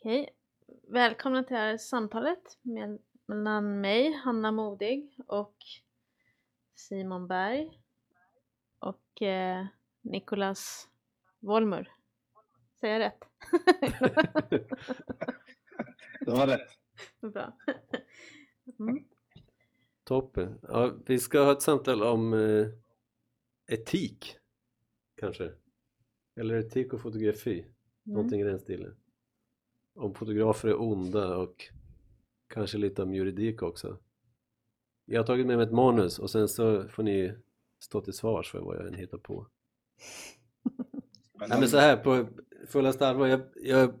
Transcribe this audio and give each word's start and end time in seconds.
Okej, 0.00 0.30
välkomna 0.88 1.42
till 1.42 1.54
det 1.54 1.60
här 1.60 1.78
samtalet 1.78 2.58
med, 2.62 2.98
mellan 3.26 3.80
mig, 3.80 4.12
Hanna 4.12 4.52
Modig 4.52 5.14
och 5.26 5.56
Simon 6.74 7.28
Berg 7.28 7.80
och 8.78 9.22
eh, 9.22 9.66
Nicolas 10.00 10.88
Wolmur. 11.40 11.92
Säger 12.80 13.00
jag 13.00 13.06
rätt? 13.06 13.24
Det 16.20 16.30
var 16.30 16.46
rätt. 16.46 16.78
Bra. 17.20 17.56
Mm. 18.78 19.04
Toppen. 20.04 20.58
Ja, 20.62 20.94
vi 21.06 21.18
ska 21.18 21.40
ha 21.40 21.52
ett 21.52 21.62
samtal 21.62 22.02
om 22.02 22.34
eh, 22.34 22.68
etik, 23.66 24.36
kanske. 25.14 25.52
Eller 26.36 26.54
etik 26.54 26.92
och 26.92 27.00
fotografi. 27.00 27.58
Mm. 27.60 27.72
Någonting 28.02 28.40
i 28.40 28.44
den 28.44 28.58
stilen. 28.58 28.96
Om 29.98 30.14
fotografer 30.14 30.68
är 30.68 30.80
onda 30.80 31.36
och 31.36 31.68
kanske 32.48 32.78
lite 32.78 33.02
om 33.02 33.14
juridik 33.14 33.62
också. 33.62 33.98
Jag 35.04 35.20
har 35.20 35.26
tagit 35.26 35.46
med 35.46 35.56
mig 35.56 35.66
ett 35.66 35.72
manus 35.72 36.18
och 36.18 36.30
sen 36.30 36.48
så 36.48 36.88
får 36.88 37.02
ni 37.02 37.34
stå 37.80 38.00
till 38.00 38.12
svars 38.12 38.50
för 38.50 38.60
vad 38.60 38.76
jag 38.76 38.86
än 38.86 38.94
hittar 38.94 39.18
på. 39.18 39.46
Nej 41.34 41.60
men 41.60 41.68
så 41.68 41.78
här 41.78 41.96
på 41.96 42.26
fullaste 42.68 43.08
allvar, 43.08 43.26
jag, 43.26 43.40
jag, 43.54 43.94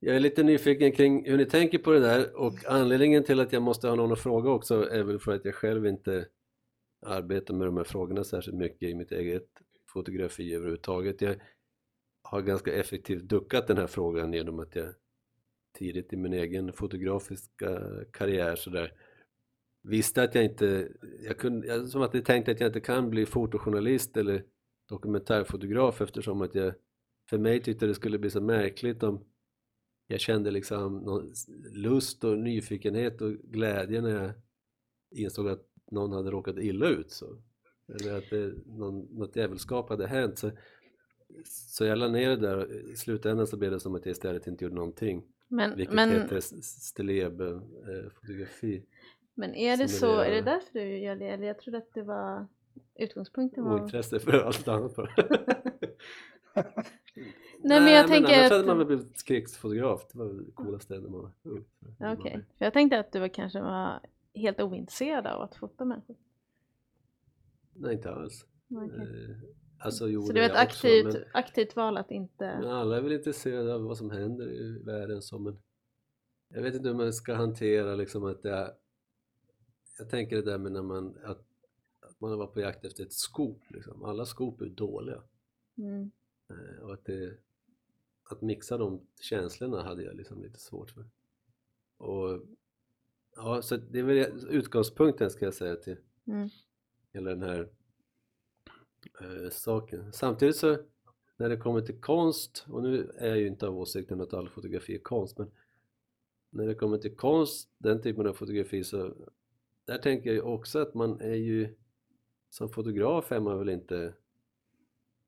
jag 0.00 0.16
är 0.16 0.20
lite 0.20 0.42
nyfiken 0.42 0.92
kring 0.92 1.30
hur 1.30 1.36
ni 1.36 1.46
tänker 1.46 1.78
på 1.78 1.90
det 1.90 2.00
där 2.00 2.36
och 2.36 2.64
anledningen 2.66 3.24
till 3.24 3.40
att 3.40 3.52
jag 3.52 3.62
måste 3.62 3.88
ha 3.88 3.94
någon 3.94 4.12
att 4.12 4.20
fråga 4.20 4.50
också 4.50 4.90
är 4.90 5.02
väl 5.02 5.18
för 5.18 5.32
att 5.32 5.44
jag 5.44 5.54
själv 5.54 5.86
inte 5.86 6.28
arbetar 7.06 7.54
med 7.54 7.66
de 7.66 7.76
här 7.76 7.84
frågorna 7.84 8.24
särskilt 8.24 8.56
mycket 8.56 8.88
i 8.88 8.94
mitt 8.94 9.12
eget 9.12 9.48
fotografi 9.86 10.54
överhuvudtaget. 10.54 11.20
Jag 11.20 11.36
har 12.30 12.42
ganska 12.42 12.72
effektivt 12.72 13.22
duckat 13.22 13.66
den 13.66 13.76
här 13.76 13.86
frågan 13.86 14.32
genom 14.32 14.58
att 14.58 14.76
jag 14.76 14.88
tidigt 15.78 16.12
i 16.12 16.16
min 16.16 16.32
egen 16.32 16.72
fotografiska 16.72 17.80
karriär 18.12 18.56
sådär 18.56 18.92
visste 19.82 20.22
att 20.22 20.34
jag 20.34 20.44
inte, 20.44 20.88
jag 21.22 21.38
kunde, 21.38 21.66
jag, 21.66 21.88
som 21.88 22.02
att 22.02 22.14
jag 22.14 22.24
tänkte 22.24 22.52
att 22.52 22.60
jag 22.60 22.68
inte 22.68 22.80
kan 22.80 23.10
bli 23.10 23.26
fotojournalist 23.26 24.16
eller 24.16 24.44
dokumentärfotograf 24.88 26.00
eftersom 26.00 26.42
att 26.42 26.54
jag 26.54 26.74
för 27.30 27.38
mig 27.38 27.62
tyckte 27.62 27.86
det 27.86 27.94
skulle 27.94 28.18
bli 28.18 28.30
så 28.30 28.40
märkligt 28.40 29.02
om 29.02 29.24
jag 30.06 30.20
kände 30.20 30.50
liksom 30.50 30.98
någon 30.98 31.32
lust 31.72 32.24
och 32.24 32.38
nyfikenhet 32.38 33.20
och 33.20 33.32
glädje 33.32 34.00
när 34.00 34.22
jag 34.22 34.32
insåg 35.10 35.48
att 35.48 35.66
någon 35.90 36.12
hade 36.12 36.30
råkat 36.30 36.58
illa 36.58 36.88
ut 36.88 37.10
så. 37.10 37.42
eller 37.88 38.18
att 38.18 38.30
det, 38.30 38.54
någon, 38.66 38.98
något 39.00 39.36
djävulskap 39.36 39.88
hade 39.88 40.06
hänt 40.06 40.38
så, 40.38 40.50
så 41.44 41.84
jag 41.84 41.98
la 41.98 42.08
ner 42.08 42.28
det 42.28 42.36
där 42.36 42.56
och 42.56 42.70
i 42.70 42.96
slutändan 42.96 43.46
så 43.46 43.56
blev 43.56 43.70
det 43.70 43.80
som 43.80 43.94
att 43.94 44.06
jag 44.06 44.12
istället 44.12 44.46
inte 44.46 44.64
gjorde 44.64 44.76
någonting 44.76 45.22
Men, 45.48 45.76
vilket 45.76 45.94
men, 45.94 46.10
heter 46.10 46.40
steleb 46.40 47.40
eh, 47.40 47.60
fotografi 48.14 48.82
men 49.38 49.54
är 49.54 49.76
det 49.76 49.88
så, 49.88 50.20
är 50.20 50.30
det 50.30 50.42
därför 50.42 50.72
du 50.72 50.98
gör 50.98 51.16
det? 51.16 51.28
Eller 51.28 51.46
jag 51.46 51.58
trodde 51.58 51.78
att 51.78 51.94
det 51.94 52.02
var 52.02 52.46
utgångspunkten 52.94 53.64
var... 53.64 53.80
ointresse 53.80 54.20
för 54.20 54.32
allt 54.32 54.68
annat 54.68 54.96
bara. 54.96 55.10
Nej 57.62 57.80
men 57.80 57.92
jag 57.92 58.06
tänker 58.06 58.34
annars 58.34 58.46
att... 58.46 58.52
hade 58.52 58.66
man 58.66 58.78
väl 58.78 58.86
blivit 58.86 59.24
krigsfotograf, 59.24 60.06
det 60.12 60.18
var 60.18 60.26
det 60.26 60.52
coolaste 60.54 60.94
när 60.94 61.08
man 61.08 61.20
var 61.22 61.32
ung. 61.42 61.64
Okej, 62.18 62.44
för 62.58 62.64
jag 62.64 62.72
tänkte 62.72 62.98
att 62.98 63.12
du 63.12 63.20
var 63.20 63.28
kanske 63.28 63.60
var 63.60 64.00
helt 64.34 64.60
ointresserad 64.60 65.26
av 65.26 65.42
att 65.42 65.56
fota 65.56 65.84
människor. 65.84 66.16
Nej 67.72 67.94
inte 67.94 68.10
alls. 68.10 68.46
Okej. 68.70 69.36
Alltså, 69.78 70.08
jo, 70.08 70.22
Så 70.26 70.32
det 70.32 70.40
var 70.40 70.46
ett 70.46 70.54
jag 70.54 70.66
också, 70.66 70.86
aktivt, 70.86 71.14
men- 71.14 71.24
aktivt 71.32 71.76
val 71.76 71.96
att 71.96 72.10
inte... 72.10 72.50
Alla 72.50 72.96
är 72.96 73.00
väl 73.00 73.12
intresserade 73.12 73.74
av 73.74 73.82
vad 73.82 73.98
som 73.98 74.10
händer 74.10 74.48
i 74.48 74.78
världen 74.84 75.22
så 75.22 75.38
men 75.38 75.58
jag 76.48 76.62
vet 76.62 76.74
inte 76.74 76.88
hur 76.88 76.96
man 76.96 77.12
ska 77.12 77.34
hantera 77.34 77.94
liksom 77.94 78.24
att 78.24 78.42
det 78.42 78.50
är, 78.50 78.74
jag 79.98 80.10
tänker 80.10 80.36
det 80.36 80.42
där 80.42 80.58
med 80.58 80.72
när 80.72 80.82
man 80.82 81.18
att, 81.24 81.44
att 82.00 82.20
man 82.20 82.38
var 82.38 82.46
på 82.46 82.60
jakt 82.60 82.84
efter 82.84 83.04
ett 83.04 83.12
skop 83.12 83.60
liksom. 83.68 84.04
alla 84.04 84.26
skop 84.26 84.60
är 84.60 84.66
dåliga 84.66 85.22
Mm. 85.78 86.10
Eh, 86.50 86.82
och 86.82 86.92
att 86.92 87.04
det 87.04 87.38
att 88.30 88.40
mixa 88.42 88.78
de 88.78 89.00
känslorna 89.20 89.82
hade 89.82 90.02
jag 90.02 90.16
liksom 90.16 90.42
lite 90.42 90.58
svårt 90.58 90.90
för 90.90 91.04
och 91.96 92.42
ja 93.36 93.62
så 93.62 93.76
det 93.76 93.98
är 93.98 94.02
väl 94.02 94.46
utgångspunkten 94.50 95.30
ska 95.30 95.44
jag 95.44 95.54
säga 95.54 95.76
till 95.76 95.96
Mm. 96.26 96.48
hela 97.12 97.30
den 97.30 97.42
här 97.42 97.68
eh, 99.20 99.50
saken. 99.50 100.12
Samtidigt 100.12 100.56
så 100.56 100.78
när 101.36 101.48
det 101.48 101.56
kommer 101.56 101.80
till 101.80 102.00
konst, 102.00 102.66
och 102.68 102.82
nu 102.82 103.10
är 103.18 103.28
jag 103.28 103.38
ju 103.38 103.46
inte 103.46 103.66
av 103.66 103.78
åsikten 103.78 104.20
att 104.20 104.34
all 104.34 104.48
fotografi 104.48 104.94
är 104.94 104.98
konst, 104.98 105.38
men 105.38 105.50
när 106.50 106.66
det 106.66 106.74
kommer 106.74 106.98
till 106.98 107.16
konst, 107.16 107.70
den 107.78 108.02
typen 108.02 108.26
av 108.26 108.32
fotografi 108.32 108.84
så 108.84 109.14
där 109.84 109.98
tänker 109.98 110.26
jag 110.26 110.34
ju 110.34 110.40
också 110.40 110.78
att 110.78 110.94
man 110.94 111.20
är 111.20 111.34
ju 111.34 111.76
som 112.50 112.68
fotograf 112.68 113.32
är 113.32 113.40
man 113.40 113.58
väl 113.58 113.68
inte 113.68 114.14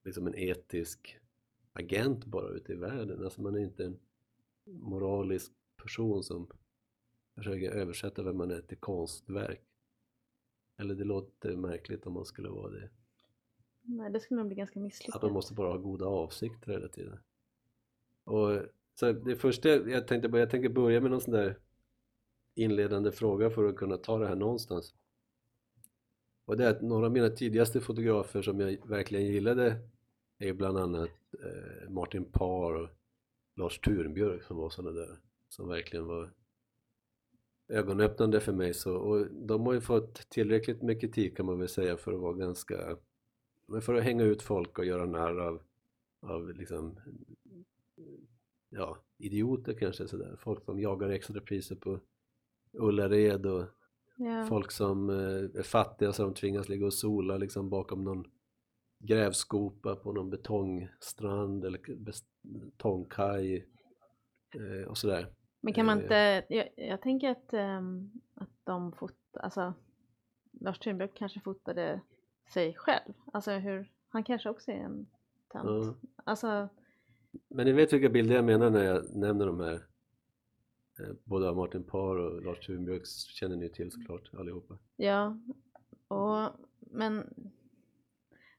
liksom 0.05 0.27
en 0.27 0.35
etisk 0.35 1.19
agent 1.73 2.25
bara 2.25 2.49
ute 2.49 2.73
i 2.73 2.77
världen, 2.77 3.25
alltså 3.25 3.43
man 3.43 3.55
är 3.55 3.61
inte 3.61 3.85
en 3.85 3.99
moralisk 4.65 5.53
person 5.77 6.23
som 6.23 6.49
försöker 7.35 7.71
översätta 7.71 8.23
vem 8.23 8.37
man 8.37 8.51
är 8.51 8.61
till 8.61 8.79
konstverk. 8.79 9.61
Eller 10.77 10.95
det 10.95 11.05
låter 11.05 11.57
märkligt 11.57 12.07
om 12.07 12.13
man 12.13 12.25
skulle 12.25 12.49
vara 12.49 12.71
det. 12.71 12.91
Nej, 13.89 14.11
det 14.11 14.21
skulle 14.21 14.39
nog 14.41 14.47
bli 14.47 14.57
ganska 14.57 14.81
Att 15.13 15.23
man 15.23 15.33
måste 15.33 15.55
bara 15.55 15.69
ha 15.69 15.77
goda 15.77 16.07
avsikter 16.07 16.73
hela 16.73 16.89
tiden. 16.89 17.19
Och 18.25 18.63
så 18.95 19.13
det 19.13 19.37
första, 19.37 19.69
jag 19.69 20.09
tänkte 20.09 20.29
bara, 20.29 20.39
jag 20.39 20.51
tänker 20.51 20.69
börja 20.69 21.01
med 21.01 21.11
någon 21.11 21.21
sån 21.21 21.35
där 21.35 21.59
inledande 22.55 23.13
fråga 23.13 23.51
för 23.51 23.65
att 23.65 23.77
kunna 23.77 23.97
ta 23.97 24.19
det 24.19 24.29
här 24.29 24.37
någonstans. 24.37 24.95
Och 26.45 26.57
det 26.57 26.65
är 26.65 26.71
att 26.71 26.83
några 26.83 27.07
av 27.07 27.13
mina 27.13 27.29
tidigaste 27.29 27.81
fotografer 27.81 28.43
som 28.43 28.61
jag 28.61 28.89
verkligen 28.89 29.27
gillade 29.27 29.89
är 30.39 30.53
bland 30.53 30.79
annat 30.79 31.11
eh, 31.45 31.91
Martin 31.91 32.25
Parr 32.25 32.75
och 32.75 32.89
Lars 33.57 33.79
Thunbjörk 33.79 34.43
som 34.43 34.57
var 34.57 34.71
sådana 34.71 35.01
där 35.01 35.19
som 35.49 35.69
verkligen 35.69 36.07
var 36.07 36.33
ögonöppnande 37.69 38.41
för 38.41 38.53
mig 38.53 38.75
så, 38.75 38.97
och 38.97 39.27
de 39.31 39.67
har 39.67 39.73
ju 39.73 39.81
fått 39.81 40.31
tillräckligt 40.31 40.83
med 40.83 41.01
kritik 41.01 41.37
kan 41.37 41.47
man 41.47 41.59
väl 41.59 41.69
säga 41.69 41.97
för 41.97 42.13
att 42.13 42.21
vara 42.21 42.33
ganska 42.33 42.97
men 43.69 43.83
för 43.83 43.95
att 43.95 44.05
hänga 44.05 44.25
ut 44.25 44.43
folk 44.43 44.79
och 44.79 44.85
göra 44.85 45.07
narr 45.07 45.39
av, 45.41 45.63
av 46.21 46.49
liksom 46.55 47.01
ja, 48.69 48.99
idioter 49.19 49.75
kanske 49.75 50.09
sådär, 50.09 50.37
folk 50.41 50.65
som 50.65 50.81
jagar 50.81 51.09
extra 51.09 51.41
priser 51.41 51.77
på 51.77 52.01
Ullared 52.73 53.47
och 53.47 53.65
Ja. 54.21 54.47
folk 54.49 54.71
som 54.71 55.11
eh, 55.11 55.17
är 55.61 55.63
fattiga 55.63 56.13
så 56.13 56.23
de 56.23 56.35
tvingas 56.35 56.69
ligga 56.69 56.87
och 56.87 56.95
sola 56.95 57.37
liksom 57.37 57.71
bakom 57.71 58.05
någon 58.05 58.25
grävskopa 58.99 59.97
på 59.97 60.13
någon 60.13 60.31
betongstrand 60.31 61.65
eller 61.65 61.81
betongkaj 62.43 63.67
eh, 64.55 64.89
och 64.89 64.99
sådär. 64.99 65.33
Men 65.61 65.75
kan 65.75 65.87
man 65.87 65.99
Eh. 65.99 66.03
inte, 66.05 66.45
jag, 66.49 66.69
jag 66.77 67.03
tänker 67.03 67.31
att, 67.31 67.53
ehm, 67.53 68.11
att 68.35 68.51
de 68.65 68.93
fot, 68.93 69.17
alltså 69.33 69.75
Lars 70.61 70.79
Thunbjörk 70.79 71.15
kanske 71.15 71.41
fotade 71.41 72.01
sig 72.49 72.75
själv. 72.75 73.13
Alltså 73.33 73.51
hur, 73.51 73.93
han 74.09 74.25
kanske 74.25 74.51
också 74.51 74.71
är 74.71 74.77
en 74.77 75.07
tant. 75.49 75.97
Ja. 76.03 76.09
Alltså, 76.25 76.69
Men 77.49 77.67
ni 77.67 77.73
vet 77.73 77.93
vilka 77.93 78.09
bilder 78.09 78.35
jag 78.35 78.45
menar 78.45 78.71
när 78.71 78.85
jag 78.85 79.17
nämner 79.17 79.47
de 79.47 79.61
här 79.61 79.75
eh, 81.01 81.15
både 81.25 81.55
Martin 81.55 81.85
Parr 81.85 82.17
och 82.17 82.43
Lars 82.43 82.67
Thunbjörk 82.67 83.07
känner 83.07 83.57
ni 83.57 83.69
till 83.69 83.93
såklart 83.93 84.31
allihopa. 84.35 84.79
ja. 84.97 85.39
Och, 86.09 86.51
men 86.81 87.35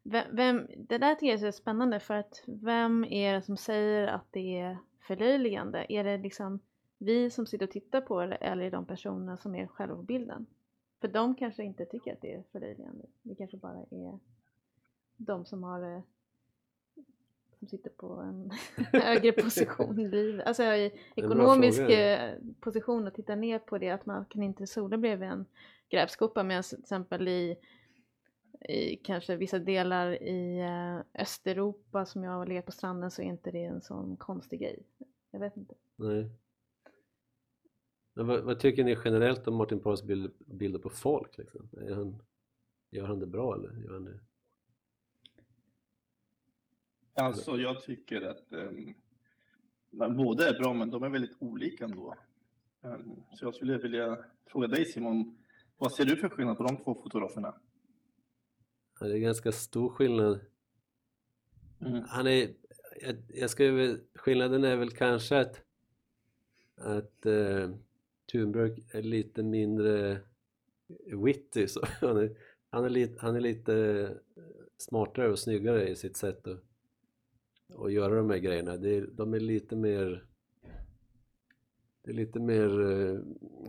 vem, 0.04 0.36
vem, 0.36 0.68
det 0.78 0.98
där 0.98 1.16
tycker 1.16 1.28
jag 1.28 1.44
är 1.44 1.52
så 1.52 1.58
spännande 1.58 2.00
för 2.00 2.14
att 2.14 2.44
vem 2.48 3.04
är 3.04 3.34
det 3.34 3.42
som 3.42 3.58
säger 3.58 4.08
att 4.08 4.26
det 4.32 4.60
är 4.60 4.78
förlöjligande? 5.08 5.85
Är 5.90 6.03
det 6.03 6.18
liksom 6.18 6.59
vi 6.97 7.30
som 7.30 7.46
sitter 7.46 7.66
och 7.66 7.72
tittar 7.72 8.02
på 8.02 8.26
det 8.26 8.35
eller 8.35 8.66
är 8.66 8.72
det 8.72 8.78
de 8.78 8.85
personerna 8.85 9.38
som 9.38 9.56
är 9.56 9.68
självbilden? 9.68 10.46
För 11.01 11.07
de 11.07 11.35
kanske 11.35 11.63
inte 11.63 11.85
tycker 11.85 12.13
att 12.13 12.22
det 12.22 12.34
är 12.34 12.43
förlöjligande. 12.51 13.05
Det 13.22 13.35
kanske 13.35 13.57
bara 13.57 13.79
är 13.91 14.19
de 15.17 15.46
som 15.46 15.63
har 15.63 15.96
eh, 15.96 16.01
som 17.59 17.67
sitter 17.67 17.90
på 17.90 18.13
en 18.13 18.51
högre 19.01 19.31
position 19.31 19.99
i 19.99 20.07
livet. 20.07 20.47
Alltså 20.47 20.63
i 20.63 20.91
ekonomisk 21.16 21.79
eh, 21.79 22.34
position 22.59 23.07
och 23.07 23.13
titta 23.13 23.35
ner 23.35 23.59
på 23.59 23.78
det 23.78 23.90
att 23.90 24.05
man 24.05 24.25
kan 24.25 24.43
inte 24.43 24.67
sola 24.67 24.97
bredvid 24.97 25.29
en 25.29 25.46
grävskopa 25.90 26.43
medan 26.43 26.63
till 26.63 26.79
exempel 26.79 27.28
i, 27.28 27.57
i 28.69 28.96
kanske 28.96 29.35
vissa 29.35 29.59
delar 29.59 30.23
i 30.23 30.59
eh, 30.59 31.22
Östeuropa 31.22 32.05
som 32.05 32.23
jag 32.23 32.31
har 32.31 32.46
legat 32.46 32.66
på 32.66 32.72
stranden 32.72 33.11
så 33.11 33.22
är 33.22 33.25
inte 33.25 33.51
det 33.51 33.63
en 33.63 33.81
sån 33.81 34.17
konstig 34.17 34.59
grej. 34.59 34.84
Jag 35.31 35.40
vet 35.40 35.57
inte. 35.57 35.73
Nej. 35.96 36.29
Vad, 38.14 38.44
vad 38.44 38.59
tycker 38.59 38.84
ni 38.84 38.97
generellt 39.06 39.47
om 39.47 39.56
Martin 39.56 39.79
Parrs 39.79 40.03
bild, 40.03 40.32
bilder 40.46 40.79
på 40.79 40.90
folk? 40.90 41.38
Liksom? 41.38 41.70
Är 41.78 41.94
han, 41.96 42.22
gör 42.91 43.08
han 43.08 43.20
det 43.20 43.28
bra 43.28 43.56
eller? 43.56 43.84
Gör 43.84 43.94
han 43.94 44.06
det? 44.06 44.20
Alltså 47.14 47.58
jag 47.58 47.82
tycker 47.82 48.22
att 48.22 48.53
men 49.90 50.17
båda 50.17 50.50
är 50.50 50.59
bra, 50.59 50.73
men 50.73 50.90
de 50.90 51.03
är 51.03 51.09
väldigt 51.09 51.38
olika 51.40 51.85
ändå. 51.85 52.16
Ehm, 52.82 53.23
Så 53.34 53.46
jag 53.46 53.56
skulle 53.56 53.78
vilja 53.78 54.26
fråga 54.46 54.67
dig 54.67 54.85
Simon, 54.85 55.38
vad 55.78 55.91
ser 55.91 56.06
du 56.06 56.17
för 56.17 56.29
skillnad 56.29 56.58
på 56.58 56.64
de 56.64 56.78
två 56.78 56.96
fotograferna? 56.96 57.56
Ja, 59.00 59.08
det 59.08 59.14
är 59.14 59.20
ganska 59.20 59.52
stor 59.52 59.90
skillnad. 59.90 60.40
Mm. 61.82 62.03
Han 62.08 62.28
är, 62.28 62.53
jag, 63.02 63.16
jag 63.28 63.50
skulle, 63.50 64.00
skillnaden 64.16 64.64
är 64.64 64.76
väl 64.76 64.91
kanske 64.91 65.40
att, 65.40 65.61
att 66.76 67.26
uh, 67.26 67.76
Thunberg 68.31 68.84
är 68.91 69.02
lite 69.02 69.43
mindre 69.43 70.20
witty. 71.23 71.67
Så 71.67 71.81
han, 72.02 72.17
är, 72.17 72.37
han, 72.70 72.85
är 72.85 72.90
lite, 72.90 73.16
han 73.20 73.35
är 73.35 73.40
lite 73.40 74.09
smartare 74.78 75.31
och 75.31 75.40
snyggare 75.40 75.90
i 75.90 75.96
sitt 75.96 76.17
sätt 76.17 76.47
att, 76.47 76.64
att 77.76 77.91
göra 77.93 78.16
de 78.16 78.29
här 78.29 78.37
grejerna. 78.37 78.78
Det 78.78 78.90
är, 78.97 79.08
de 79.11 79.34
är 79.34 79.40
lite 79.40 79.76
mer 79.76 80.26
det 82.03 82.11
är 82.11 82.16
lite 82.16 82.40
mer 82.40 82.79
uh, 82.79 83.20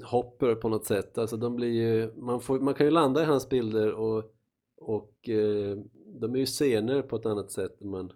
hopper 0.05 0.55
på 0.55 0.69
något 0.69 0.87
sätt. 0.87 1.19
Alltså 1.19 1.37
de 1.37 1.57
blir 1.57 1.69
ju, 1.69 2.13
man, 2.17 2.41
får, 2.41 2.61
man 2.61 2.75
kan 2.75 2.87
ju 2.87 2.91
landa 2.93 3.23
i 3.23 3.25
hans 3.25 3.49
bilder 3.49 3.93
och, 3.93 4.35
och 4.77 5.29
eh, 5.29 5.79
de 6.07 6.35
är 6.35 6.39
ju 6.39 6.47
scener 6.47 7.03
på 7.03 7.17
ett 7.17 7.27
annat 7.27 7.51
sätt 7.51 7.81
man, 7.81 8.13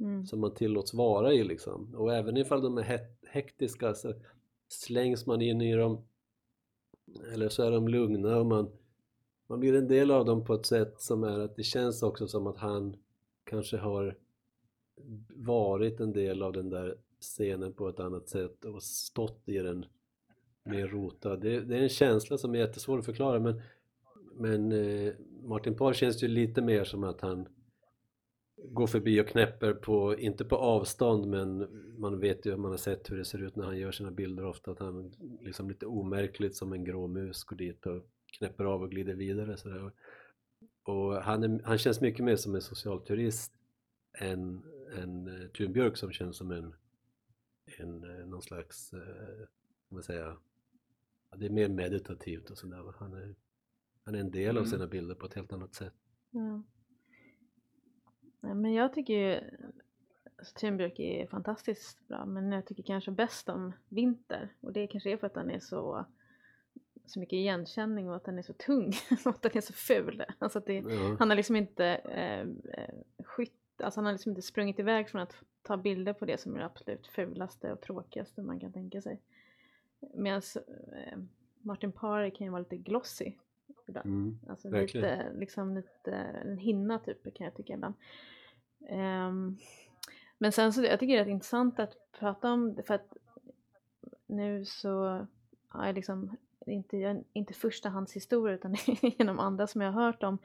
Mm. 0.00 0.26
som 0.26 0.40
man 0.40 0.54
tillåts 0.54 0.94
vara 0.94 1.32
i 1.32 1.44
liksom. 1.44 1.94
Och 1.94 2.14
även 2.14 2.36
ifall 2.36 2.62
de 2.62 2.78
är 2.78 2.82
he- 2.82 3.14
hektiska 3.28 3.94
så 3.94 4.14
slängs 4.72 5.26
man 5.26 5.42
in 5.42 5.60
i 5.60 5.74
dem 5.74 6.04
eller 7.32 7.48
så 7.48 7.62
är 7.62 7.70
de 7.70 7.88
lugna 7.88 8.36
och 8.36 8.46
man, 8.46 8.70
man 9.46 9.60
blir 9.60 9.74
en 9.74 9.88
del 9.88 10.10
av 10.10 10.24
dem 10.24 10.44
på 10.44 10.54
ett 10.54 10.66
sätt 10.66 11.00
som 11.00 11.24
är 11.24 11.38
att 11.38 11.56
det 11.56 11.62
känns 11.62 12.02
också 12.02 12.28
som 12.28 12.46
att 12.46 12.56
han 12.56 12.96
kanske 13.44 13.76
har 13.76 14.16
varit 15.34 16.00
en 16.00 16.12
del 16.12 16.42
av 16.42 16.52
den 16.52 16.70
där 16.70 16.96
scenen 17.20 17.72
på 17.72 17.88
ett 17.88 18.00
annat 18.00 18.28
sätt 18.28 18.64
och 18.64 18.82
stått 18.82 19.48
i 19.48 19.58
den 19.58 19.86
mer 20.64 20.88
rotad. 20.88 21.40
Det, 21.40 21.60
det 21.60 21.76
är 21.76 21.82
en 21.82 21.88
känsla 21.88 22.38
som 22.38 22.54
är 22.54 22.58
jättesvår 22.58 22.98
att 22.98 23.04
förklara 23.04 23.40
men, 23.40 23.62
men 24.34 24.72
eh, 24.72 25.12
Martin 25.42 25.76
Parr 25.76 25.92
känns 25.92 26.22
ju 26.22 26.28
lite 26.28 26.62
mer 26.62 26.84
som 26.84 27.04
att 27.04 27.20
han 27.20 27.48
går 28.64 28.86
förbi 28.86 29.20
och 29.20 29.28
knäpper 29.28 29.72
på, 29.72 30.18
inte 30.18 30.44
på 30.44 30.56
avstånd 30.56 31.26
men 31.26 31.68
man 31.98 32.20
vet 32.20 32.46
ju, 32.46 32.56
man 32.56 32.70
har 32.70 32.78
sett 32.78 33.10
hur 33.10 33.16
det 33.16 33.24
ser 33.24 33.42
ut 33.42 33.56
när 33.56 33.64
han 33.64 33.78
gör 33.78 33.92
sina 33.92 34.10
bilder 34.10 34.44
ofta 34.44 34.70
att 34.70 34.78
han 34.78 35.12
liksom 35.40 35.68
lite 35.68 35.86
omärkligt 35.86 36.56
som 36.56 36.72
en 36.72 36.84
grå 36.84 37.06
mus 37.06 37.44
går 37.44 37.56
dit 37.56 37.86
och 37.86 38.06
knäpper 38.38 38.64
av 38.64 38.82
och 38.82 38.90
glider 38.90 39.14
vidare 39.14 39.56
sådär. 39.56 39.92
Och 40.82 41.14
han, 41.22 41.42
är, 41.42 41.62
han 41.64 41.78
känns 41.78 42.00
mycket 42.00 42.24
mer 42.24 42.36
som 42.36 42.54
en 42.54 42.62
socialturist 42.62 43.52
än, 44.18 44.62
än 44.96 45.42
eh, 45.42 45.48
Thunbjörk 45.48 45.96
som 45.96 46.12
känns 46.12 46.36
som 46.36 46.50
en, 46.50 46.74
en 47.78 48.04
eh, 48.04 48.26
någon 48.26 48.42
slags, 48.42 48.92
eh, 48.92 49.46
man 49.88 50.02
säga, 50.02 50.36
det 51.36 51.46
är 51.46 51.50
mer 51.50 51.68
meditativt 51.68 52.50
och 52.50 52.58
sådär. 52.58 52.94
Han 52.98 53.12
är, 53.14 53.34
han 54.04 54.14
är 54.14 54.18
en 54.20 54.30
del 54.30 54.56
av 54.56 54.62
Mm. 54.62 54.70
sina 54.70 54.86
bilder 54.86 55.14
på 55.14 55.26
ett 55.26 55.34
helt 55.34 55.52
annat 55.52 55.74
sätt. 55.74 55.94
Ja. 56.30 56.62
Nej, 58.40 58.54
men 58.54 58.72
jag 58.74 58.92
tycker 58.92 59.14
ju 59.14 59.40
alltså, 60.38 60.54
Thunbjörk 60.58 60.98
är 60.98 61.26
fantastiskt 61.26 62.08
bra 62.08 62.24
men 62.24 62.52
jag 62.52 62.66
tycker 62.66 62.82
kanske 62.82 63.10
bäst 63.10 63.48
om 63.48 63.72
Vinter 63.88 64.48
och 64.60 64.72
det 64.72 64.86
kanske 64.86 65.12
är 65.12 65.16
för 65.16 65.26
att 65.26 65.36
han 65.36 65.50
är 65.50 65.60
så 65.60 66.06
så 67.06 67.20
mycket 67.20 67.36
igenkänning 67.36 68.08
och 68.08 68.16
att 68.16 68.24
den 68.24 68.38
är 68.38 68.42
så 68.42 68.52
tung 68.52 68.92
och 69.24 69.30
att 69.30 69.42
den 69.42 69.52
är 69.56 69.60
så 69.60 69.72
ful. 69.72 70.24
Alltså 70.38 70.58
att 70.58 70.66
det, 70.66 70.74
Ja. 70.74 71.16
han 71.18 71.28
har 71.30 71.36
liksom 71.36 71.56
inte 71.56 71.86
eh, 71.86 72.40
eh, 72.80 72.94
skytt, 73.24 73.80
alltså 73.82 74.00
han 74.00 74.04
har 74.04 74.12
liksom 74.12 74.30
inte 74.30 74.42
sprungit 74.42 74.78
iväg 74.78 75.08
från 75.08 75.20
att 75.22 75.34
ta 75.62 75.76
bilder 75.76 76.12
på 76.12 76.24
det 76.24 76.40
som 76.40 76.54
är 76.54 76.58
det 76.58 76.64
absolut 76.64 77.06
fulaste 77.06 77.72
och 77.72 77.80
tråkigaste 77.80 78.42
man 78.42 78.60
kan 78.60 78.72
tänka 78.72 79.02
sig. 79.02 79.20
Medan 80.14 80.42
eh, 80.56 81.18
Martin 81.62 81.92
Parr 81.92 82.30
kan 82.30 82.44
ju 82.44 82.50
vara 82.50 82.62
lite 82.62 82.76
glossy 82.76 83.32
ibland. 83.90 84.06
Mm. 84.06 84.38
Alltså 84.48 84.68
Verkligen. 84.68 85.10
lite, 85.10 85.32
liksom 85.38 85.74
lite 85.74 86.12
en 86.12 86.58
hinna 86.58 86.98
typ 86.98 87.34
kan 87.34 87.44
jag 87.44 87.54
tycka 87.54 87.72
ibland. 87.72 87.94
Ehm, 88.88 89.56
men 90.38 90.52
sen 90.52 90.72
så, 90.72 90.82
jag 90.84 91.00
tycker 91.00 91.16
det 91.16 91.22
är 91.22 91.28
intressant 91.28 91.80
att 91.80 91.96
prata 92.12 92.52
om 92.52 92.74
det 92.74 92.82
för 92.82 92.94
att 92.94 93.16
nu 94.26 94.64
så 94.64 95.26
har 95.68 95.86
jag 95.86 95.94
liksom 95.94 96.36
inte, 96.66 97.22
inte 97.32 97.54
förstahandshistoria 97.54 98.54
utan 98.54 98.74
genom 99.02 99.38
andra 99.38 99.66
som 99.66 99.80
jag 99.80 99.92
har 99.92 100.02
hört 100.02 100.22
om 100.22 100.38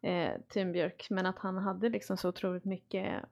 eh, 0.00 0.40
Thunbjörk 0.48 1.06
men 1.10 1.26
att 1.26 1.38
han 1.38 1.58
hade 1.58 1.88
liksom 1.88 2.16
så 2.16 2.28
otroligt 2.28 2.64
mycket 2.64 3.24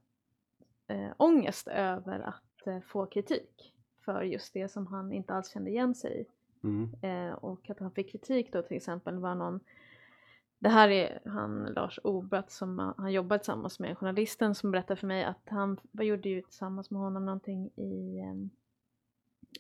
eh, 0.87 1.11
ångest 1.17 1.69
över 1.69 2.21
att 2.21 2.67
eh, 2.67 2.81
få 2.81 3.07
kritik 3.07 3.75
för 4.05 4.23
just 4.23 4.53
det 4.53 4.69
som 4.69 4.87
han 4.87 5.13
inte 5.13 5.35
alls 5.35 5.53
kände 5.53 5.71
igen 5.71 5.95
sig 5.95 6.21
i. 6.21 6.27
Mm. 6.63 6.91
Eh, 7.03 7.35
och 7.35 7.71
att 7.71 7.81
han 7.81 7.91
fick 7.91 8.13
kritik 8.13 8.53
då 8.53 8.63
till 8.63 8.77
exempel 8.77 9.19
var 9.19 9.35
någon 9.35 9.61
det 10.63 10.69
här 10.69 10.89
är 10.89 11.21
han 11.25 11.65
Lars 11.65 12.01
Obratt 12.05 12.51
som 12.51 12.95
han 12.97 13.13
jobbar 13.13 13.39
tillsammans 13.39 13.81
med 13.81 13.99
journalisten 13.99 14.55
som 14.55 14.71
berättade 14.71 15.01
för 15.01 15.07
mig 15.07 15.25
att 15.25 15.43
han 15.45 15.81
vad 15.91 16.07
gjorde 16.07 16.29
ju 16.29 16.43
tillsammans 16.43 16.91
med 16.91 17.01
honom 17.01 17.27
någonting 17.27 17.71
i, 17.77 18.19
ehm, 18.19 18.51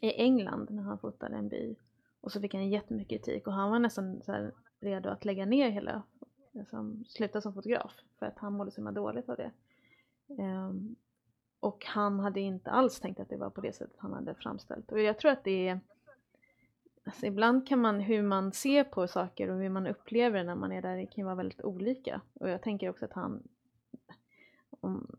i 0.00 0.12
England 0.12 0.70
när 0.70 0.82
han 0.82 0.98
fotade 0.98 1.36
en 1.36 1.48
by 1.48 1.76
och 2.20 2.32
så 2.32 2.40
fick 2.40 2.54
han 2.54 2.70
jättemycket 2.70 3.24
kritik 3.24 3.46
och 3.46 3.52
han 3.52 3.70
var 3.70 3.78
nästan 3.78 4.22
så 4.22 4.32
här 4.32 4.52
redo 4.80 5.08
att 5.08 5.24
lägga 5.24 5.46
ner 5.46 5.70
hela, 5.70 6.02
liksom, 6.52 7.04
sluta 7.08 7.40
som 7.40 7.54
fotograf 7.54 7.92
för 8.18 8.26
att 8.26 8.38
han 8.38 8.52
mådde 8.52 8.70
så 8.70 8.76
himla 8.76 8.92
dåligt 8.92 9.28
av 9.28 9.36
det. 9.36 9.50
Um, 10.42 10.96
och 11.60 11.84
han 11.86 12.20
hade 12.20 12.40
inte 12.40 12.70
alls 12.70 13.00
tänkt 13.00 13.20
att 13.20 13.28
det 13.28 13.36
var 13.36 13.50
på 13.50 13.60
det 13.60 13.72
sättet 13.72 13.96
han 13.98 14.12
hade 14.12 14.34
framställt 14.34 14.92
och 14.92 15.00
jag 15.00 15.18
tror 15.18 15.30
att 15.30 15.44
det 15.44 15.68
är 15.68 15.80
Alltså 17.04 17.26
ibland 17.26 17.68
kan 17.68 17.78
man, 17.78 18.00
hur 18.00 18.22
man 18.22 18.52
ser 18.52 18.84
på 18.84 19.08
saker 19.08 19.48
och 19.50 19.58
hur 19.60 19.68
man 19.68 19.86
upplever 19.86 20.38
det 20.38 20.44
när 20.44 20.54
man 20.54 20.72
är 20.72 20.82
där, 20.82 20.96
det 20.96 21.06
kan 21.06 21.24
vara 21.24 21.34
väldigt 21.34 21.62
olika. 21.64 22.20
Och 22.34 22.48
jag 22.48 22.62
tänker 22.62 22.88
också 22.90 23.04
att 23.04 23.12
han, 23.12 23.42
om, 24.80 25.16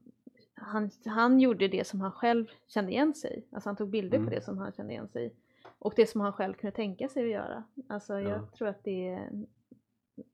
han, 0.54 0.90
han 1.06 1.40
gjorde 1.40 1.68
det 1.68 1.88
som 1.88 2.02
han 2.02 2.12
själv 2.12 2.46
kände 2.68 2.92
igen 2.92 3.14
sig. 3.14 3.48
Alltså 3.52 3.70
han 3.70 3.76
tog 3.76 3.90
bilder 3.90 4.18
Mm. 4.18 4.30
på 4.30 4.36
det 4.36 4.42
som 4.42 4.58
han 4.58 4.72
kände 4.72 4.94
igen 4.94 5.08
sig. 5.08 5.34
Och 5.80 5.94
det 5.96 6.08
som 6.10 6.22
han 6.22 6.34
själv 6.34 6.54
kunde 6.54 6.76
tänka 6.76 7.10
sig 7.10 7.24
att 7.24 7.30
göra. 7.32 7.64
Alltså 7.88 8.20
jag 8.20 8.32
Ja. 8.42 8.48
tror 8.58 8.68
att 8.68 8.84
det 8.84 9.08
är 9.08 9.18
en, 9.18 9.48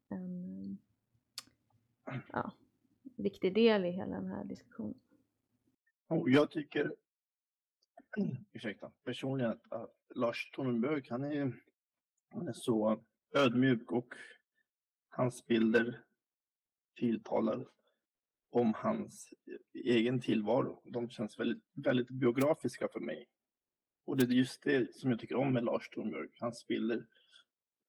en 0.10 0.78
ja, 2.34 2.52
viktig 3.16 3.54
del 3.54 3.86
i 3.86 3.92
hela 3.92 4.16
den 4.16 4.28
här 4.28 4.44
diskussionen. 4.44 5.00
Jag 6.26 6.52
tycker, 6.52 6.96
ursäkta, 8.54 8.92
personligen 9.04 9.52
att, 9.52 9.72
att 9.72 9.96
Lars 10.16 10.52
Tornberg, 10.52 11.04
han 11.10 11.24
är, 11.24 11.54
han 12.30 12.48
är 12.48 12.54
så 12.54 13.04
ödmjuk 13.36 13.92
och 13.92 14.14
hans 15.10 15.46
bilder 15.46 16.04
tilltalar 16.96 17.68
om 18.50 18.74
hans 18.74 19.34
egen 19.74 20.22
tillvaro. 20.22 20.82
De 20.86 21.10
känns 21.10 21.40
väldigt, 21.40 21.64
väldigt 21.74 22.10
biografiska 22.10 22.88
för 22.94 23.00
mig. 23.00 23.28
Och 24.06 24.18
det 24.18 24.24
är 24.24 24.28
just 24.28 24.64
det 24.64 24.96
som 24.96 25.10
jag 25.10 25.20
tycker 25.20 25.36
om 25.36 25.54
med 25.54 25.64
Lars 25.64 25.90
Tornberg. 25.90 26.30
Hans 26.40 26.68
bilder 26.68 27.06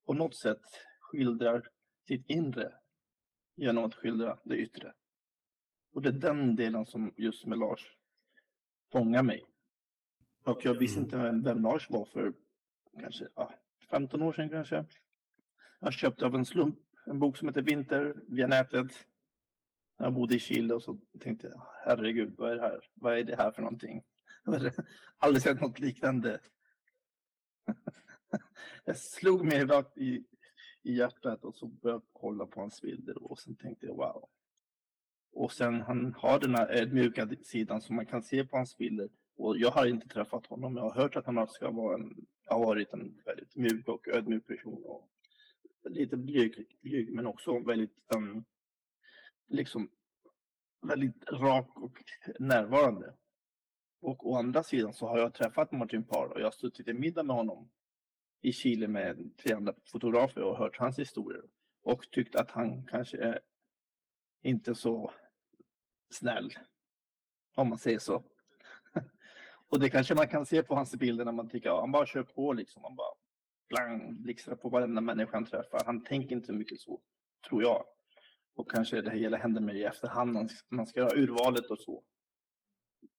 på 0.06 0.12
något 0.12 0.36
sätt 0.36 0.62
skildrar 1.00 1.68
sitt 2.08 2.30
inre 2.30 2.72
genom 3.56 3.84
att 3.84 3.94
skildra 3.94 4.38
det 4.44 4.56
yttre. 4.56 4.94
Och 5.92 6.02
det 6.02 6.08
är 6.08 6.12
den 6.12 6.56
delen 6.56 6.86
som 6.86 7.14
just 7.16 7.46
med 7.46 7.58
Lars 7.58 7.96
fångar 8.92 9.22
mig. 9.22 9.49
Och 10.44 10.64
jag 10.64 10.74
visste 10.74 10.98
Mm. 10.98 11.06
inte 11.06 11.16
vem, 11.18 11.42
vem 11.42 11.62
Lars 11.62 11.90
var 11.90 12.04
för 12.04 12.32
kanske 13.00 13.28
ja, 13.34 13.54
15 13.90 14.22
år 14.22 14.32
sedan 14.32 14.48
kanske. 14.50 14.84
Jag 15.80 15.92
köpte 15.92 16.26
av 16.26 16.34
en 16.34 16.44
slump 16.44 16.78
en 17.06 17.18
bok 17.18 17.36
som 17.36 17.48
heter 17.48 17.62
Vinter 17.62 18.14
via 18.28 18.46
nätet. 18.46 19.06
Jag 19.98 20.12
bodde 20.12 20.34
i 20.34 20.38
Chile 20.38 20.74
och 20.74 20.82
så 20.82 20.98
tänkte 21.20 21.46
jag 21.46 21.66
herregud 21.84 22.34
vad 22.38 22.50
är 22.52 22.56
det 22.56 22.62
här? 22.62 22.80
Vad 22.94 23.18
är 23.18 23.24
det 23.24 23.36
här 23.36 23.50
för 23.50 23.62
någonting? 23.62 24.02
Jag 24.44 24.52
hade 24.52 24.72
aldrig 25.18 25.42
sett 25.42 25.60
något 25.60 25.78
liknande. 25.78 26.40
Jag 28.84 28.96
slog 28.96 29.44
mig 29.44 29.64
rakt 29.64 29.98
i, 29.98 30.24
i 30.82 30.96
hjärtat 30.96 31.44
och 31.44 31.54
så 31.54 31.66
började 31.66 32.02
jag 32.04 32.20
kolla 32.20 32.46
på 32.46 32.60
hans 32.60 32.82
bilder 32.82 33.22
och 33.22 33.38
sen 33.38 33.56
tänkte 33.56 33.86
jag 33.86 33.94
wow. 33.96 34.28
Och 35.32 35.52
sen 35.52 35.80
han 35.80 36.14
har 36.18 36.40
den 36.40 36.54
här 36.54 36.68
ödmjuka 36.68 37.28
sidan 37.42 37.80
som 37.80 37.96
man 37.96 38.06
kan 38.06 38.22
se 38.22 38.44
på 38.44 38.56
hans 38.56 38.76
bilder. 38.76 39.08
Och 39.40 39.58
jag 39.58 39.70
har 39.70 39.86
inte 39.86 40.08
träffat 40.08 40.46
honom. 40.46 40.76
Jag 40.76 40.82
har 40.82 41.02
hört 41.02 41.16
att 41.16 41.26
han 41.26 41.48
ska 41.48 41.70
vara 41.70 41.94
en, 41.94 42.26
har 42.46 42.66
varit 42.66 42.92
en 42.92 43.22
väldigt 43.24 43.56
mjuk 43.56 43.88
och 43.88 44.08
ödmjuk 44.08 44.46
person. 44.46 44.84
Och 44.84 45.10
lite 45.90 46.16
blyg, 46.16 46.66
blyg 46.80 47.12
men 47.14 47.26
också 47.26 47.58
väldigt, 47.58 47.96
um, 48.16 48.44
liksom, 49.48 49.90
väldigt 50.86 51.24
rak 51.32 51.76
och 51.76 52.04
närvarande. 52.38 53.14
Och 54.00 54.30
å 54.30 54.36
andra 54.36 54.62
sidan 54.62 54.94
så 54.94 55.06
har 55.06 55.18
jag 55.18 55.34
träffat 55.34 55.72
Martin 55.72 56.04
Parr 56.04 56.32
och 56.32 56.40
jag 56.40 56.46
har 56.46 56.50
suttit 56.50 56.88
i 56.88 56.92
middag 56.92 57.22
med 57.22 57.36
honom 57.36 57.70
i 58.40 58.52
Chile 58.52 58.88
med 58.88 59.36
tre 59.36 59.54
andra 59.54 59.74
fotografer 59.92 60.42
och 60.42 60.58
hört 60.58 60.78
hans 60.78 60.98
historier. 60.98 61.42
Och 61.82 62.10
tyckt 62.10 62.36
att 62.36 62.50
han 62.50 62.86
kanske 62.86 63.16
är 63.16 63.40
inte 64.42 64.74
så 64.74 65.12
snäll. 66.10 66.50
Om 67.54 67.68
man 67.68 67.78
säger 67.78 67.98
så. 67.98 68.24
Och 69.70 69.80
det 69.80 69.90
kanske 69.90 70.14
man 70.14 70.28
kan 70.28 70.46
se 70.46 70.62
på 70.62 70.74
hans 70.74 70.94
bilder 70.94 71.24
när 71.24 71.32
man 71.32 71.48
tycker, 71.48 71.68
ja, 71.68 71.80
han 71.80 71.92
bara 71.92 72.06
kör 72.06 72.22
på 72.22 72.52
liksom. 72.52 72.82
Han 72.82 72.96
bara 72.96 73.14
blang, 73.68 74.22
blixtrar 74.22 74.56
på 74.56 74.68
varenda 74.68 75.00
människa 75.00 75.36
han 75.36 75.46
träffar. 75.46 75.82
Han 75.86 76.04
tänker 76.04 76.36
inte 76.36 76.46
så 76.46 76.52
mycket 76.52 76.80
så, 76.80 77.00
tror 77.48 77.62
jag. 77.62 77.84
Och 78.54 78.70
kanske 78.70 79.00
det 79.00 79.10
hela 79.10 79.36
händer 79.36 79.60
med 79.60 79.76
i 79.76 79.84
efterhand 79.84 80.32
när 80.32 80.48
man 80.68 80.86
ska 80.86 81.00
göra 81.00 81.18
urvalet 81.18 81.66
och 81.66 81.78
så. 81.78 82.02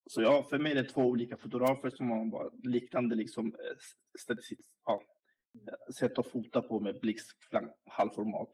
Så 0.05 0.21
ja, 0.21 0.43
för 0.43 0.59
mig 0.59 0.71
är 0.71 0.75
det 0.75 0.89
två 0.89 1.01
olika 1.01 1.37
fotografer 1.37 1.89
som 1.89 2.09
har 2.09 2.25
bara 2.25 2.49
liknande 2.63 3.15
liksom, 3.15 3.47
eh, 3.47 4.35
ja, 4.85 5.01
sätt 5.99 6.19
att 6.19 6.27
fota 6.27 6.61
på 6.61 6.79
med 6.79 6.99
blixtflang, 6.99 7.69
halvformat. 7.85 8.51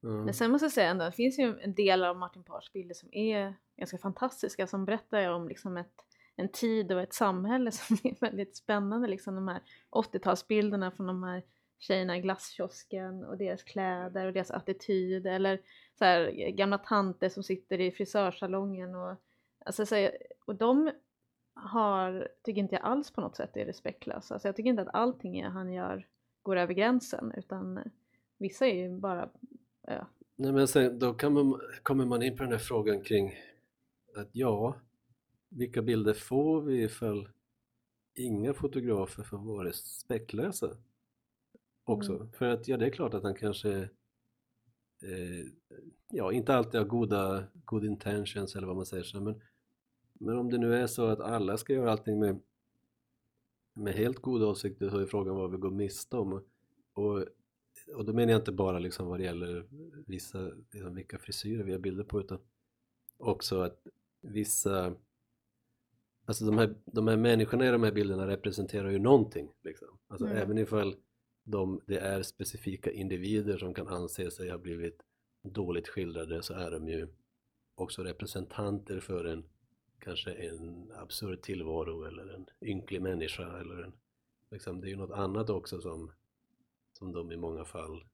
Ja. 0.00 0.08
Men 0.08 0.34
sen 0.34 0.50
måste 0.50 0.64
jag 0.64 0.72
säga 0.72 0.90
ändå, 0.90 1.04
det 1.04 1.12
finns 1.12 1.38
ju 1.38 1.60
en 1.60 1.74
del 1.74 2.04
av 2.04 2.16
Martin 2.16 2.44
Pars 2.44 2.72
bilder 2.72 2.94
som 2.94 3.08
är 3.12 3.54
ganska 3.76 3.98
fantastiska 3.98 4.66
som 4.66 4.84
berättar 4.84 5.30
om 5.30 5.48
liksom 5.48 5.76
ett, 5.76 5.94
en 6.36 6.48
tid 6.48 6.92
och 6.92 7.00
ett 7.00 7.14
samhälle 7.14 7.70
som 7.72 7.96
är 8.04 8.20
väldigt 8.20 8.56
spännande. 8.56 9.08
Liksom 9.08 9.34
de 9.34 9.48
här 9.48 9.60
80-talsbilderna 9.90 10.90
från 10.90 11.06
de 11.06 11.22
här 11.22 11.42
tjejerna 11.78 12.16
i 12.16 12.20
glasskiosken 12.20 13.24
och 13.24 13.38
deras 13.38 13.62
kläder 13.62 14.26
och 14.26 14.32
deras 14.32 14.50
attityd 14.50 15.26
eller 15.26 15.60
så 15.98 16.04
här, 16.04 16.30
gamla 16.50 16.78
tanter 16.78 17.28
som 17.28 17.42
sitter 17.42 17.80
i 17.80 17.90
frisörsalongen 17.90 18.94
och, 18.94 19.16
alltså, 19.64 19.86
så 19.86 20.10
och 20.46 20.54
de 20.54 20.90
har, 21.54 22.28
tycker 22.42 22.60
inte 22.60 22.74
jag 22.74 22.84
alls 22.84 23.10
på 23.10 23.20
något 23.20 23.36
sätt 23.36 23.56
är 23.56 23.64
respektlösa. 23.64 24.34
Alltså, 24.34 24.48
jag 24.48 24.56
tycker 24.56 24.70
inte 24.70 24.82
att 24.82 24.94
allting 24.94 25.44
han 25.44 25.72
gör 25.72 26.06
går 26.42 26.56
över 26.56 26.74
gränsen 26.74 27.32
utan 27.36 27.80
vissa 28.38 28.66
är 28.66 28.74
ju 28.74 28.98
bara 28.98 29.28
ja, 29.86 30.06
Nej, 30.36 30.52
men 30.52 30.68
sen, 30.68 30.98
då 30.98 31.14
kan 31.14 31.32
man, 31.32 31.60
kommer 31.82 32.04
man 32.06 32.22
in 32.22 32.36
på 32.36 32.42
den 32.42 32.52
här 32.52 32.58
frågan 32.58 33.02
kring 33.02 33.34
att 34.16 34.28
ja, 34.32 34.76
vilka 35.48 35.82
bilder 35.82 36.14
får 36.14 36.62
vi 36.62 36.82
ifall 36.82 37.28
inga 38.14 38.54
fotografer 38.54 39.22
får 39.22 39.38
vara 39.38 39.68
respektlösa 39.68 40.76
också? 41.84 42.14
Mm. 42.14 42.32
För 42.32 42.46
att 42.46 42.68
ja, 42.68 42.76
det 42.76 42.86
är 42.86 42.90
klart 42.90 43.14
att 43.14 43.22
han 43.22 43.34
kanske 43.34 43.88
eh, 45.02 45.46
ja, 46.10 46.32
inte 46.32 46.54
alltid 46.54 46.80
har 46.80 46.86
goda 46.86 47.44
good 47.64 47.84
intentions 47.84 48.56
eller 48.56 48.66
vad 48.66 48.76
man 48.76 48.86
säger 48.86 49.04
så, 49.04 49.20
men, 49.20 49.42
men 50.12 50.38
om 50.38 50.50
det 50.50 50.58
nu 50.58 50.74
är 50.74 50.86
så 50.86 51.06
att 51.06 51.20
alla 51.20 51.56
ska 51.56 51.72
göra 51.72 51.92
allting 51.92 52.18
med, 52.18 52.40
med 53.74 53.94
helt 53.94 54.18
goda 54.18 54.46
avsikter 54.46 54.90
så 54.90 54.98
är 54.98 55.06
frågan 55.06 55.36
vad 55.36 55.50
vi 55.50 55.56
går 55.56 55.70
miste 55.70 56.16
om. 56.16 56.44
Och, 56.92 57.24
och 57.94 58.04
då 58.04 58.12
menar 58.12 58.32
jag 58.32 58.40
inte 58.40 58.52
bara 58.52 58.78
liksom 58.78 59.06
vad 59.06 59.20
det 59.20 59.24
gäller 59.24 59.66
vissa, 60.06 60.50
liksom 60.70 60.94
vilka 60.94 61.18
frisyrer 61.18 61.64
vi 61.64 61.72
har 61.72 61.78
bilder 61.78 62.04
på 62.04 62.20
utan 62.20 62.38
också 63.18 63.60
att 63.60 63.86
vissa 64.20 64.94
Alltså 66.26 66.44
de 66.44 66.58
här, 66.58 66.74
de 66.84 67.08
här 67.08 67.16
människorna 67.16 67.66
i 67.66 67.70
de 67.70 67.82
här 67.82 67.92
bilderna 67.92 68.26
representerar 68.26 68.90
ju 68.90 68.98
någonting 68.98 69.52
liksom. 69.62 69.98
Alltså 70.08 70.26
Mm. 70.26 70.38
även 70.38 70.58
ifall 70.58 70.96
de, 71.44 71.80
det 71.86 71.98
är 71.98 72.22
specifika 72.22 72.90
individer 72.90 73.58
som 73.58 73.74
kan 73.74 73.88
anse 73.88 74.30
sig 74.30 74.50
ha 74.50 74.58
blivit 74.58 75.02
dåligt 75.42 75.88
skildrade 75.88 76.42
så 76.42 76.54
är 76.54 76.70
de 76.70 76.88
ju 76.88 77.08
också 77.74 78.02
representanter 78.02 79.00
för 79.00 79.24
en 79.24 79.44
kanske 79.98 80.32
en 80.32 80.92
absurd 80.92 81.42
tillvaro 81.42 82.04
eller 82.04 82.34
en 82.34 82.46
ynklig 82.62 83.02
människa 83.02 83.60
eller 83.60 83.82
en, 83.82 83.92
liksom, 84.50 84.80
det 84.80 84.86
är 84.86 84.90
ju 84.90 84.96
något 84.96 85.18
annat 85.18 85.50
också 85.50 85.80
som, 85.80 86.12
som 86.92 87.12
de 87.12 87.32
i 87.32 87.36
många 87.36 87.64
fall 87.64 88.04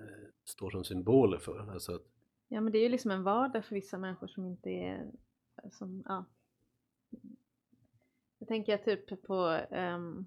eh, 0.00 0.28
står 0.44 0.70
som 0.70 0.84
symboler 0.84 1.38
för. 1.38 1.70
Alltså 1.70 1.94
att, 1.94 2.02
Ja 2.48 2.60
men 2.60 2.72
det 2.72 2.78
är 2.78 2.82
ju 2.82 2.88
liksom 2.88 3.10
en 3.10 3.22
vardag 3.22 3.64
för 3.64 3.74
vissa 3.74 3.98
människor 3.98 4.26
som 4.26 4.46
inte 4.46 4.70
är 4.70 5.10
som, 5.70 6.02
ja. 6.06 6.24
Jag 8.38 8.48
tänker 8.48 8.76
typ 8.76 9.26
på, 9.26 9.60
um, 9.70 10.26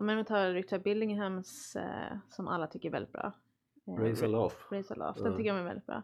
men 0.00 0.16
vi 0.16 0.24
tar 0.24 0.50
Richard 0.50 0.82
Billinghams 0.82 1.76
eh, 1.76 2.18
som 2.30 2.48
alla 2.48 2.66
tycker 2.66 2.88
är 2.88 2.92
väldigt 2.92 3.12
bra. 3.12 3.32
Eh, 3.86 3.94
Raise 3.94 4.24
a 4.24 4.28
laugh. 4.28 4.56
Raise 4.70 4.94
a 4.94 4.96
laugh, 4.96 5.22
den 5.22 5.36
tycker 5.36 5.48
jag 5.48 5.58
är 5.58 5.64
väldigt 5.64 5.86
bra. 5.86 6.02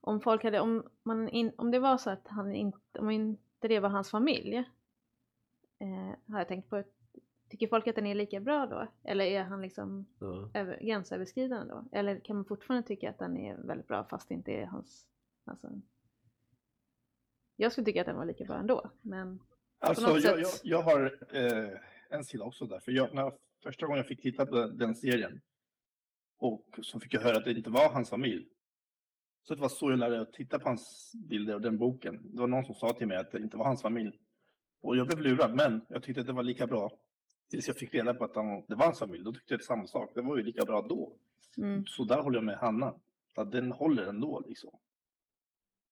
Om 0.00 0.20
folk 0.20 0.44
hade, 0.44 0.60
om 0.60 0.84
man 1.02 1.28
in, 1.28 1.52
om 1.56 1.70
det 1.70 1.78
var 1.78 1.98
så 1.98 2.10
att 2.10 2.28
han 2.28 2.54
inte, 2.54 2.98
om 2.98 3.10
inte 3.10 3.68
det 3.68 3.80
var 3.80 3.88
hans 3.88 4.10
familj, 4.10 4.56
eh, 5.78 6.32
har 6.32 6.38
jag 6.38 6.48
tänkt 6.48 6.70
på, 6.70 6.82
tycker 7.48 7.68
folk 7.68 7.86
att 7.86 7.94
den 7.94 8.06
är 8.06 8.14
lika 8.14 8.40
bra 8.40 8.66
då? 8.66 8.86
Eller 9.04 9.24
är 9.24 9.42
han 9.42 9.62
liksom 9.62 10.06
ja. 10.18 10.50
över, 10.54 10.78
gränsöverskridande 10.80 11.74
då? 11.74 11.84
Eller 11.92 12.20
kan 12.20 12.36
man 12.36 12.44
fortfarande 12.44 12.88
tycka 12.88 13.10
att 13.10 13.18
den 13.18 13.36
är 13.36 13.56
väldigt 13.56 13.88
bra 13.88 14.04
fast 14.04 14.28
det 14.28 14.34
inte 14.34 14.52
är 14.52 14.66
hans... 14.66 15.06
Alltså, 15.44 15.68
jag 17.60 17.72
skulle 17.72 17.84
tycka 17.84 18.00
att 18.00 18.06
den 18.06 18.16
var 18.16 18.24
lika 18.24 18.44
bra 18.44 18.56
ändå, 18.56 18.90
men 19.02 19.40
Alltså, 19.80 20.18
jag, 20.18 20.40
jag, 20.40 20.46
sätt- 20.46 20.60
jag 20.64 20.82
har 20.82 21.18
eh, 21.32 21.78
en 22.10 22.24
sida 22.24 22.44
också 22.44 22.66
där. 22.66 22.80
För 22.80 22.92
jag, 22.92 23.14
när 23.14 23.22
jag, 23.22 23.32
första 23.62 23.86
gången 23.86 23.96
jag 23.96 24.06
fick 24.06 24.22
titta 24.22 24.46
på 24.46 24.54
den, 24.54 24.78
den 24.78 24.94
serien 24.94 25.40
och 26.38 26.78
så 26.82 27.00
fick 27.00 27.14
jag 27.14 27.20
höra 27.20 27.36
att 27.36 27.44
det 27.44 27.52
inte 27.52 27.70
var 27.70 27.88
hans 27.92 28.10
familj. 28.10 28.48
Så 29.42 29.54
det 29.54 29.60
var 29.60 29.68
så 29.68 29.90
jag 29.90 29.98
lärde 29.98 30.10
mig 30.14 30.20
att 30.22 30.32
titta 30.32 30.58
på 30.58 30.68
hans 30.68 31.12
bilder 31.28 31.54
och 31.54 31.60
den 31.60 31.78
boken. 31.78 32.20
Det 32.34 32.40
var 32.40 32.46
någon 32.46 32.64
som 32.64 32.74
sa 32.74 32.92
till 32.92 33.06
mig 33.06 33.16
att 33.16 33.32
det 33.32 33.38
inte 33.38 33.56
var 33.56 33.64
hans 33.64 33.82
familj. 33.82 34.18
Och 34.80 34.96
jag 34.96 35.06
blev 35.06 35.20
lurad, 35.20 35.54
men 35.54 35.80
jag 35.88 36.02
tyckte 36.02 36.20
att 36.20 36.26
det 36.26 36.32
var 36.32 36.42
lika 36.42 36.66
bra. 36.66 36.90
Tills 37.50 37.66
jag 37.66 37.76
fick 37.76 37.94
reda 37.94 38.14
på 38.14 38.24
att 38.24 38.34
han, 38.36 38.64
det 38.68 38.74
var 38.74 38.84
hans 38.84 38.98
familj. 38.98 39.24
Då 39.24 39.32
tyckte 39.32 39.52
jag 39.54 39.60
det 39.60 39.64
samma 39.64 39.86
sak. 39.86 40.10
Det 40.14 40.22
var 40.22 40.36
ju 40.36 40.42
lika 40.42 40.64
bra 40.64 40.82
då. 40.82 41.12
mm, 41.56 41.86
Så 41.86 42.04
där 42.04 42.22
håller 42.22 42.36
jag 42.36 42.44
med 42.44 42.56
Hanna. 42.58 42.94
Att 43.36 43.52
den 43.52 43.72
håller 43.72 44.02
ändå 44.06 44.44
liksom. 44.48 44.78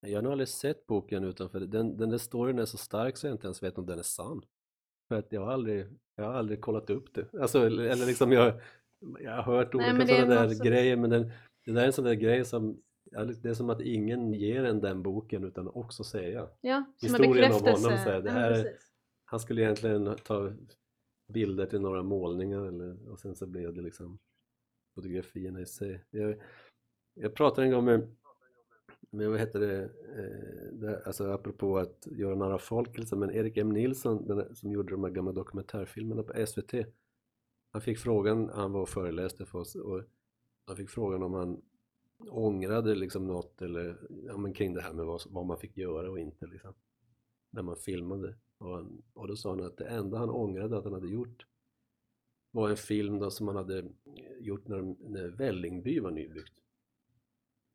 Jag 0.00 0.14
har 0.18 0.22
nog 0.22 0.32
aldrig 0.32 0.48
sett 0.48 0.86
boken 0.86 1.24
utanför 1.24 1.60
den, 1.60 1.96
den 1.96 2.10
där 2.10 2.18
storyn 2.18 2.58
är 2.58 2.64
så 2.64 2.76
stark 2.76 3.16
så 3.16 3.26
jag 3.26 3.34
inte 3.34 3.46
ens 3.46 3.62
vet 3.62 3.78
om 3.78 3.86
den 3.86 3.98
är 3.98 4.02
sann. 4.02 4.42
För 5.08 5.18
att 5.18 5.32
jag 5.32 5.40
har 5.40 5.52
aldrig, 5.52 5.86
jag 6.16 6.24
har 6.24 6.32
aldrig 6.34 6.60
kollat 6.60 6.90
upp 6.90 7.14
det. 7.14 7.34
Alltså, 7.40 7.66
eller 7.66 7.84
eller 7.84 8.06
liksom 8.06 8.32
jag, 8.32 8.60
jag 9.20 9.32
har 9.32 9.42
hört 9.42 9.74
Nej, 9.74 9.92
olika 9.94 10.06
sådana 10.06 10.34
där 10.42 10.48
som- 10.48 10.66
grejer 10.66 10.96
men 10.96 11.10
den, 11.10 11.30
det 11.64 11.72
där 11.72 11.82
är 11.82 11.86
en 11.86 11.92
sån 11.92 12.04
där 12.04 12.14
grej 12.14 12.44
som 12.44 12.82
ja, 13.10 13.24
det 13.24 13.48
är 13.48 13.54
som 13.54 13.70
att 13.70 13.80
ingen 13.80 14.32
ger 14.34 14.64
en 14.64 14.80
den 14.80 15.02
boken 15.02 15.44
utan 15.44 15.68
också 15.68 16.04
säga. 16.04 16.48
ja, 16.60 16.84
Historien 17.02 17.52
om 17.52 17.60
honom, 17.60 17.76
så 17.80 17.88
här, 17.90 18.20
det 18.20 18.28
Ja, 18.28 18.32
här 18.32 18.50
är- 18.50 18.62
precis. 18.62 18.92
Han 19.24 19.40
skulle 19.40 19.62
egentligen 19.62 20.16
ta 20.24 20.52
bilder 21.32 21.66
till 21.66 21.80
några 21.80 22.02
målningar 22.02 22.60
eller, 22.66 23.08
och 23.10 23.18
sen 23.20 23.34
så 23.36 23.46
blev 23.46 23.74
det 23.74 23.80
liksom 23.82 24.18
fotografierna 24.94 25.60
i 25.60 25.66
sig. 25.66 26.04
Jag, 26.10 26.36
jag 27.14 27.34
pratade 27.34 27.66
en 27.66 27.72
gång 27.72 27.84
med, 27.84 28.16
men 29.16 29.30
vad 29.30 29.40
heter 29.40 29.60
det, 29.60 29.82
eh, 30.16 30.72
det, 30.72 31.02
alltså 31.06 31.24
apropå 31.24 31.78
att 31.78 32.06
göra 32.10 32.34
narr 32.34 32.52
av 32.52 32.58
folk, 32.58 32.98
liksom, 32.98 33.20
men 33.20 33.30
Erik 33.30 33.56
M 33.56 33.68
Nilsson 33.68 34.26
den, 34.26 34.54
som 34.56 34.70
gjorde 34.70 34.90
de 34.90 35.04
här 35.04 35.10
gamla 35.10 35.32
dokumentärfilmerna 35.32 36.22
på 36.22 36.46
SVT. 36.46 36.74
Han 37.70 37.82
fick 37.82 37.98
frågan, 37.98 38.50
han 38.54 38.72
var 38.72 38.80
och 38.80 38.88
föreläste 38.88 39.46
för 39.46 39.58
oss 39.58 39.74
och 39.74 40.02
han 40.66 40.76
fick 40.76 40.90
frågan 40.90 41.22
om 41.22 41.34
han 41.34 41.62
ångrade 42.30 42.94
liksom 42.94 43.26
något 43.26 43.62
eller 43.62 43.96
ja, 44.26 44.36
men 44.36 44.52
kring 44.52 44.74
det 44.74 44.80
här 44.80 44.92
med 44.92 45.06
vad, 45.06 45.22
vad 45.26 45.46
man 45.46 45.58
fick 45.58 45.76
göra 45.76 46.10
och 46.10 46.18
inte 46.18 46.46
liksom, 46.46 46.74
när 47.50 47.62
man 47.62 47.76
filmade. 47.76 48.36
Och, 48.58 48.74
han, 48.74 49.02
och 49.14 49.28
då 49.28 49.36
sa 49.36 49.50
han 49.50 49.64
att 49.64 49.76
det 49.76 49.86
enda 49.86 50.18
han 50.18 50.30
ångrade 50.30 50.78
att 50.78 50.84
han 50.84 50.92
hade 50.92 51.08
gjort 51.08 51.46
var 52.50 52.70
en 52.70 52.76
film 52.76 53.18
då 53.18 53.30
som 53.30 53.46
han 53.48 53.56
hade 53.56 53.84
gjort 54.38 54.68
när, 54.68 55.10
när 55.10 55.28
Vällingby 55.28 56.00
var 56.00 56.10
nybyggt. 56.10 56.62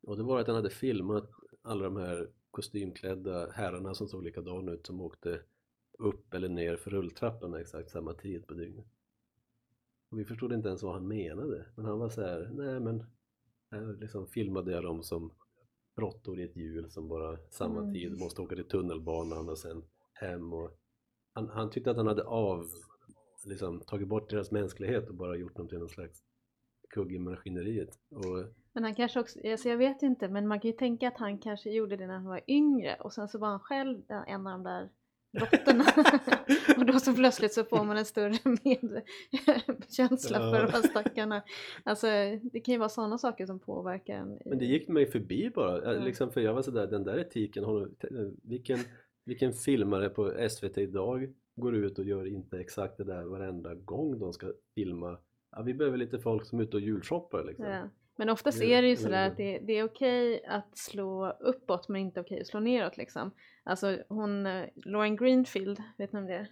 Och 0.01 0.17
det 0.17 0.24
var 0.24 0.39
att 0.39 0.48
han 0.48 0.55
hade 0.55 0.70
filmat 0.70 1.29
alla 1.62 1.84
de 1.84 1.96
här 1.96 2.29
kostymklädda 2.51 3.51
herrarna 3.51 3.93
som 3.93 4.08
såg 4.08 4.24
likadana 4.24 4.72
ut 4.72 4.86
som 4.86 5.01
åkte 5.01 5.41
upp 6.00 6.34
eller 6.34 6.50
ner 6.50 6.75
för 6.77 6.91
rulltrapporna 6.91 7.60
exakt 7.60 7.91
samma 7.91 8.13
tid 8.13 8.48
på 8.48 8.53
dygnet. 8.53 8.86
Och 10.10 10.20
vi 10.20 10.25
förstod 10.25 10.53
inte 10.53 10.67
ens 10.67 10.84
vad 10.84 10.93
han 10.93 11.08
menade. 11.08 11.65
Men 11.75 11.86
han 11.86 12.00
var 12.00 12.10
så 12.10 12.22
här, 12.22 12.50
nej 12.53 12.79
men 12.79 13.03
här 13.72 13.98
liksom 14.00 14.27
filmade 14.27 14.72
jag 14.72 14.84
dem 14.84 15.03
som 15.03 15.31
råttor 15.96 16.39
i 16.39 16.43
ett 16.43 16.55
hjul 16.55 16.91
som 16.91 17.08
bara 17.08 17.38
samma 17.50 17.79
Mm. 17.79 17.93
tid 17.93 18.20
måste 18.20 18.41
åka 18.41 18.55
till 18.55 18.67
tunnelbanan 18.67 19.50
och 19.50 19.58
sen 19.58 19.84
hem 20.13 20.53
och 20.53 20.77
han, 21.34 21.50
han 21.50 21.70
tyckte 21.70 21.91
att 21.91 21.98
han 21.98 22.08
hade 22.08 22.24
av 22.24 22.67
liksom 23.46 23.79
tagit 23.79 24.08
bort 24.08 24.29
deras 24.29 24.51
mänsklighet 24.51 25.10
och 25.10 25.15
bara 25.15 25.36
gjort 25.36 25.55
dem 25.55 25.67
till 25.67 25.79
någon 25.79 25.89
slags 25.89 26.24
kugg 26.89 27.13
i 27.13 27.20
maskineriet. 27.20 28.00
Och 28.10 28.46
Men 28.73 28.83
han 28.83 28.95
kanske 28.95 29.19
också, 29.19 29.39
alltså 29.51 29.69
jag 29.69 29.77
vet 29.77 30.01
inte, 30.01 30.29
men 30.29 30.47
man 30.47 30.59
kan 30.59 30.71
ju 30.71 30.77
tänka 30.77 31.07
att 31.07 31.17
han 31.17 31.37
kanske 31.37 31.69
gjorde 31.69 31.97
det 31.97 32.07
när 32.07 32.13
han 32.13 32.25
var 32.25 32.41
yngre 32.47 32.95
och 32.95 33.13
sen 33.13 33.27
så 33.27 33.39
var 33.39 33.47
han 33.47 33.59
själv 33.59 34.01
en 34.27 34.47
av 34.47 34.51
de 34.51 34.63
där 34.63 34.89
råttorna. 35.33 35.83
och 36.77 36.85
då 36.85 36.99
så 36.99 37.13
plötsligt 37.13 37.53
så 37.53 37.63
får 37.63 37.83
man 37.83 37.97
en 37.97 38.05
större 38.05 38.37
medkänsla 38.63 40.39
för 40.39 40.65
de 40.65 40.71
här 40.71 40.81
stackarna. 40.81 41.43
Alltså 41.83 42.07
det 42.51 42.59
kan 42.59 42.73
ju 42.73 42.77
vara 42.77 42.89
sådana 42.89 43.17
saker 43.17 43.45
som 43.45 43.59
påverkar 43.59 44.15
en. 44.15 44.39
Men 44.45 44.57
det 44.57 44.65
gick 44.65 44.87
mig 44.87 45.05
förbi 45.05 45.49
bara, 45.55 45.93
ja. 45.93 46.03
liksom, 46.03 46.31
för 46.31 46.41
jag 46.41 46.53
var 46.53 46.61
sådär, 46.61 46.87
den 46.87 47.03
där 47.03 47.19
etiken, 47.19 47.63
hon, 47.63 47.95
vilken, 48.43 48.79
vilken 49.25 49.53
filmare 49.53 50.09
på 50.09 50.49
SVT 50.49 50.77
idag 50.77 51.33
går 51.55 51.75
ut 51.75 51.99
och 51.99 52.05
gör 52.05 52.27
inte 52.27 52.59
exakt 52.59 52.97
det 52.97 53.03
där 53.03 53.23
varenda 53.23 53.75
gång 53.75 54.19
de 54.19 54.33
ska 54.33 54.51
filma. 54.75 55.17
Ja, 55.51 55.61
vi 55.61 55.73
behöver 55.73 55.97
lite 55.97 56.19
folk 56.19 56.45
som 56.45 56.59
är 56.59 56.63
ute 56.63 56.77
och 56.77 56.81
julshoppar 56.81 57.43
liksom. 57.43 57.65
Ja. 57.65 57.89
Men 58.15 58.29
oftast 58.29 58.59
Det- 58.59 58.73
är 58.73 58.81
det 58.81 58.87
ju 58.87 58.95
sådär 58.95 59.27
att 59.27 59.37
det, 59.37 59.59
det 59.59 59.73
är 59.73 59.83
okej 59.83 60.45
att 60.45 60.77
slå 60.77 61.29
uppåt 61.31 61.89
men 61.89 62.01
inte 62.01 62.19
okej 62.19 62.41
att 62.41 62.47
slå 62.47 62.59
neråt 62.59 62.97
liksom. 62.97 63.31
Alltså 63.63 63.97
hon, 64.09 64.45
eh, 64.45 64.65
Lauren 64.75 65.15
Greenfield, 65.15 65.79
vet 65.97 66.13
ni 66.13 66.19
om 66.19 66.25
det 66.27 66.33
är? 66.33 66.47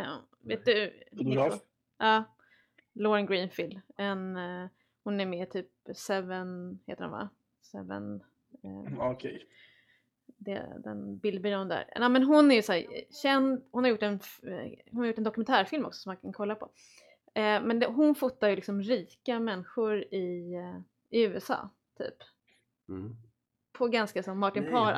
Eh, 0.00 0.06
vet 0.40 0.64
du? 0.64 0.92
Fotograf? 1.10 1.60
Ja, 1.98 2.24
Lauren 2.92 3.26
Greenfield. 3.26 3.80
En, 3.96 4.36
eh, 4.36 4.66
hon 5.04 5.20
är 5.20 5.26
med 5.26 5.48
i 5.48 5.50
typ 5.50 5.68
Seven, 5.96 6.78
heter 6.86 7.02
den 7.02 7.10
va? 7.12 7.28
Seven. 7.62 8.14
Eh, 8.64 8.94
Ja, 8.96 9.10
Okej. 9.10 9.46
det, 10.26 10.72
den 10.84 11.18
bildbyrån 11.18 11.68
där. 11.68 11.84
Nej, 11.98 12.08
men 12.08 12.22
hon 12.22 12.50
är 12.50 12.54
ju 12.54 12.62
så 12.62 12.72
här, 12.72 12.84
känd, 13.22 13.64
hon 13.70 13.84
har, 13.84 13.90
gjort 13.90 14.02
en, 14.02 14.14
eh, 14.42 14.72
hon 14.90 15.00
har 15.00 15.06
gjort 15.06 15.18
en 15.18 15.24
dokumentärfilm 15.24 15.84
också 15.84 16.00
som 16.00 16.10
man 16.10 16.16
kan 16.16 16.32
kolla 16.32 16.54
på. 16.54 16.70
Eh, 17.34 17.62
men 17.62 17.78
det, 17.78 17.86
hon 17.86 18.14
fotar 18.14 18.48
ju 18.48 18.56
liksom 18.56 18.82
rika 18.82 19.40
människor 19.40 19.98
i, 20.14 20.54
eh, 20.54 20.80
i 21.18 21.22
USA, 21.22 21.70
typ. 21.98 22.14
Mm. 22.88 23.16
På 23.72 23.88
ganska 23.88 24.22
så 24.22 24.34
Martin 24.34 24.64
Parr 24.70 24.92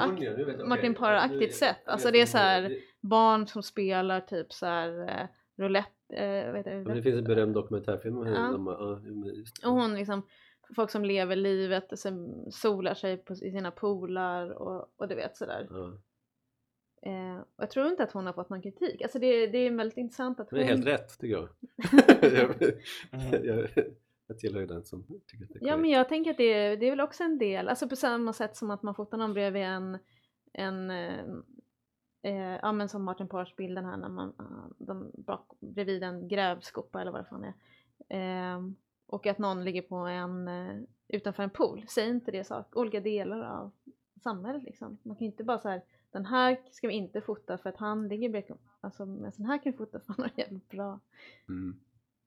vet 0.45 0.69
Martin. 0.69 0.95
Parr-aktigt 0.95 1.41
Ja, 1.41 1.47
nu- 1.47 1.53
sätt. 1.53 1.89
Alltså 1.89 2.09
vet 2.09 2.13
det 2.13 2.21
är 2.21 2.27
så 2.27 2.39
här- 2.39 2.77
barn 3.01 3.47
som 3.47 3.63
spelar 3.63 4.21
typ 4.21 4.53
så 4.53 4.67
här 4.67 5.09
eh, 5.09 5.27
roulette, 5.63 6.15
eh, 6.17 6.55
heter 6.55 6.85
det? 6.95 7.03
Finns 7.03 7.19
en 7.19 7.25
berömd 7.25 7.55
dokumentärfilm 7.55 8.19
om 8.19 8.27
henne. 8.27 8.39
Ja. 8.39 9.01
det. 9.25 9.67
Och 9.69 9.75
hon 9.75 9.95
liksom, 9.95 10.23
folk 10.77 10.91
som 10.91 11.05
lever 11.05 11.37
livet 11.37 11.93
och 11.93 11.99
sen 11.99 12.47
solar 12.53 12.95
sig 12.95 13.17
på, 13.17 13.33
i 13.33 13.37
sina 13.37 13.71
poolar 13.71 14.51
och, 14.51 14.93
och 14.97 15.09
du 15.09 15.15
vet 15.15 15.37
sådär. 15.37 15.67
Ja. 15.71 15.99
Eh, 17.07 17.39
och 17.41 17.63
jag 17.63 17.71
tror 17.71 17.87
inte 17.87 18.03
att 18.03 18.13
hon 18.13 18.27
har 18.27 18.33
fått 18.33 18.51
någon 18.51 18.63
kritik. 18.63 19.03
Alltså 19.03 19.19
det, 19.19 19.47
det 19.47 19.59
är 19.59 19.71
väldigt 19.71 19.99
intressant 19.99 20.41
att 20.41 20.51
Det 20.51 20.57
hon... 20.57 20.65
är 20.65 20.69
helt 20.69 20.87
rätt 20.87 21.19
tycker 21.19 21.35
jag. 21.35 21.49
jag, 23.11 23.47
jag, 23.47 23.69
jag 24.27 24.39
tillhör 24.39 24.61
ju 24.61 24.67
den 24.67 24.85
som 24.85 25.03
tycker 25.27 25.45
att 25.45 25.51
det 25.53 25.59
är 25.59 25.67
Ja 25.67 25.77
men 25.77 25.83
korrekt. 25.83 25.97
jag 25.97 26.09
tänker 26.09 26.31
att 26.31 26.37
det 26.37 26.53
är, 26.53 26.77
det 26.77 26.87
är 26.87 26.91
väl 26.91 27.01
också 27.01 27.23
en 27.23 27.39
del, 27.39 27.69
alltså 27.69 27.89
på 27.89 27.97
samma 27.97 28.33
sätt 28.33 28.57
som 28.57 28.71
att 28.71 28.83
man 28.83 28.95
fotar 28.95 29.19
någon 29.19 29.33
bredvid 29.35 29.63
en, 29.63 29.99
en 30.53 30.91
eh, 30.91 31.25
eh, 32.23 32.59
ja 32.63 32.73
men 32.73 32.89
som 32.89 33.05
Martin 33.05 33.29
Parrs 33.29 33.57
bilden 33.57 33.85
här 33.85 33.97
när 33.97 34.09
man, 34.09 34.29
uh, 34.29 34.87
de 34.87 35.11
bak, 35.15 35.53
bredvid 35.61 36.03
en 36.03 36.29
grävskopa 36.29 37.01
eller 37.01 37.13
vad 37.13 37.21
det 37.21 37.29
fan 37.29 37.45
är. 37.45 37.55
Eh, 38.09 38.61
och 39.07 39.27
att 39.27 39.39
någon 39.39 39.65
ligger 39.65 39.83
på 39.83 39.97
en, 39.97 40.49
eh, 40.49 40.77
utanför 41.09 41.43
en 41.43 41.51
pool, 41.51 41.85
säger 41.89 42.11
inte 42.11 42.31
det 42.31 42.45
sak, 42.45 42.77
olika 42.77 43.01
delar 43.01 43.41
av 43.41 43.71
samhället 44.23 44.63
liksom. 44.63 44.99
Man 45.03 45.17
kan 45.17 45.25
ju 45.25 45.31
inte 45.31 45.45
bara 45.45 45.59
så 45.59 45.69
här, 45.69 45.83
den 46.15 46.25
här 46.27 46.61
ska 46.71 46.89
vi 46.89 46.95
inte 46.95 47.21
fota 47.21 47.59
för 47.59 47.69
att 47.69 47.77
han 47.77 48.09
ligger 48.09 48.29
bredvid, 48.29 48.57
alltså 48.81 49.07
men 49.07 49.33
den 49.37 49.47
här 49.47 49.63
kan 49.63 49.73
vi 49.73 49.79
fota 49.79 50.01
för 50.01 50.07
han 50.13 50.17
har 50.25 50.33
det 50.37 50.43
jävligt 50.43 50.69
bra. 50.69 51.01
Mm. 51.49 51.77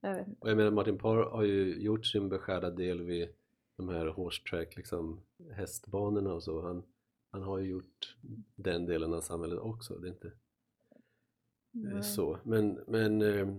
Jag. 0.01 0.36
Och 0.39 0.50
jag 0.50 0.58
menar 0.58 0.72
Martin 0.72 0.98
Parr 0.98 1.29
har 1.29 1.44
ju 1.44 1.82
gjort 1.82 2.06
sin 2.06 2.29
beskärda 2.29 2.70
del 2.70 3.01
vid 3.01 3.29
de 3.77 3.89
här 3.89 4.06
horse 4.08 4.44
track, 4.44 4.75
liksom 4.75 5.22
hästbanorna 5.51 6.34
och 6.34 6.44
så. 6.44 6.62
Han, 6.62 6.84
han 7.32 7.41
har 7.41 7.58
ju 7.60 7.70
gjort 7.70 8.17
den 8.56 8.86
delen 8.86 9.13
av 9.13 9.22
samhället 9.22 9.60
också. 9.60 9.98
Det 9.98 10.08
är 10.08 10.12
inte 10.12 10.27
eh, 10.27 11.91
Mm. 11.91 12.03
så. 12.03 12.39
Men, 12.44 12.79
men 12.88 13.22
eh, 13.22 13.56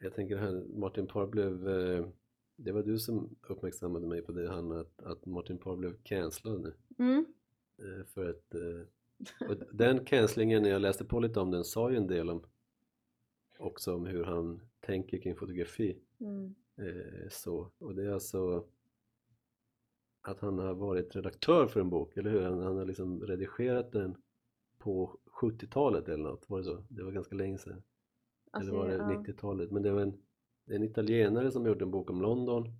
jag 0.00 0.14
tänker 0.14 0.36
här, 0.36 0.64
Martin 0.78 1.06
Parr 1.06 1.26
blev 1.26 1.68
eh, 1.68 2.06
det 2.56 2.72
var 2.72 2.82
du 2.82 2.98
som 2.98 3.36
uppmärksammade 3.48 4.06
mig 4.06 4.22
på 4.22 4.32
det 4.32 4.48
Hanna, 4.48 4.80
att, 4.80 5.02
att 5.02 5.26
Martin 5.26 5.58
Parr 5.58 5.76
blev 5.76 5.96
cancellad 6.02 6.60
nu. 6.60 6.74
Mm. 6.98 7.24
För 8.06 8.30
att 8.30 8.54
eh, 8.54 8.86
och 9.48 9.56
den 9.72 10.04
cancellingen, 10.04 10.62
när 10.62 10.70
jag 10.70 10.82
läste 10.82 11.04
på 11.04 11.20
lite 11.20 11.40
om 11.40 11.50
den, 11.50 11.64
sa 11.64 11.90
ju 11.90 11.96
en 11.96 12.06
del 12.06 12.30
om 12.30 12.42
också 13.58 13.94
om 13.94 14.06
hur 14.06 14.24
han 14.24 14.60
tänker 14.80 15.18
kring 15.18 15.36
fotografi. 15.36 15.98
Mm. 16.20 16.54
Eh, 16.76 17.28
så. 17.30 17.70
Och 17.78 17.94
det 17.94 18.04
är 18.04 18.10
alltså 18.10 18.66
att 20.22 20.40
han 20.40 20.58
har 20.58 20.74
varit 20.74 21.16
redaktör 21.16 21.66
för 21.66 21.80
en 21.80 21.90
bok, 21.90 22.16
eller 22.16 22.30
hur? 22.30 22.42
Han, 22.42 22.60
han 22.60 22.76
har 22.76 22.84
liksom 22.84 23.20
redigerat 23.22 23.92
den 23.92 24.16
på 24.78 25.18
70-talet 25.40 26.08
eller 26.08 26.24
något, 26.24 26.48
var 26.50 26.58
det 26.58 26.64
så? 26.64 26.84
Det 26.88 27.02
var 27.02 27.12
ganska 27.12 27.34
länge 27.34 27.58
sedan. 27.58 27.82
Alltså, 28.50 28.70
eller 28.70 28.78
var 28.78 28.88
det 28.88 28.94
ja. 28.94 29.22
90-talet? 29.26 29.70
Men 29.70 29.82
det 29.82 29.90
var 29.90 30.00
en, 30.00 30.22
en 30.66 30.82
italienare 30.82 31.50
som 31.50 31.66
gjort 31.66 31.82
en 31.82 31.90
bok 31.90 32.10
om 32.10 32.22
London 32.22 32.72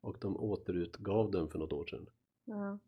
och 0.00 0.16
de 0.20 0.36
återutgav 0.36 1.30
den 1.30 1.48
för 1.48 1.58
något 1.58 1.72
år 1.72 1.86
sedan. 1.86 2.08
Ja. 2.44 2.78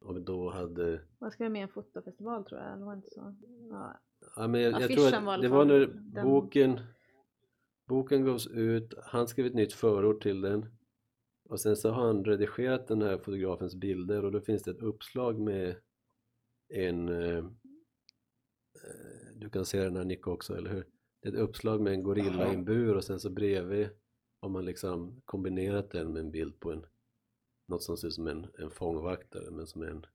Och 0.00 0.20
då 0.20 0.50
hade 0.50 1.00
Man 1.18 1.30
ska 1.30 1.44
vara 1.44 1.52
med 1.52 1.62
en 1.62 1.68
fotofestival 1.68 2.44
tror 2.44 2.60
jag, 2.60 2.72
eller 2.72 2.84
var 2.84 2.92
det 2.92 2.96
inte 2.96 3.10
så? 3.10 3.34
Ja. 3.70 4.00
Ja, 4.36 4.48
men 4.48 4.60
jag, 4.60 4.80
jag 4.80 4.90
tror 4.90 5.06
att 5.28 5.42
det 5.42 5.48
var 5.48 5.64
när 5.64 5.78
den- 5.86 6.24
boken 6.26 6.80
boken 7.86 8.24
gavs 8.24 8.46
ut, 8.46 8.94
han 9.04 9.28
skrev 9.28 9.46
ett 9.46 9.54
nytt 9.54 9.72
förord 9.72 10.22
till 10.22 10.40
den 10.40 10.66
och 11.48 11.60
sen 11.60 11.76
så 11.76 11.90
har 11.90 12.06
han 12.06 12.24
redigerat 12.24 12.86
den 12.86 13.02
här 13.02 13.18
fotografens 13.18 13.74
bilder 13.74 14.24
och 14.24 14.32
då 14.32 14.40
finns 14.40 14.62
det 14.62 14.70
ett 14.70 14.82
uppslag 14.82 15.38
med 15.40 15.76
en 16.68 17.08
eh, 17.08 17.38
eh, 17.38 17.44
du 19.34 19.50
kan 19.50 19.64
se 19.64 19.84
den 19.84 19.96
här 19.96 20.04
Nico 20.04 20.30
också, 20.30 20.56
eller 20.56 20.70
hur? 20.70 20.86
Det 21.22 21.28
är 21.28 21.32
ett 21.32 21.38
uppslag 21.38 21.80
med 21.80 21.92
en 21.92 22.02
gorilla 22.02 22.52
i 22.52 22.54
en 22.54 22.64
bur 22.64 22.96
och 22.96 23.04
sen 23.04 23.20
så 23.20 23.30
bredvid 23.30 23.88
har 24.40 24.48
man 24.48 24.64
liksom 24.64 25.20
kombinerat 25.24 25.90
den 25.90 26.12
med 26.12 26.20
en 26.20 26.30
bild 26.30 26.60
på 26.60 26.72
en 26.72 26.86
något 27.70 27.82
som 27.82 27.96
ser 27.96 28.08
ut 28.08 28.14
som 28.14 28.26
en, 28.26 28.46
en 28.58 28.70
fångvaktare 28.70 29.50
men 29.50 29.66
som 29.66 29.82
är 29.82 29.86
en 29.86 30.06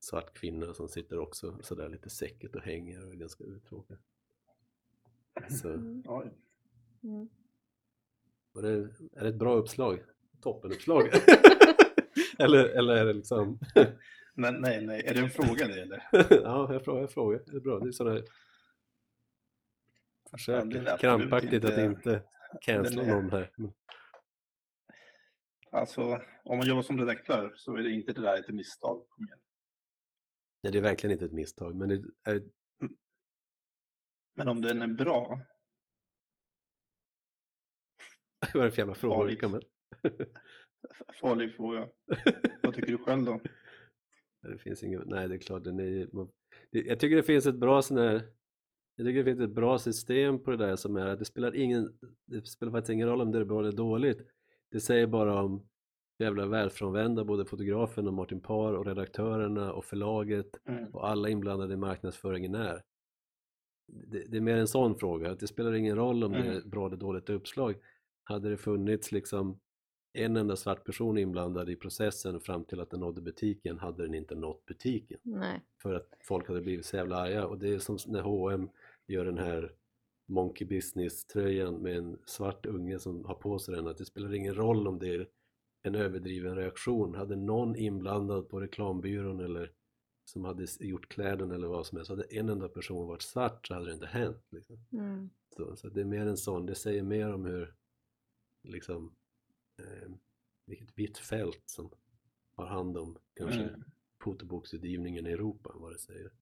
svart 0.00 0.34
kvinna 0.34 0.74
som 0.74 0.88
sitter 0.88 1.18
också 1.18 1.58
sådär 1.62 1.88
lite 1.88 2.10
säckigt 2.10 2.54
och 2.56 2.62
hänger 2.62 3.06
och 3.06 3.12
är 3.12 3.16
ganska 3.16 3.44
uttråkad. 3.44 3.98
Så, 5.50 5.68
Mm. 5.68 6.02
Oj. 6.06 6.32
Mm. 7.02 7.28
var 8.52 8.62
det, 8.62 8.68
är 9.12 9.22
det 9.22 9.28
ett 9.28 9.34
bra 9.38 9.54
uppslag? 9.54 10.02
Toppenuppslag? 10.40 11.08
eller, 12.38 12.64
eller 12.64 12.96
är 12.96 13.04
det 13.04 13.12
liksom... 13.12 13.58
Nej, 14.34 14.52
nej, 14.60 14.86
nej. 14.86 15.02
Är 15.06 15.14
det 15.14 15.20
en 15.20 15.30
fråga 15.30 15.66
det 15.68 15.80
eller? 15.82 16.02
ja, 16.42 16.72
jag 16.72 16.84
frågar, 16.84 17.00
jag 17.00 17.10
frågar. 17.10 17.42
Det 17.46 17.56
är 17.56 17.60
bra. 17.60 17.78
Det 17.78 17.88
är 17.88 17.92
sådana 17.92 18.14
här 18.16 18.24
Ja, 20.46 20.64
det 20.64 20.78
är 20.78 20.82
försök 20.84 21.00
krampaktigt 21.00 21.64
att 21.64 21.70
inte- 21.70 21.82
inte 21.82 22.22
cancella 22.60 23.02
någon 23.02 23.30
här. 23.30 23.50
Men, 23.56 23.72
Alltså, 25.72 26.20
om 26.44 26.58
man 26.58 26.66
jobbar 26.68 26.82
som 26.82 26.98
redaktör 26.98 27.52
så 27.56 27.76
är 27.76 27.82
det 27.82 27.90
inte 27.90 28.12
det 28.12 28.20
där 28.20 28.38
ett 28.38 28.54
misstag. 28.54 29.06
Nej, 30.62 30.72
det 30.72 30.78
är 30.78 30.82
verkligen 30.82 31.12
inte 31.12 31.24
ett 31.24 31.32
misstag, 31.32 31.76
men 31.76 31.88
det 31.88 32.02
är, 32.30 32.42
Men 34.34 34.48
om 34.48 34.62
den 34.62 34.82
är 34.82 34.86
bra, 34.88 35.40
vad 38.54 38.62
är 38.62 38.66
det 38.66 38.72
för 38.72 38.78
jävla 38.78 38.94
frågor? 38.94 39.34
Kan 39.34 39.50
man- 39.50 39.62
farlig 41.20 41.54
fråga. 41.56 41.88
Vad 42.62 42.74
tycker 42.74 42.92
du 42.92 42.98
själv 42.98 43.24
då? 43.24 43.40
Det 44.42 44.58
finns 44.58 44.82
ingen, 44.82 45.02
nej 45.06 45.28
det 45.28 45.34
är 45.34 45.38
klart, 45.38 45.64
den 45.64 45.80
är, 45.80 46.08
jag 46.70 47.00
tycker 47.00 47.16
det 47.16 47.22
finns 47.22 47.46
ett 47.46 47.54
bra 47.58 47.82
sån 47.82 47.96
här, 47.96 48.12
jag 48.96 49.06
tycker 49.06 49.24
det 49.24 49.24
finns 49.24 49.40
ett 49.40 49.54
bra 49.54 49.78
system 49.78 50.42
på 50.42 50.50
det 50.50 50.56
där 50.56 50.76
som 50.76 50.96
är 50.96 51.06
att 51.06 51.18
det 51.18 51.24
spelar 51.24 51.56
ingen, 51.56 51.98
det 52.24 52.46
spelar 52.46 52.72
faktiskt 52.72 52.90
ingen 52.90 53.08
roll 53.08 53.20
om 53.20 53.32
det 53.32 53.38
är 53.38 53.44
bra 53.44 53.60
eller 53.60 53.72
dåligt. 53.72 54.18
Det 54.72 54.80
säger 54.80 55.06
bara 55.06 55.42
om 55.42 55.62
jävla 56.18 56.46
välfrånvända 56.46 57.24
både 57.24 57.44
fotografen 57.44 58.06
och 58.08 58.14
Martin 58.14 58.40
Parr 58.40 58.72
och 58.74 58.86
redaktörerna 58.86 59.72
och 59.72 59.84
förlaget 59.84 60.48
Mm. 60.68 60.94
och 60.94 61.08
alla 61.08 61.28
inblandade 61.28 61.74
i 61.74 61.76
marknadsföringen 61.76 62.54
är. 62.54 62.82
Det, 63.86 64.24
det 64.28 64.36
är 64.36 64.40
mer 64.40 64.56
en 64.56 64.68
sån 64.68 64.98
fråga, 64.98 65.30
att 65.30 65.40
det 65.40 65.46
spelar 65.46 65.72
ingen 65.74 65.96
roll 65.96 66.24
om 66.24 66.32
det 66.32 66.38
är 66.38 66.50
Mm. 66.56 66.70
bra 66.70 66.86
eller 66.86 66.96
dåligt 66.96 67.30
uppslag. 67.30 67.74
Hade 68.24 68.50
det 68.50 68.56
funnits 68.56 69.12
liksom 69.12 69.60
en 70.12 70.36
enda 70.36 70.56
svart 70.56 70.84
person 70.84 71.18
inblandad 71.18 71.70
i 71.70 71.76
processen 71.76 72.40
fram 72.40 72.64
till 72.64 72.80
att 72.80 72.90
den 72.90 73.00
nådde 73.00 73.20
butiken 73.20 73.78
hade 73.78 74.02
den 74.02 74.14
inte 74.14 74.34
nått 74.34 74.64
butiken 74.66 75.18
Nej. 75.22 75.60
för 75.82 75.94
att 75.94 76.08
folk 76.20 76.48
hade 76.48 76.60
blivit 76.60 76.86
så 76.86 76.96
jävla 76.96 77.16
arga 77.16 77.46
och 77.46 77.58
det 77.58 77.68
är 77.74 77.78
som 77.78 77.98
när 78.06 78.20
H&M 78.20 78.68
gör 79.06 79.24
den 79.24 79.38
här 79.38 79.72
Monkey 80.26 80.66
Business 80.66 81.24
tröjan 81.24 81.74
med 81.74 81.96
en 81.96 82.18
svart 82.26 82.66
unge 82.66 82.98
som 82.98 83.24
har 83.24 83.34
på 83.34 83.58
sig 83.58 83.74
den 83.74 83.86
att 83.86 83.98
det 83.98 84.04
spelar 84.04 84.34
ingen 84.34 84.54
roll 84.54 84.88
om 84.88 84.98
det 84.98 85.14
är 85.14 85.28
en 85.82 85.94
överdriven 85.94 86.56
reaktion. 86.56 87.14
Hade 87.14 87.36
någon 87.36 87.76
inblandad 87.76 88.48
på 88.48 88.60
reklambyrån 88.60 89.40
eller 89.40 89.72
som 90.24 90.44
hade 90.44 90.66
gjort 90.80 91.08
kläderna 91.08 91.54
eller 91.54 91.68
vad 91.68 91.86
som 91.86 91.96
helst, 91.98 92.10
hade 92.10 92.24
en 92.24 92.48
enda 92.48 92.68
person 92.68 93.06
varit 93.06 93.22
svart 93.22 93.66
så 93.66 93.74
hade 93.74 93.86
det 93.86 93.92
inte 93.94 94.06
hänt. 94.06 94.46
Liksom. 94.50 94.84
Mm. 94.92 95.30
Så, 95.56 95.76
så 95.76 95.88
det 95.88 96.00
är 96.00 96.04
mer 96.04 96.26
en 96.26 96.36
sån, 96.36 96.66
det 96.66 96.74
säger 96.74 97.02
mer 97.02 97.32
om 97.34 97.44
hur 97.44 97.74
liksom 98.62 99.14
eh, 99.78 100.10
vilket 100.66 100.98
vitt 100.98 101.18
fält 101.18 101.62
som 101.66 101.90
har 102.54 102.66
hand 102.66 102.96
om 102.96 103.18
kanske 103.34 103.62
Mm. 103.62 103.84
fotoboksutgivningen 104.20 105.26
i 105.26 105.30
Europa 105.30 105.72
än 105.74 105.80
vad 105.80 105.92
det 105.92 105.98
säger 105.98 106.32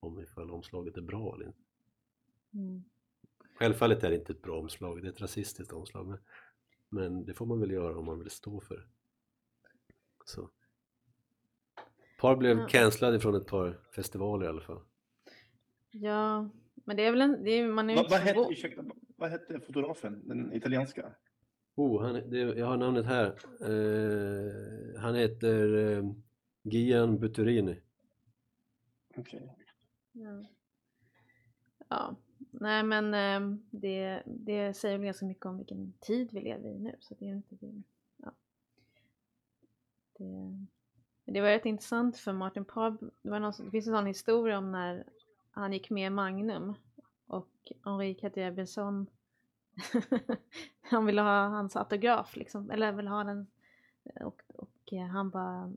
om 0.00 0.20
ifall 0.20 0.50
omslaget 0.50 0.96
är 0.96 1.02
bra 1.02 1.34
eller 1.34 1.46
inte. 1.46 1.62
Mm. 2.54 2.84
Självfallet 3.60 4.04
är 4.04 4.10
det 4.10 4.16
inte 4.16 4.32
ett 4.32 4.42
bra 4.42 4.58
omslag, 4.58 5.02
det 5.02 5.08
är 5.08 5.12
ett 5.12 5.20
rasistiskt 5.20 5.72
omslag 5.72 6.06
men, 6.08 6.18
men 6.88 7.24
det 7.24 7.34
får 7.34 7.46
man 7.46 7.60
väl 7.60 7.70
göra 7.70 7.98
om 7.98 8.04
man 8.04 8.18
vill 8.18 8.30
stå 8.30 8.60
för 8.60 8.74
det. 8.76 8.82
Så. 10.24 10.50
Par 12.20 12.36
blev 12.36 12.58
Ja. 12.58 12.66
cancellade 12.68 13.20
från 13.20 13.34
ett 13.34 13.46
par 13.46 13.80
festivaler 13.94 14.46
i 14.46 14.48
alla 14.48 14.60
fall. 14.60 14.80
Ja, 15.90 16.50
men 16.74 16.96
det 16.96 17.02
är 17.04 17.10
väl 17.10 17.20
en, 17.20 17.44
det 17.44 17.50
är, 17.50 17.68
man 17.68 17.90
är 17.90 17.94
ju 17.94 17.96
Vad, 17.96 18.04
inte 18.04 18.14
vad, 18.14 18.20
hette, 18.20 18.52
ursäkta, 18.52 18.84
vad 19.16 19.30
hette 19.30 19.60
fotografen? 19.60 20.28
Den 20.28 20.52
italienska? 20.52 21.14
Oh, 21.74 22.02
han, 22.02 22.14
det, 22.30 22.38
jag 22.38 22.66
har 22.66 22.76
namnet 22.76 23.06
här. 23.06 23.26
Eh, 23.60 25.00
han 25.00 25.14
heter 25.14 25.74
eh, 25.76 26.12
Gian 26.62 27.18
Butterini. 27.18 27.80
Okej. 29.16 29.56
Ja. 30.12 30.44
ja. 31.88 32.16
Nej 32.60 32.82
men 32.82 33.14
eh, 33.14 33.58
det, 33.70 34.22
det 34.26 34.74
säger 34.74 34.98
väl 34.98 35.04
ganska 35.04 35.26
mycket 35.26 35.46
om 35.46 35.58
vilken 35.58 35.92
tid 36.00 36.28
vi 36.32 36.40
lever 36.40 36.68
i 36.68 36.78
nu. 36.78 36.96
Så 37.00 37.14
det 37.18 37.28
är 37.28 37.32
inte 37.32 37.54
det. 37.54 37.82
Ja. 38.16 38.32
Det, 40.18 40.66
det 41.24 41.40
var 41.40 41.48
rätt 41.48 41.66
intressant 41.66 42.16
för 42.16 42.32
Martin 42.32 42.64
Parr. 42.64 42.96
Det, 43.22 43.30
var 43.30 43.40
någon, 43.40 43.52
det 43.64 43.70
finns 43.70 43.86
en 43.86 43.94
sån 43.94 44.06
historia 44.06 44.58
om 44.58 44.72
när 44.72 45.04
han 45.50 45.72
gick 45.72 45.90
med 45.90 46.12
Magnum 46.12 46.74
och 47.26 47.72
Henri 47.84 48.14
Cartier-Bresson 48.14 49.06
han 50.80 51.06
ville 51.06 51.20
ha 51.20 51.46
hans 51.48 51.76
autograf 51.76 52.36
liksom, 52.36 52.70
eller 52.70 52.92
ville 52.92 53.10
ha 53.10 53.24
den 53.24 53.46
och, 54.20 54.42
och 54.48 54.92
han 55.12 55.30
bara 55.30 55.72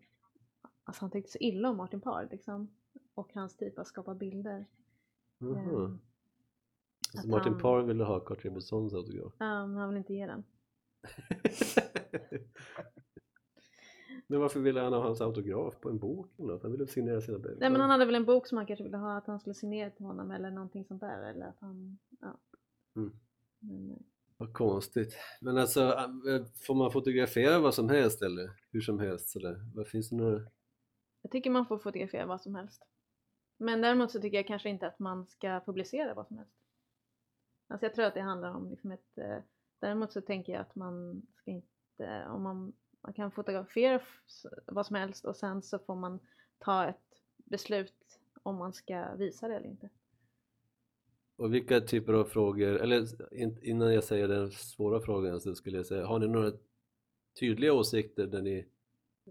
alltså 0.83 1.03
han 1.03 1.11
tyckte 1.11 1.31
så 1.31 1.37
illa 1.37 1.69
om 1.69 1.77
Martin 1.77 2.01
Parr 2.01 2.27
liksom 2.31 2.69
och 3.13 3.33
hans 3.33 3.57
typ 3.57 3.79
att 3.79 3.87
skapa 3.87 4.15
bilder. 4.15 4.65
Mhm. 5.37 5.57
Ehm, 5.57 5.99
Att 7.19 7.25
Martin 7.25 7.57
Parr 7.57 7.81
ville 7.81 8.03
ha 8.03 8.19
Cartier-Bressons 8.19 8.93
autograf. 8.93 9.33
Ja, 9.39 9.67
men 9.67 9.77
han 9.77 9.89
vill 9.89 9.97
inte 9.97 10.13
ge 10.13 10.25
den. 10.25 10.43
Men 14.27 14.39
varför 14.39 14.59
ville 14.59 14.79
han 14.79 14.93
ha 14.93 15.01
hans 15.01 15.21
autograf 15.21 15.79
på 15.79 15.89
en 15.89 15.99
bok 15.99 16.39
eller 16.39 16.53
något? 16.53 16.63
Han 16.63 16.71
ville 16.71 16.87
signera 16.87 17.21
sina 17.21 17.39
böcker. 17.39 17.57
Nej 17.59 17.69
men 17.69 17.81
han 17.81 17.89
hade 17.89 18.05
väl 18.05 18.15
en 18.15 18.25
bok 18.25 18.47
som 18.47 18.57
han 18.57 18.67
kanske 18.67 18.83
ville 18.83 18.97
ha 18.97 19.17
att 19.17 19.27
han 19.27 19.39
skulle 19.39 19.53
signera 19.53 19.89
till 19.89 20.05
honom 20.05 20.31
eller 20.31 20.51
någonting 20.51 20.85
sånt 20.85 21.01
där 21.01 21.29
eller 21.29 21.45
att 21.45 21.59
han, 21.59 21.99
ja. 22.19 22.39
Mm. 22.95 23.13
Men, 23.59 23.91
eh, 23.91 23.97
Vad 24.37 24.53
konstigt. 24.53 25.17
Men 25.41 25.57
alltså, 25.57 25.81
äh, 25.81 26.45
får 26.67 26.75
man 26.75 26.91
fotografera 26.91 27.59
vad 27.59 27.73
som 27.73 27.89
helst 27.89 28.21
eller 28.21 28.49
hur 28.71 28.81
som 28.81 28.99
helst 28.99 29.29
sådär? 29.29 29.71
Vad 29.75 29.87
finns 29.87 30.09
det 30.09 30.15
några? 30.15 30.41
jag 31.23 31.31
tycker 31.31 31.49
man 31.49 31.65
får 31.65 31.77
fotografera 31.77 32.25
vad 32.25 32.41
som 32.41 32.55
helst. 32.55 32.83
Men 33.57 33.81
däremot 33.81 34.11
så 34.11 34.21
tycker 34.21 34.37
jag 34.37 34.47
kanske 34.47 34.69
inte 34.69 34.87
att 34.87 34.99
man 34.99 35.27
ska 35.27 35.61
publicera 35.65 36.13
vad 36.13 36.27
som 36.27 36.37
helst. 36.37 36.62
Alltså 37.67 37.85
jag 37.85 37.93
tror 37.93 38.05
att 38.05 38.13
det 38.13 38.21
handlar 38.21 38.55
om 38.55 38.69
liksom 38.69 38.91
ett, 38.91 39.17
eh, 39.17 39.37
däremot 39.79 40.11
så 40.11 40.21
tänker 40.21 40.53
jag 40.53 40.61
att 40.61 40.75
man 40.75 41.21
ska 41.35 41.51
inte, 41.51 42.25
om 42.27 42.43
man, 42.43 42.73
man 43.01 43.13
kan 43.13 43.31
fotografera 43.31 44.01
vad 44.65 44.85
som 44.85 44.95
helst 44.95 45.25
och 45.25 45.35
sen 45.35 45.61
så 45.61 45.79
får 45.79 45.95
man 45.95 46.19
ta 46.59 46.85
ett 46.85 47.23
beslut 47.37 48.19
om 48.43 48.55
man 48.55 48.73
ska 48.73 49.15
visa 49.15 49.47
det 49.47 49.55
eller 49.55 49.69
inte. 49.69 49.89
Och 51.35 51.53
vilka 51.53 51.81
typer 51.81 52.13
av 52.13 52.25
frågor, 52.25 52.75
eller 52.75 53.07
innan 53.65 53.93
jag 53.93 54.03
säger 54.03 54.27
den 54.27 54.51
svåra 54.51 55.01
frågan 55.01 55.41
så 55.41 55.55
skulle 55.55 55.77
jag 55.77 55.85
säga, 55.85 56.05
har 56.05 56.19
ni 56.19 56.27
några 56.27 56.51
tydliga 57.39 57.73
åsikter 57.73 58.27
där 58.27 58.41
ni 58.41 58.65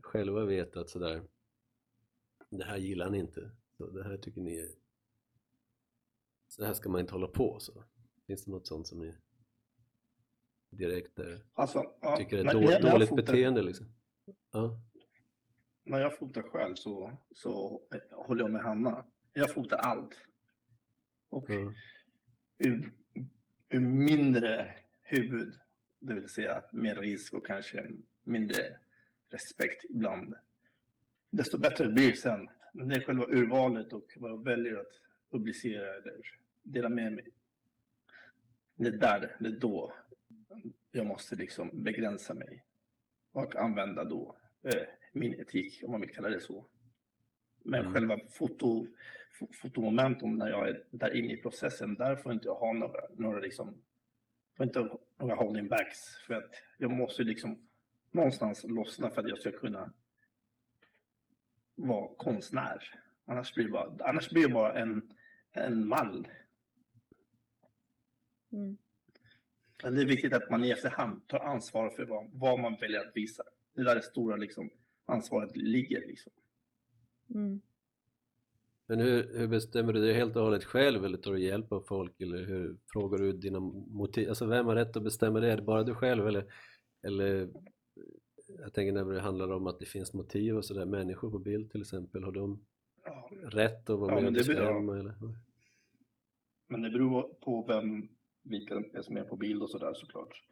själva 0.01 0.45
vet 0.45 0.77
att 0.77 0.91
sådär, 0.91 1.23
det 2.51 2.65
här 2.65 2.77
gillar 2.77 3.11
ni 3.11 3.19
inte, 3.19 3.51
så 3.77 3.91
det 3.91 4.05
här 4.05 4.17
tycker 4.17 4.41
ni 4.41 4.57
är, 4.57 4.69
så 6.49 6.65
här 6.65 6.75
ska 6.75 6.89
man 6.89 7.01
inte 7.01 7.13
hålla 7.13 7.29
på 7.29 7.61
så. 7.61 7.85
Finns 8.33 8.45
det 8.45 8.51
något 8.51 8.67
sånt 8.67 8.87
som 8.87 8.99
ni 8.99 9.15
direkt 10.71 11.21
Alltså, 11.55 11.93
ja, 12.01 12.17
tycker 12.17 12.39
är 12.39 12.45
när- 12.45 12.53
då, 12.53 12.61
när 12.61 12.71
jag 12.71 12.83
dåligt 12.83 13.09
fotar- 13.09 13.23
beteende 13.23 13.63
liksom? 13.63 13.87
Ja, 14.53 14.81
När 15.85 16.01
jag 16.01 16.19
fotar 16.19 16.43
själv 16.43 16.75
så, 16.75 17.19
så 17.35 17.83
håller 18.11 18.43
jag 18.45 18.51
med 18.51 18.63
Hanna. 18.63 19.07
Jag 19.33 19.51
fotar 19.55 19.77
allt. 19.77 20.15
Och 21.29 21.45
ja, 21.51 21.73
ur, 22.59 22.93
ur 23.69 23.81
mindre 23.81 24.75
huvud, 25.03 25.55
det 25.99 26.15
vill 26.15 26.29
säga 26.29 26.65
mer 26.73 26.95
risk 26.97 27.35
och 27.35 27.47
kanske 27.47 27.91
mindre 28.25 28.79
respekt 29.31 29.85
ibland. 29.91 30.35
Desto 31.31 31.59
bättre 31.59 31.85
det 31.87 31.93
blir 31.93 32.13
sen. 32.13 32.49
Men 32.75 32.89
det 32.89 32.97
är 32.97 33.01
själva 33.01 33.27
urvalet 33.29 33.93
och 33.93 34.07
vad 34.17 34.31
jag 34.31 34.45
väljer 34.45 34.77
att 34.77 34.93
publicera 35.31 35.95
eller 35.95 36.21
dela 36.63 36.89
med 36.89 37.13
mig. 37.13 37.29
Det 38.83 38.89
är 38.89 38.93
där, 38.93 39.37
det 39.41 39.47
är 39.49 39.53
då 39.61 39.93
jag 40.91 41.07
måste 41.07 41.37
liksom 41.37 41.71
begränsa 41.83 42.35
mig 42.35 42.65
och 43.33 43.57
använda 43.57 44.05
då 44.05 44.37
eh, 44.63 44.83
min 45.13 45.41
etik, 45.41 45.81
om 45.85 45.91
man 45.91 46.01
vill 46.01 46.15
kalla 46.15 46.29
det 46.29 46.41
så. 46.41 46.67
Men 47.65 47.81
Mm. 47.81 47.93
själva 47.93 48.19
foto, 48.31 48.87
fo- 49.41 49.53
fotomoment, 49.53 50.23
om 50.23 50.37
när 50.39 50.49
jag 50.51 50.69
är 50.69 50.85
där 50.91 51.15
inne 51.17 51.33
i 51.33 51.37
processen, 51.37 51.95
där 51.95 52.17
får 52.17 52.33
inte 52.33 52.47
jag 52.49 52.55
ha 52.55 52.73
några, 52.73 53.01
några 53.17 53.41
liksom, 53.41 53.83
får 54.57 54.67
inte 54.67 54.81
ha 54.81 54.99
några 55.19 55.35
holding 55.35 55.69
backs. 55.69 55.99
För 56.27 56.35
att 56.35 56.55
jag 56.79 56.91
måste 56.91 57.23
liksom 57.23 57.69
någonstans 58.11 58.65
lossna 58.65 59.11
för 59.11 59.21
att 59.23 59.29
jag 59.29 59.39
ska 59.39 59.51
kunna 59.53 59.93
vara 61.75 62.15
konstnär. 62.15 63.01
Annars 63.25 63.55
blir 63.55 63.65
det 63.65 63.71
bara, 63.71 63.97
annars 64.01 64.31
blir 64.31 64.49
det 64.49 64.55
bara 64.55 64.73
en, 64.79 65.15
en 65.53 65.87
mall. 65.89 66.29
Mm. 68.53 68.77
Men 69.83 69.95
det 69.95 70.03
är 70.03 70.07
viktigt 70.07 70.33
att 70.33 70.51
man 70.51 70.65
i 70.65 70.71
efterhand 70.71 71.29
tar 71.29 71.39
ansvar 71.39 71.91
för 71.91 72.05
vad, 72.05 72.31
vad 72.33 72.61
man 72.61 72.77
väljer 72.81 73.01
att 73.01 73.17
visa. 73.17 73.43
Det 73.75 73.81
är 73.81 73.85
där 73.85 73.95
det 73.95 74.03
stora 74.03 74.37
liksom, 74.37 74.71
ansvaret 75.05 75.57
ligger. 75.57 76.01
Liksom. 76.01 76.33
Mm. 77.35 77.61
Men 78.87 79.01
hur, 79.01 79.39
hur 79.39 79.49
bestämmer 79.49 79.93
du 79.93 80.07
det 80.07 80.15
helt 80.15 80.37
och 80.37 80.43
hållet 80.43 80.65
själv 80.65 81.05
eller 81.05 81.19
tar 81.19 81.33
du 81.33 81.41
hjälp 81.43 81.73
av 81.73 81.81
folk 81.81 82.21
eller 82.21 82.45
hur 82.45 82.77
frågar 82.93 83.19
du 83.19 83.33
dina 83.33 83.61
motiv? 83.61 84.29
Alltså 84.29 84.47
vem 84.47 84.67
har 84.67 84.75
rätt 84.75 84.97
att 84.97 85.03
bestämma 85.03 85.41
det? 85.41 85.53
Är 85.53 85.57
det 85.57 85.63
bara 85.63 85.83
du 85.83 85.95
själv 85.95 86.27
eller, 86.27 86.53
eller 87.03 87.49
jag 88.59 88.73
tänker 88.73 88.93
när 88.93 89.05
det 89.05 89.21
handlar 89.21 89.53
om 89.53 89.67
att 89.67 89.79
det 89.79 89.87
finns 89.87 90.15
motiv 90.15 90.57
och 90.57 90.65
sådär, 90.65 90.85
människor 90.85 91.31
på 91.31 91.39
bild 91.39 91.71
till 91.71 91.81
exempel, 91.81 92.25
har 92.25 92.33
de 92.33 92.65
Ja, 93.05 93.31
rätt 93.43 93.91
att 93.91 93.99
vara 93.99 94.11
Ja, 94.11 94.15
med 94.15 94.25
men 94.25 94.33
och 94.33 94.47
bestämma? 94.47 94.99
Eller? 94.99 95.15
men 96.69 96.83
det 96.83 96.91
beror 96.91 97.23
på 97.23 97.65
vem, 97.69 98.09
som 99.03 99.17
är 99.17 99.25
på 99.25 99.37
bild 99.37 99.63
och 99.63 99.71
sådär 99.71 99.95
såklart. 99.95 100.43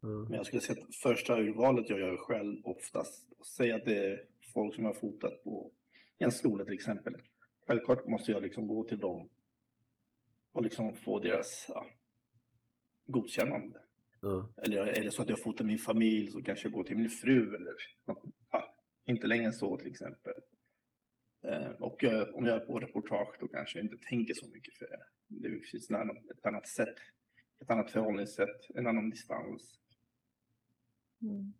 Ja. 0.00 0.08
Men 0.08 0.32
jag 0.32 0.46
skulle 0.46 0.62
säga 0.62 0.82
att 0.82 0.94
första 0.94 1.40
urvalet 1.40 1.90
jag 1.90 2.00
gör 2.00 2.16
själv 2.16 2.60
oftast, 2.64 3.46
säg 3.46 3.72
att 3.72 3.84
det 3.84 4.06
är 4.06 4.24
folk 4.54 4.74
som 4.74 4.84
har 4.84 4.94
fotat 4.94 5.44
på 5.44 5.72
en 6.18 6.32
skola 6.32 6.64
till 6.64 6.74
exempel. 6.74 7.16
Självklart 7.66 8.06
måste 8.06 8.32
jag 8.32 8.42
liksom 8.42 8.66
gå 8.66 8.84
till 8.84 8.98
dem 8.98 9.28
och 10.52 10.62
liksom 10.62 10.94
få 10.94 11.18
deras 11.18 11.66
ja, 11.68 11.86
godkännande. 13.06 13.80
Ja. 14.20 14.52
Eller 14.56 14.86
är 14.86 15.04
det 15.04 15.10
så 15.10 15.22
att 15.22 15.28
jag 15.28 15.42
fotar 15.42 15.64
min 15.64 15.78
familj 15.78 16.30
så 16.30 16.42
kanske 16.42 16.66
jag 16.66 16.72
går 16.72 16.84
till 16.84 16.96
min 16.96 17.10
fru 17.10 17.54
eller 17.54 17.74
ja, 18.52 18.74
inte 19.06 19.26
längre 19.26 19.44
än 19.44 19.52
så 19.52 19.76
till 19.76 19.90
exempel. 19.90 20.32
Eh, 21.42 21.70
och 21.70 22.04
om 22.32 22.46
jag 22.46 22.56
är 22.56 22.66
på 22.66 22.78
reportage 22.78 23.36
då 23.40 23.48
kanske 23.48 23.78
jag 23.78 23.84
inte 23.84 24.08
tänker 24.08 24.34
så 24.34 24.48
mycket 24.48 24.74
för 24.74 24.86
det. 24.86 25.02
Det 25.28 25.66
finns 25.70 25.90
ett 25.90 26.46
annat 26.46 26.68
sätt, 26.68 26.94
ett 27.60 27.70
annat 27.70 27.90
förhållningssätt, 27.90 28.70
en 28.74 28.86
annan 28.86 29.10
distans. 29.10 29.78
Mm. 31.22 31.52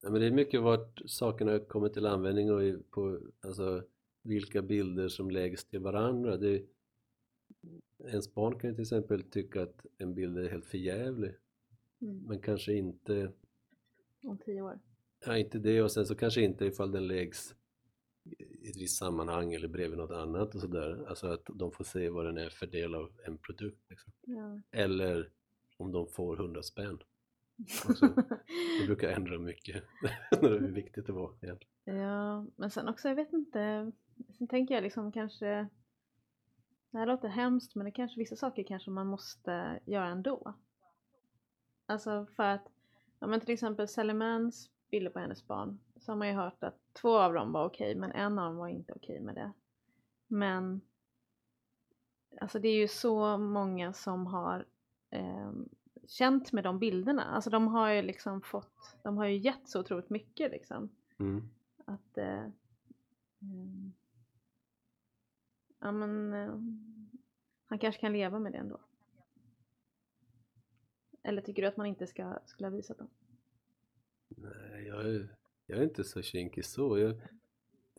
Ja, 0.00 0.10
men 0.10 0.20
det 0.20 0.26
är 0.26 0.30
mycket 0.30 0.62
vart 0.62 1.00
sakerna 1.06 1.58
kommer 1.58 1.88
till 1.88 2.06
användning 2.06 2.52
och 2.52 2.90
på 2.90 3.20
alltså, 3.40 3.84
vilka 4.22 4.62
bilder 4.62 5.08
som 5.08 5.30
läggs 5.30 5.64
till 5.64 5.80
varandra. 5.80 6.36
Det, 6.36 6.66
ens 8.04 8.34
barn 8.34 8.58
kan 8.58 8.70
ju 8.70 8.74
till 8.74 8.82
exempel 8.82 9.22
tycka 9.22 9.62
att 9.62 9.86
en 9.98 10.14
bild 10.14 10.38
är 10.38 10.48
helt 10.50 10.66
förjävlig 10.66 11.34
Mm. 12.00 12.22
men 12.26 12.38
kanske 12.38 12.72
inte, 12.72 13.32
Om 14.22 14.38
tio 14.38 14.62
år. 14.62 14.78
ja, 15.26 15.38
inte 15.38 15.58
det 15.58 15.82
och 15.82 15.92
sen 15.92 16.06
så 16.06 16.14
kanske 16.14 16.42
inte 16.42 16.64
ifall 16.66 16.92
den 16.92 17.06
läggs 17.06 17.54
i 18.64 18.70
ett 18.70 18.76
visst 18.76 18.98
sammanhang 18.98 19.52
eller 19.52 19.68
bredvid 19.68 19.98
något 19.98 20.10
annat 20.10 20.54
och 20.54 20.60
sådär. 20.60 21.04
Alltså 21.08 21.26
att 21.26 21.46
de 21.54 21.72
får 21.72 21.84
se 21.84 22.08
vad 22.08 22.26
den 22.26 22.38
är 22.38 22.50
för 22.50 22.66
del 22.66 22.94
av 22.94 23.10
en 23.26 23.38
produkt. 23.38 23.90
Liksom. 23.90 24.12
Ja. 24.22 24.60
Eller 24.70 25.30
om 25.76 25.92
de 25.92 26.06
får 26.06 26.40
100 26.40 26.62
spänn. 26.62 26.98
Också. 27.88 28.06
Det 28.80 28.86
brukar 28.86 29.08
ändra 29.08 29.38
mycket 29.38 29.84
när 30.42 30.50
det 30.50 30.56
är 30.56 30.72
viktigt 30.72 31.06
det 31.06 31.12
var 31.12 31.34
egentligen. 31.40 32.00
Ja, 32.00 32.46
men 32.56 32.70
sen 32.70 32.88
också, 32.88 33.08
jag 33.08 33.14
vet 33.14 33.32
inte. 33.32 33.92
Sen 34.38 34.48
tänker 34.48 34.74
jag 34.74 34.82
liksom 34.82 35.12
kanske. 35.12 35.68
Det 36.90 36.98
här 36.98 37.06
låter 37.06 37.28
hemskt, 37.28 37.74
men 37.74 37.84
det 37.84 37.90
kanske 37.90 38.18
vissa 38.18 38.36
saker 38.36 38.62
kanske 38.62 38.90
man 38.90 39.06
måste 39.06 39.80
göra 39.86 40.06
ändå. 40.06 40.54
Alltså 41.86 42.26
för 42.36 42.42
att, 42.42 42.68
ja 43.18 43.26
men 43.26 43.40
till 43.40 43.54
exempel 43.54 43.88
Sally 43.88 44.14
Manns 44.14 44.70
bilder 44.90 45.10
på 45.10 45.18
hennes 45.18 45.46
barn. 45.46 45.80
Så 45.96 46.12
har 46.12 46.16
man 46.16 46.28
ju 46.28 46.34
hört 46.34 46.64
att 46.64 46.83
två 46.94 47.18
av 47.18 47.34
dem 47.34 47.52
var 47.52 47.64
okej, 47.66 47.94
men 47.94 48.12
en 48.12 48.38
av 48.38 48.44
dem 48.44 48.56
var 48.56 48.68
inte 48.68 48.92
okej 48.92 49.20
med 49.20 49.34
det. 49.34 49.52
Men 50.26 50.80
alltså 52.40 52.58
det 52.58 52.68
är 52.68 52.76
ju 52.76 52.88
så 52.88 53.38
många 53.38 53.92
som 53.92 54.26
har 54.26 54.66
ehm, 55.10 55.68
känt 56.06 56.52
med 56.52 56.64
de 56.64 56.78
bilderna. 56.78 57.24
Alltså 57.24 57.50
de 57.50 57.68
har 57.68 57.90
ju 57.90 58.02
liksom 58.02 58.40
fått, 58.40 58.96
de 59.02 59.16
har 59.16 59.26
ju 59.26 59.36
gett 59.36 59.68
så 59.68 59.80
otroligt 59.80 60.10
mycket 60.10 60.50
liksom 60.50 60.88
Mm. 61.18 61.48
att 61.84 62.18
eh, 62.18 62.46
mm, 63.42 63.92
ja 65.78 65.92
men 65.92 66.32
eh, 66.34 66.54
han 67.66 67.78
kanske 67.78 68.00
kan 68.00 68.12
leva 68.12 68.38
med 68.38 68.52
det 68.52 68.58
ändå. 68.58 68.80
Eller 71.22 71.42
tycker 71.42 71.62
du 71.62 71.68
att 71.68 71.76
man 71.76 71.86
inte 71.86 72.06
ska, 72.06 72.38
skulle 72.44 72.66
ha 72.66 72.76
visat 72.76 72.98
dem? 72.98 73.08
Nej, 74.28 74.86
jag 74.86 75.28
jag 75.66 75.78
är 75.78 75.82
inte 75.84 76.04
så 76.04 76.22
kinkig 76.22 76.64
så. 76.64 76.98
Jag, 76.98 77.14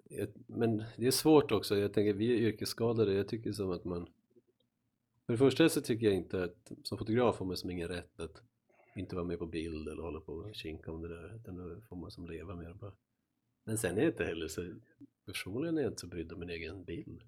jag, 0.09 0.29
men 0.47 0.83
det 0.97 1.07
är 1.07 1.11
svårt 1.11 1.51
också. 1.51 1.77
Jag 1.77 1.93
tänker, 1.93 2.13
vi 2.13 2.31
är 2.33 2.37
yrkesskadade. 2.37 3.13
Jag 3.13 3.27
tycker 3.27 3.51
som 3.51 3.71
att 3.71 3.85
man... 3.85 4.07
För 5.25 5.33
det 5.33 5.37
första 5.37 5.69
så 5.69 5.81
tycker 5.81 6.05
jag 6.05 6.15
inte 6.15 6.43
att 6.43 6.71
som 6.83 6.97
fotograf 6.97 7.39
har 7.39 7.45
man 7.45 7.57
som 7.57 7.69
ingen 7.69 7.87
rätt 7.87 8.19
att 8.19 8.41
inte 8.95 9.15
vara 9.15 9.25
med 9.25 9.39
på 9.39 9.45
bild 9.45 9.87
eller 9.87 10.01
hålla 10.03 10.19
på 10.19 10.33
och 10.33 10.55
kinka 10.55 10.91
om 10.91 11.01
det 11.01 11.07
där. 11.07 11.35
Utan 11.35 11.55
då 11.55 11.81
får 11.81 11.95
man 11.95 12.11
som 12.11 12.27
leva 12.27 12.55
med 12.55 12.67
det 12.67 12.73
bara. 12.73 12.93
Men 13.63 13.77
sen 13.77 13.97
är 13.97 14.01
jag 14.01 14.11
inte 14.11 14.23
heller 14.23 14.47
så... 14.47 14.73
Personligen 15.25 15.77
är 15.77 15.81
jag 15.81 15.91
inte 15.91 16.01
så 16.01 16.07
brydd 16.07 16.33
om 16.33 16.39
min 16.39 16.49
egen 16.49 16.83
bild. 16.83 17.23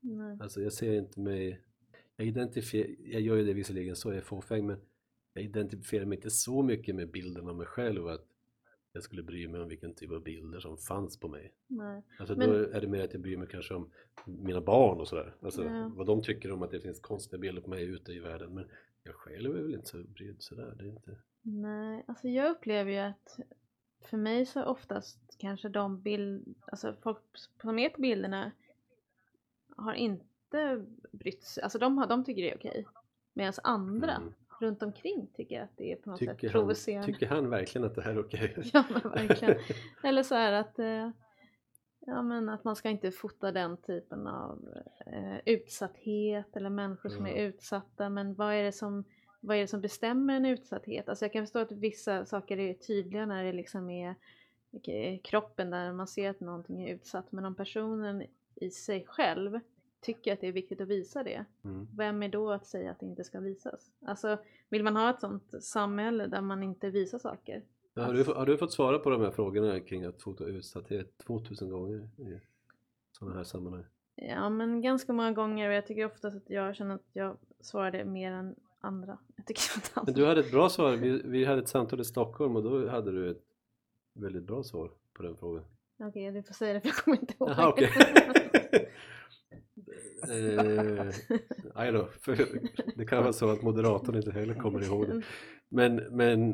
Nej. 0.00 0.38
Alltså 0.40 0.62
jag 0.62 0.72
ser 0.72 0.92
inte 0.92 1.20
mig... 1.20 1.60
Jag 2.16 2.26
identifierar... 2.26 2.90
Jag 3.04 3.20
gör 3.20 3.36
ju 3.36 3.44
det 3.44 3.52
visserligen 3.52 3.96
så, 3.96 4.08
jag 4.08 4.16
är 4.16 4.22
fåfäng 4.22 4.66
men 4.66 4.80
jag 5.32 5.44
identifierar 5.44 6.04
mig 6.04 6.16
inte 6.16 6.30
så 6.30 6.62
mycket 6.62 6.94
med 6.94 7.10
bilden 7.10 7.48
av 7.48 7.56
mig 7.56 7.66
själv 7.66 8.08
att 8.08 8.33
jag 8.94 9.02
skulle 9.02 9.22
bry 9.22 9.48
mig 9.48 9.60
om 9.60 9.68
vilken 9.68 9.94
typ 9.94 10.10
av 10.12 10.22
bilder 10.22 10.60
som 10.60 10.76
fanns 10.78 11.20
på 11.20 11.28
mig. 11.28 11.52
Nej. 11.66 12.02
Alltså 12.18 12.36
Men- 12.36 12.48
då 12.48 12.54
är 12.54 12.80
det 12.80 12.86
mer 12.88 13.04
att 13.04 13.12
jag 13.12 13.22
bryr 13.22 13.36
mig 13.36 13.48
kanske 13.50 13.74
om 13.74 13.90
mina 14.24 14.60
barn 14.60 15.00
och 15.00 15.08
sådär. 15.08 15.34
Alltså 15.42 15.64
Ja. 15.64 15.90
vad 15.94 16.06
de 16.06 16.22
tycker 16.22 16.52
om 16.52 16.62
att 16.62 16.70
det 16.70 16.80
finns 16.80 17.00
konstiga 17.00 17.38
bilder 17.40 17.62
på 17.62 17.70
mig 17.70 17.84
ute 17.84 18.12
i 18.12 18.18
världen. 18.18 18.54
Men 18.54 18.64
jag 19.02 19.14
själv 19.14 19.56
är 19.56 19.62
väl 19.62 19.74
inte 19.74 19.86
så 19.88 20.02
brydd 20.04 20.36
sådär. 20.42 20.74
Det 20.78 20.84
är 20.84 20.88
inte... 20.88 21.16
Nej, 21.42 22.04
alltså 22.06 22.28
jag 22.28 22.50
upplever 22.50 22.90
ju 22.92 22.98
att 22.98 23.38
för 24.00 24.16
mig 24.16 24.46
så 24.46 24.64
oftast 24.64 25.36
kanske 25.38 25.68
de 25.68 26.00
bild, 26.02 26.54
alltså 26.66 26.94
folk 27.02 27.18
som 27.62 27.78
är 27.78 27.88
på 27.88 28.00
bilderna 28.00 28.50
har 29.76 29.94
inte 29.94 30.84
brytt 31.12 31.42
sig, 31.42 31.62
alltså 31.62 31.78
de, 31.78 31.98
har, 31.98 32.06
de 32.06 32.24
tycker 32.24 32.42
det 32.42 32.50
är 32.50 32.56
okej. 32.56 32.86
Medan 33.32 33.52
andra 33.62 34.12
Mm. 34.16 34.34
Runt 34.60 34.82
omkring 34.82 35.26
tycker 35.36 35.60
att 35.62 35.76
det 35.76 35.92
är 35.92 35.96
på 35.96 36.10
något 36.10 36.18
Tycker, 36.18 36.32
sätt 36.34 36.42
han, 36.42 36.50
provocerande. 36.50 37.06
tycker 37.06 37.26
han 37.26 37.50
verkligen 37.50 37.86
att 37.86 37.94
det 37.94 38.02
här 38.02 38.10
är 38.12 38.20
okej? 38.20 38.54
Ja 38.72 38.84
men 38.90 39.12
verkligen. 39.12 39.56
Eller 40.04 40.22
så 40.22 40.34
här 40.34 40.52
att, 40.52 40.78
eh, 40.78 41.10
ja, 42.00 42.22
men 42.22 42.48
att 42.48 42.64
man 42.64 42.76
ska 42.76 42.88
inte 42.90 43.10
fota 43.10 43.52
den 43.52 43.76
typen 43.76 44.26
av 44.26 44.68
eh, 45.06 45.36
utsatthet 45.46 46.56
eller 46.56 46.70
människor 46.70 47.08
som 47.08 47.26
är 47.26 47.30
Mm. 47.32 47.44
utsatta. 47.44 48.08
Men 48.08 48.34
vad 48.34 48.54
är, 48.54 48.62
det 48.62 48.72
som, 48.72 49.04
vad 49.40 49.56
är 49.56 49.60
det 49.60 49.66
som 49.66 49.80
bestämmer 49.80 50.36
en 50.36 50.44
utsatthet? 50.46 51.08
Alltså 51.08 51.24
jag 51.24 51.32
kan 51.32 51.42
förstå 51.42 51.58
att 51.58 51.72
vissa 51.72 52.24
saker 52.24 52.58
är 52.58 52.74
tydliga 52.74 53.26
när 53.26 53.44
det 53.44 53.52
liksom 53.52 53.90
är 53.90 54.14
okej, 54.72 55.20
kroppen 55.24 55.70
där 55.70 55.92
man 55.92 56.06
ser 56.06 56.30
att 56.30 56.40
någonting 56.40 56.82
är 56.88 56.94
utsatt. 56.94 57.32
Men 57.32 57.44
om 57.44 57.54
personen 57.54 58.22
i 58.54 58.70
sig 58.70 59.04
själv 59.08 59.60
tycker 60.04 60.32
att 60.32 60.40
det 60.40 60.48
är 60.48 60.52
viktigt 60.52 60.80
att 60.80 60.88
visa 60.88 61.22
det. 61.22 61.44
Mm. 61.64 61.88
Vem 61.96 62.22
är 62.22 62.28
då 62.28 62.50
att 62.50 62.66
säga 62.66 62.90
att 62.90 63.00
det 63.00 63.06
inte 63.06 63.24
ska 63.24 63.40
visas? 63.40 63.90
Alltså 64.06 64.38
vill 64.68 64.84
man 64.84 64.96
ha 64.96 65.10
ett 65.10 65.20
sånt 65.20 65.64
samhälle 65.64 66.26
där 66.26 66.40
man 66.40 66.62
inte 66.62 66.90
visar 66.90 67.18
saker? 67.18 67.62
Ja, 67.94 68.02
har, 68.02 68.14
du, 68.14 68.24
har 68.24 68.46
du 68.46 68.58
fått 68.58 68.72
svara 68.72 68.98
på 68.98 69.10
de 69.10 69.20
här 69.20 69.30
frågorna 69.30 69.80
kring 69.80 70.04
att 70.04 70.22
fota 70.22 70.44
utsatthet 70.44 71.18
2000 71.18 71.70
gånger 71.70 72.08
i 72.18 72.40
sådana 73.12 73.36
här 73.36 73.44
sammanhang? 73.44 73.84
Ja, 74.14 74.48
men 74.48 74.82
ganska 74.82 75.12
många 75.12 75.32
gånger 75.32 75.68
och 75.68 75.74
jag 75.74 75.86
tycker 75.86 76.06
oftast 76.06 76.36
att 76.36 76.50
jag 76.50 76.76
känner 76.76 76.94
att 76.94 77.08
jag 77.12 77.36
svarade 77.60 78.04
mer 78.04 78.32
än 78.32 78.54
andra. 78.80 79.18
Jag 79.36 79.46
tycker 79.46 79.62
att 79.78 79.98
andra... 79.98 80.12
Men 80.12 80.14
du 80.14 80.26
hade 80.26 80.40
ett 80.40 80.50
bra 80.50 80.68
svar. 80.68 80.92
Vi, 80.92 81.22
vi 81.24 81.44
hade 81.44 81.62
ett 81.62 81.68
samtal 81.68 82.00
i 82.00 82.04
Stockholm 82.04 82.56
och 82.56 82.62
då 82.62 82.88
hade 82.88 83.12
du 83.12 83.30
ett 83.30 83.42
väldigt 84.12 84.42
bra 84.42 84.62
svar 84.62 84.90
på 85.12 85.22
den 85.22 85.36
frågan. 85.36 85.64
Okej, 85.98 86.32
du 86.32 86.42
får 86.42 86.54
säga 86.54 86.72
det 86.72 86.80
för 86.80 86.88
jag 86.88 86.96
kommer 86.96 87.20
inte 87.20 87.34
ihåg. 87.34 87.50
Jaha, 87.50 87.68
okej. 87.68 87.90
eh, 90.30 91.92
då, 91.92 92.08
det 92.96 93.06
kan 93.06 93.22
vara 93.22 93.32
så 93.32 93.48
att 93.48 93.62
moderatorn 93.62 94.16
inte 94.16 94.30
heller 94.30 94.54
kommer 94.54 94.84
ihåg 94.84 95.08
det. 95.08 95.22
Men, 95.68 95.96
men, 95.96 96.50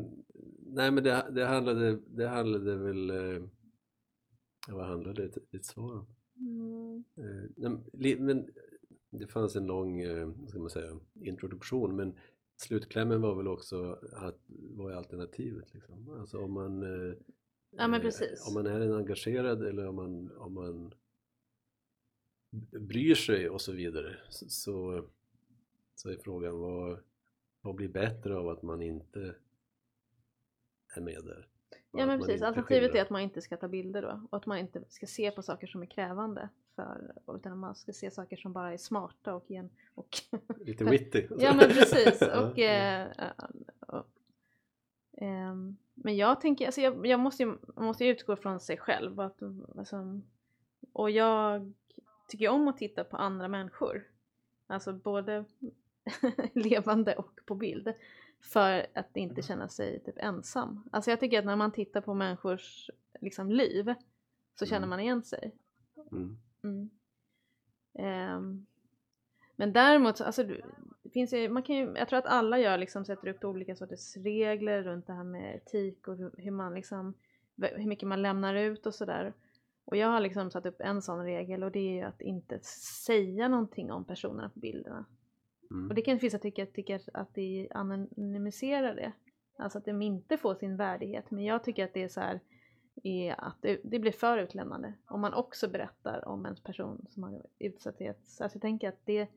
nej 0.58 0.90
men 0.90 1.04
det, 1.04 1.26
det, 1.30 1.44
handlade, 1.44 1.98
det 2.06 2.28
handlade 2.28 2.76
väl, 2.76 3.10
eh, 3.10 3.42
vad 4.68 4.86
handlade 4.86 5.22
ditt, 5.22 5.50
ditt 5.50 5.66
svar 5.66 5.92
om? 5.92 6.06
Mm, 6.36 6.80
Eh, 7.16 8.18
men 8.18 8.50
det 9.10 9.26
fanns 9.26 9.56
en 9.56 9.66
lång, 9.66 10.00
eh, 10.00 10.28
ska 10.48 10.58
man 10.58 10.70
säga, 10.70 11.00
introduktion 11.20 11.96
men 11.96 12.14
slutklämmen 12.56 13.20
var 13.20 13.34
väl 13.34 13.48
också 13.48 13.98
att 14.12 14.38
vad 14.48 14.92
är 14.92 14.96
alternativet 14.96 15.74
liksom? 15.74 16.10
Alltså 16.20 16.38
om 16.38 16.52
man 16.52 16.82
eh, 16.82 17.14
Ja, 17.76 17.84
eh, 17.84 18.48
om 18.48 18.54
man 18.54 18.66
är 18.66 18.80
en 18.80 18.94
engagerad 18.94 19.66
eller 19.66 19.86
om 19.86 19.94
man, 19.94 20.30
om 20.36 20.54
man 20.54 20.94
bryr 22.80 23.14
sig 23.14 23.48
och 23.48 23.60
så 23.60 23.72
vidare 23.72 24.16
så, 24.28 25.04
så, 25.94 26.08
är 26.08 26.16
frågan 26.16 26.58
vad, 26.58 26.98
vad 27.60 27.74
blir 27.74 27.88
bättre 27.88 28.36
av 28.36 28.48
att 28.48 28.62
man 28.62 28.82
inte 28.82 29.34
är 30.96 31.00
med 31.00 31.24
där? 31.24 31.46
Ja 31.92 32.06
men 32.06 32.20
precis, 32.20 32.42
alternativet 32.42 32.94
är 32.94 33.02
att 33.02 33.10
man 33.10 33.20
inte 33.20 33.42
ska 33.42 33.56
ta 33.56 33.68
bilder 33.68 34.02
då 34.02 34.26
och 34.30 34.36
att 34.38 34.46
man 34.46 34.58
inte 34.58 34.84
ska 34.88 35.06
se 35.06 35.30
på 35.30 35.42
saker 35.42 35.66
som 35.66 35.82
är 35.82 35.86
krävande 35.86 36.48
för, 36.76 37.12
utan 37.34 37.58
man 37.58 37.74
ska 37.74 37.92
se 37.92 38.10
saker 38.10 38.36
som 38.36 38.52
bara 38.52 38.72
är 38.72 38.76
smarta 38.76 39.34
och, 39.34 39.44
gen, 39.48 39.70
och 39.94 40.08
Lite 40.60 40.84
witty. 40.84 41.26
Ja 41.38 41.54
men 41.54 41.68
precis. 41.68 42.22
Och, 42.22 42.58
eh, 42.58 43.08
och, 43.80 44.06
ehm, 45.12 45.76
men 45.94 46.16
jag 46.16 46.40
tänker, 46.40 46.66
alltså 46.66 46.80
jag, 46.80 47.06
jag 47.06 47.20
måste 47.20 47.42
ju 47.42 47.58
måste 47.76 48.04
ju 48.04 48.10
utgå 48.10 48.36
från 48.36 48.60
sig 48.60 48.76
själv. 48.76 49.20
Att, 49.20 49.42
alltså, 49.78 50.20
och 50.92 51.10
jag 51.10 51.72
tycker 52.30 52.48
om 52.48 52.68
att 52.68 52.76
titta 52.78 53.04
på 53.04 53.16
andra 53.16 53.48
människor. 53.48 54.04
Alltså 54.66 54.92
både 54.92 55.44
levande 56.54 57.14
och 57.16 57.40
på 57.46 57.54
bild. 57.54 57.92
För 58.40 58.86
att 58.94 59.16
inte 59.16 59.42
känna 59.42 59.68
sig 59.68 60.00
typ 60.00 60.18
ensam. 60.18 60.88
Alltså 60.92 61.10
jag 61.10 61.20
tycker 61.20 61.38
att 61.38 61.44
när 61.44 61.56
man 61.56 61.72
tittar 61.72 62.00
på 62.00 62.14
människors 62.14 62.90
liksom, 63.20 63.50
liv 63.50 63.94
så 64.54 64.66
känner 64.66 64.78
Mm. 64.78 64.88
man 64.90 65.00
igen 65.00 65.22
sig. 65.22 65.52
Mm. 66.12 66.38
Mm. 66.62 66.90
Ehm, 67.94 68.66
men 69.56 69.72
däremot, 69.72 70.16
så- 70.16 70.24
alltså, 70.24 70.44
det 71.02 71.10
finns 71.12 71.32
ju, 71.32 71.48
man 71.48 71.62
kan 71.62 71.76
ju, 71.76 71.94
jag 71.96 72.08
tror 72.08 72.18
att 72.18 72.26
alla 72.26 72.58
gör 72.58 72.78
liksom, 72.78 73.04
sätter 73.04 73.28
upp 73.28 73.44
olika 73.44 73.76
sorters 73.76 74.16
regler 74.16 74.82
runt 74.82 75.06
det 75.06 75.12
här 75.12 75.24
med 75.24 75.56
etik 75.56 76.08
och 76.08 76.16
hur, 76.16 76.30
hur 76.38 76.50
man 76.50 76.74
liksom, 76.74 77.14
hur 77.56 77.86
mycket 77.86 78.08
man 78.08 78.22
lämnar 78.22 78.54
ut 78.54 78.86
och 78.86 78.94
sådär. 78.94 79.32
Och 79.90 79.96
jag 79.96 80.08
har 80.08 80.20
liksom 80.20 80.50
satt 80.50 80.66
upp 80.66 80.80
en 80.80 81.02
sån 81.02 81.24
regel 81.24 81.62
och 81.64 81.72
det 81.72 81.78
är 81.78 81.92
ju 81.92 82.02
att 82.02 82.20
inte 82.20 82.58
säga 83.06 83.48
någonting 83.48 83.92
om 83.92 84.04
personerna 84.04 84.48
på 84.48 84.58
bilderna. 84.60 85.04
Mm. 85.70 85.88
Och 85.88 85.94
det 85.94 86.02
kan 86.02 86.18
finnas 86.18 86.40
tycker, 86.42 86.66
tycker 86.66 87.00
att 87.14 87.34
det 87.34 87.68
anonymiserar 87.70 88.94
det. 88.94 89.12
Alltså 89.58 89.78
att 89.78 89.84
de 89.84 90.02
inte 90.02 90.36
får 90.36 90.54
sin 90.54 90.76
värdighet. 90.76 91.30
Men 91.30 91.44
jag 91.44 91.64
tycker 91.64 91.84
att 91.84 91.94
det 91.94 92.02
är 92.02 92.08
så 92.08 92.20
här 92.20 92.40
är 93.02 93.40
att 93.40 93.56
det, 93.60 93.80
det 93.84 93.98
blir 93.98 94.12
för 94.12 94.38
utlämnande. 94.38 94.94
Om 95.06 95.20
man 95.20 95.34
också 95.34 95.68
berättar 95.68 96.28
om 96.28 96.46
en 96.46 96.56
person 96.56 97.06
som 97.08 97.22
har 97.22 97.46
utsatthet. 97.58 98.20
Så 98.24 98.42
alltså 98.44 98.56
jag 98.56 98.62
tänker 98.62 98.88
att 98.88 99.00
det 99.06 99.28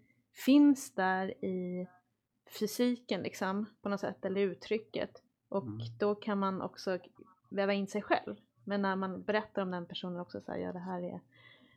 finns 0.46 0.96
där 0.96 1.46
i 1.46 1.88
fysiken 2.60 3.22
liksom 3.22 3.66
på 3.82 3.90
något 3.90 4.00
sätt 4.00 4.26
eller 4.26 4.42
uttrycket. 4.42 5.24
Och 5.50 5.64
Mm. 5.64 5.80
då 6.00 6.16
kan 6.16 6.40
man 6.40 6.62
också 6.62 7.00
väva 7.50 7.74
in 7.74 7.88
sig 7.88 8.02
själv. 8.02 8.36
Men 8.64 8.82
när 8.82 8.96
man 8.96 9.24
berättar 9.24 9.62
om 9.62 9.72
den 9.72 9.86
personen 9.86 10.20
också 10.20 10.42
så 10.42 10.52
här, 10.52 10.60
ja 10.60 10.74
det 10.74 10.80
här 10.80 11.02
är 11.02 11.20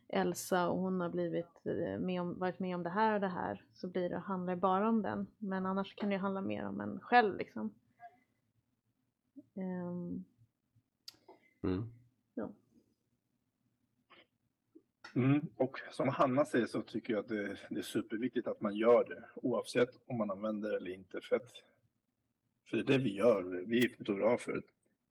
Elsa 0.07 0.69
och 0.69 0.79
hon 0.79 1.01
har 1.01 1.09
blivit 1.09 1.65
eh, 1.65 1.99
med 1.99 2.21
om, 2.21 2.39
varit 2.39 2.59
med 2.59 2.75
om 2.75 2.83
det 2.83 2.89
här 2.89 3.13
och 3.13 3.19
det 3.19 3.27
här 3.27 3.63
så 3.73 3.87
blir 3.87 4.09
det, 4.09 4.17
handlar 4.17 4.55
det 4.55 4.61
bara 4.61 4.89
om 4.89 5.01
den. 5.01 5.27
Men 5.37 5.65
annars 5.65 5.95
kan 5.95 6.09
det 6.09 6.15
ju 6.15 6.21
handla 6.21 6.41
mer 6.41 6.65
om 6.65 6.81
en 6.81 6.99
själv 6.99 7.37
liksom. 7.37 7.73
Ehm, 9.55 10.23
Mm. 11.63 11.89
Mm. 15.15 15.47
Och 15.55 15.79
som 15.91 16.09
Hanna 16.09 16.45
säger 16.45 16.65
så 16.65 16.81
tycker 16.81 17.13
jag 17.13 17.19
att 17.19 17.27
det, 17.27 17.57
det 17.69 17.79
är 17.79 17.83
superviktigt 17.83 18.47
att 18.47 18.61
man 18.61 18.75
gör 18.75 19.03
det 19.03 19.23
oavsett 19.35 19.89
om 20.05 20.17
man 20.17 20.31
använder 20.31 20.69
det 20.69 20.77
eller 20.77 20.91
inte. 20.91 21.21
För, 21.21 21.35
att, 21.35 21.51
för 22.69 22.77
det 22.77 22.83
är 22.83 22.97
det 22.97 23.03
vi 23.03 23.15
gör, 23.15 23.63
vi 23.67 23.85
är 23.85 23.97
fotografer. 23.97 24.63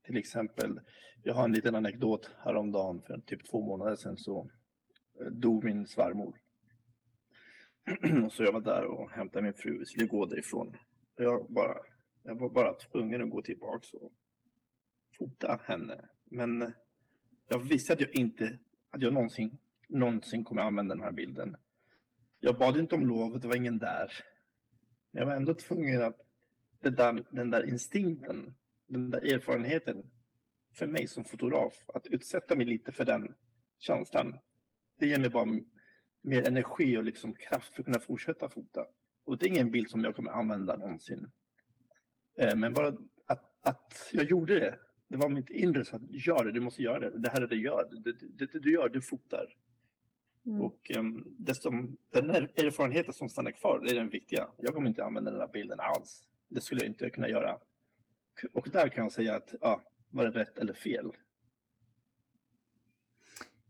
Till 0.06 0.16
exempel, 0.16 0.80
jag 1.22 1.34
har 1.34 1.44
en 1.44 1.52
liten 1.52 1.74
anekdot 1.74 2.30
häromdagen 2.38 3.02
för 3.02 3.18
typ 3.18 3.50
två 3.50 3.60
månader 3.60 3.96
sedan 3.96 4.16
så 4.16 4.50
eh, 5.20 5.26
dog 5.26 5.64
min 5.64 5.86
svärmor. 5.86 6.40
så 8.30 8.42
jag 8.42 8.52
var 8.52 8.60
där 8.60 8.84
och 8.84 9.10
hämtade 9.10 9.42
min 9.42 9.54
fru, 9.54 9.78
vi 9.78 9.86
skulle 9.86 10.06
gå 10.06 10.26
därifrån. 10.26 10.76
Jag, 11.16 11.46
bara, 11.48 11.76
jag 12.22 12.34
var 12.34 12.48
bara 12.48 12.74
tvungen 12.74 13.22
att 13.22 13.30
gå 13.30 13.42
tillbaka 13.42 13.96
och 13.96 14.12
fota 15.18 15.60
henne. 15.64 16.08
Men 16.24 16.72
jag 17.48 17.58
visste 17.58 17.92
att 17.92 18.00
jag 18.00 18.14
inte, 18.14 18.58
att 18.90 19.02
jag 19.02 19.12
någonsin, 19.12 19.58
någonsin 19.88 20.44
kommer 20.44 20.62
använda 20.62 20.94
den 20.94 21.04
här 21.04 21.12
bilden. 21.12 21.56
Jag 22.40 22.58
bad 22.58 22.76
inte 22.76 22.94
om 22.94 23.06
lov, 23.06 23.40
det 23.40 23.48
var 23.48 23.56
ingen 23.56 23.78
där. 23.78 24.12
Men 25.10 25.20
jag 25.20 25.26
var 25.26 25.36
ändå 25.36 25.54
tvungen 25.54 26.02
att, 26.02 26.20
det 26.80 26.90
där, 26.90 27.24
den 27.30 27.50
där 27.50 27.68
instinkten, 27.68 28.54
den 28.86 29.10
där 29.10 29.34
erfarenheten 29.34 30.10
för 30.74 30.86
mig 30.86 31.06
som 31.06 31.24
fotograf, 31.24 31.74
att 31.86 32.06
utsätta 32.06 32.56
mig 32.56 32.66
lite 32.66 32.92
för 32.92 33.04
den 33.04 33.34
känslan. 33.78 34.38
Det 34.98 35.06
ger 35.06 35.18
mig 35.18 35.30
bara 35.30 35.60
mer 36.22 36.48
energi 36.48 36.96
och 36.96 37.04
liksom 37.04 37.34
kraft 37.34 37.74
för 37.74 37.82
att 37.82 37.86
kunna 37.86 38.00
fortsätta 38.00 38.48
fota. 38.48 38.86
Och 39.24 39.38
det 39.38 39.46
är 39.46 39.48
ingen 39.48 39.70
bild 39.70 39.90
som 39.90 40.04
jag 40.04 40.16
kommer 40.16 40.30
använda 40.30 40.76
någonsin. 40.76 41.30
Eh, 42.38 42.56
Men 42.56 42.74
bara 42.74 42.96
att, 43.26 43.58
att 43.60 44.10
jag 44.12 44.24
gjorde 44.24 44.60
det. 44.60 44.78
Det 45.08 45.16
var 45.16 45.28
mitt 45.28 45.50
inre 45.50 45.84
som 45.84 46.04
att 46.04 46.10
gör 46.10 46.44
det, 46.44 46.52
du 46.52 46.60
måste 46.60 46.82
göra 46.82 46.98
det. 46.98 47.18
Det 47.18 47.28
här 47.28 47.36
är 47.36 47.40
det 47.40 47.56
du 47.56 47.62
gör. 47.62 47.88
Det, 47.90 48.12
det, 48.12 48.52
det 48.52 48.58
du 48.58 48.72
gör, 48.72 48.88
du 48.88 49.02
fotar. 49.02 49.56
Mm. 50.46 50.60
Och 50.60 50.90
um, 50.96 51.24
dessutom, 51.38 51.96
den 52.10 52.30
här 52.30 52.42
erfarenheten 52.42 53.12
som 53.12 53.28
stannar 53.28 53.50
kvar, 53.50 53.80
det 53.84 53.90
är 53.90 53.94
den 53.94 54.08
viktiga. 54.08 54.48
Jag 54.56 54.74
kommer 54.74 54.88
inte 54.88 55.04
använda 55.04 55.30
den 55.30 55.40
här 55.40 55.48
bilden 55.52 55.80
alls. 55.80 56.28
Det 56.48 56.60
skulle 56.60 56.80
jag 56.80 56.88
inte 56.88 57.10
kunna 57.10 57.28
göra. 57.28 57.58
Och 58.52 58.68
där 58.72 58.88
kan 58.88 59.04
jag 59.04 59.12
säga 59.12 59.36
att, 59.36 59.54
ja, 59.60 59.82
var 60.10 60.24
det 60.24 60.30
rätt 60.30 60.58
eller 60.58 60.74
fel? 60.74 61.12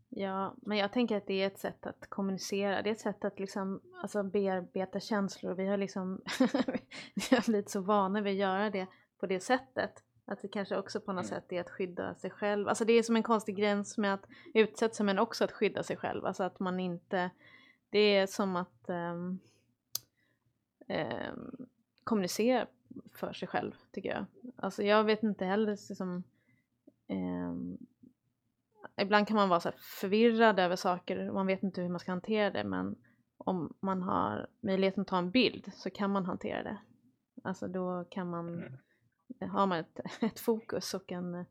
Ja, 0.09 0.55
men 0.61 0.77
jag 0.77 0.93
tänker 0.93 1.17
att 1.17 1.27
det 1.27 1.41
är 1.41 1.47
ett 1.47 1.59
sätt 1.59 1.85
att 1.85 2.09
kommunicera. 2.09 2.81
Det 2.81 2.89
är 2.89 2.91
ett 2.91 2.99
sätt 2.99 3.25
att 3.25 3.39
liksom, 3.39 3.81
alltså 4.01 4.23
bearbeta 4.23 4.99
känslor. 4.99 5.53
Vi 5.53 5.67
har 5.67 5.77
liksom 5.77 6.21
vi 7.15 7.35
har 7.35 7.45
blivit 7.45 7.69
så 7.69 7.81
vana 7.81 8.21
vid 8.21 8.33
att 8.33 8.39
göra 8.39 8.69
det 8.69 8.87
på 9.19 9.25
det 9.27 9.39
sättet. 9.39 10.03
Att 10.25 10.41
det 10.41 10.47
kanske 10.47 10.77
också 10.77 11.01
på 11.01 11.13
något 11.13 11.25
Mm. 11.25 11.41
sätt 11.41 11.51
är 11.51 11.61
att 11.61 11.69
skydda 11.69 12.15
sig 12.15 12.29
själv. 12.29 12.67
Alltså 12.67 12.85
det 12.85 12.93
är 12.93 13.03
som 13.03 13.15
en 13.15 13.23
konstig 13.23 13.55
gräns 13.55 13.97
med 13.97 14.13
att 14.13 14.25
utsätta 14.53 14.93
sig 14.93 15.05
men 15.05 15.19
också 15.19 15.43
att 15.43 15.51
skydda 15.51 15.83
sig 15.83 15.97
själv. 15.97 16.25
Alltså 16.25 16.43
att 16.43 16.59
man 16.59 16.79
inte, 16.79 17.29
det 17.89 17.99
är 17.99 18.27
som 18.27 18.55
att 18.55 18.89
ehm, 18.89 19.39
ehm, 20.87 21.67
kommunicera 22.03 22.67
för 23.13 23.33
sig 23.33 23.47
själv 23.47 23.71
tycker 23.91 24.09
jag. 24.09 24.25
Alltså 24.55 24.83
jag 24.83 25.03
vet 25.03 25.23
inte 25.23 25.45
heller 25.45 25.77
liksom, 25.89 26.23
ehm, 27.07 27.77
ibland 29.01 29.27
kan 29.27 29.35
man 29.35 29.49
vara 29.49 29.59
så 29.59 29.71
förvirrad 30.01 30.59
över 30.59 30.75
saker 30.75 31.27
och 31.27 31.33
man 31.33 31.47
vet 31.47 31.63
inte 31.63 31.81
hur 31.81 31.89
man 31.89 31.99
ska 31.99 32.11
hantera 32.11 32.51
det 32.51 32.63
men 32.63 32.95
om 33.37 33.73
man 33.79 34.01
har 34.01 34.47
möjligheten 34.59 35.01
att 35.01 35.07
ta 35.07 35.17
en 35.17 35.31
bild 35.31 35.71
så 35.73 35.89
kan 35.89 36.11
man 36.11 36.25
hantera 36.25 36.63
det. 36.63 36.77
Alltså 37.43 37.67
då 37.67 38.05
kan 38.09 38.29
man, 38.29 38.63
Mm. 39.39 39.49
har 39.49 39.67
man 39.67 39.79
ett, 39.79 39.99
ett 40.21 40.39
fokus 40.39 40.93
och 40.93 41.11
en, 41.11 41.45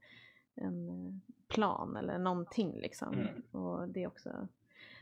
en 0.54 1.22
plan 1.48 1.96
eller 1.96 2.18
någonting 2.18 2.80
liksom. 2.80 3.14
Mm. 3.14 3.42
Och 3.50 3.88
det 3.88 4.02
är 4.02 4.06
också 4.06 4.48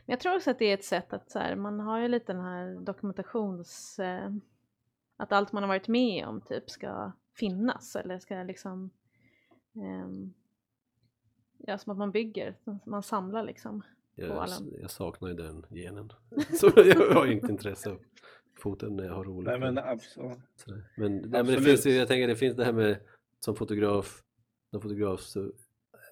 men 0.05 0.13
jag 0.13 0.19
tror 0.19 0.35
också 0.35 0.51
att 0.51 0.59
det 0.59 0.65
är 0.65 0.73
ett 0.73 0.83
sätt 0.83 1.13
att 1.13 1.31
så 1.31 1.39
här, 1.39 1.55
man 1.55 1.79
har 1.79 1.99
ju 1.99 2.07
lite 2.07 2.33
den 2.33 2.41
här 2.41 2.79
dokumentations... 2.79 3.99
Eh, 3.99 4.31
att 5.17 5.31
allt 5.31 5.51
man 5.51 5.63
har 5.63 5.67
varit 5.67 5.87
med 5.87 6.27
om 6.27 6.41
typ 6.41 6.69
ska 6.69 7.11
finnas 7.33 7.95
eller 7.95 8.19
ska 8.19 8.43
liksom... 8.43 8.89
ehm, 9.75 10.33
ja, 11.57 11.77
som 11.77 11.91
att 11.91 11.97
man 11.97 12.11
bygger, 12.11 12.55
man 12.85 13.03
samlar 13.03 13.43
liksom. 13.43 13.81
På 13.81 14.21
Jag, 14.21 14.31
alla. 14.31 14.55
jag 14.81 14.91
saknar 14.91 15.29
ju 15.29 15.35
den 15.35 15.65
genen. 15.69 16.13
Så 16.53 16.71
jag 16.75 17.13
har 17.13 17.25
inget 17.25 17.49
intresse 17.49 17.89
av 17.89 17.99
foten 18.59 18.95
när 18.95 19.03
jag 19.03 19.13
har 19.13 19.23
roligt. 19.23 19.47
Nej, 19.47 19.59
men 19.59 19.77
absolut. 19.77 20.37
Sådär. 20.55 20.83
Men, 20.97 21.15
nej, 21.15 21.43
men 21.43 21.45
det 21.45 21.61
finns 21.61 21.85
ju, 21.85 21.91
jag 21.91 22.07
tänker 22.07 22.27
det 22.27 22.35
finns 22.35 22.55
det 22.55 22.65
här 22.65 22.73
med 22.73 22.99
som 23.39 23.55
fotograf, 23.55 24.23
som 24.71 24.81
fotograf 24.81 25.21
så 25.21 25.51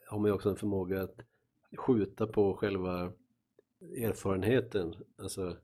har 0.10 0.20
man 0.20 0.26
ju 0.30 0.34
också 0.34 0.50
en 0.50 0.56
förmåga 0.56 1.04
att 1.04 1.20
skjuta 1.78 2.28
på 2.28 2.54
själva 2.54 3.14
erfarenheten. 3.98 4.96
Alltså 5.18 5.58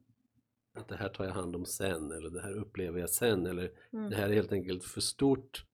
att 0.80 0.88
det 0.88 0.96
här 0.96 1.10
tar 1.10 1.26
jag 1.26 1.32
hand 1.32 1.56
om 1.56 1.66
sen 1.66 2.12
eller 2.12 2.30
det 2.30 2.42
här 2.42 2.54
upplever 2.54 3.00
jag 3.00 3.10
sen 3.10 3.46
eller 3.46 3.72
Mm. 3.94 4.10
det 4.10 4.16
här 4.16 4.30
är 4.30 4.34
helt 4.34 4.52
enkelt 4.52 4.84
för 4.84 5.02
stort 5.02 5.66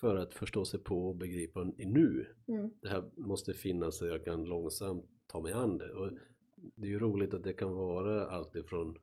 för 0.00 0.16
att 0.16 0.34
förstå 0.34 0.64
sig 0.64 0.80
på 0.80 1.08
och 1.08 1.16
begripa 1.16 1.66
i 1.78 1.86
nu. 1.86 2.26
Mm. 2.48 2.70
Det 2.82 2.88
här 2.88 3.10
måste 3.16 3.54
finnas 3.54 3.96
så 3.98 4.06
jag 4.06 4.24
kan 4.24 4.44
långsamt 4.44 5.04
ta 5.26 5.40
mig 5.40 5.52
an 5.52 5.78
det. 5.78 5.92
Och 5.92 6.10
det 6.56 6.86
är 6.86 6.90
ju 6.90 6.98
roligt 6.98 7.34
att 7.34 7.42
det 7.44 7.52
kan 7.52 7.72
vara 7.72 8.26
allt 8.26 8.56
ifrån 8.56 8.98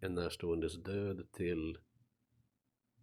en 0.00 0.14
närståendes 0.14 0.74
död 0.82 1.26
till 1.32 1.78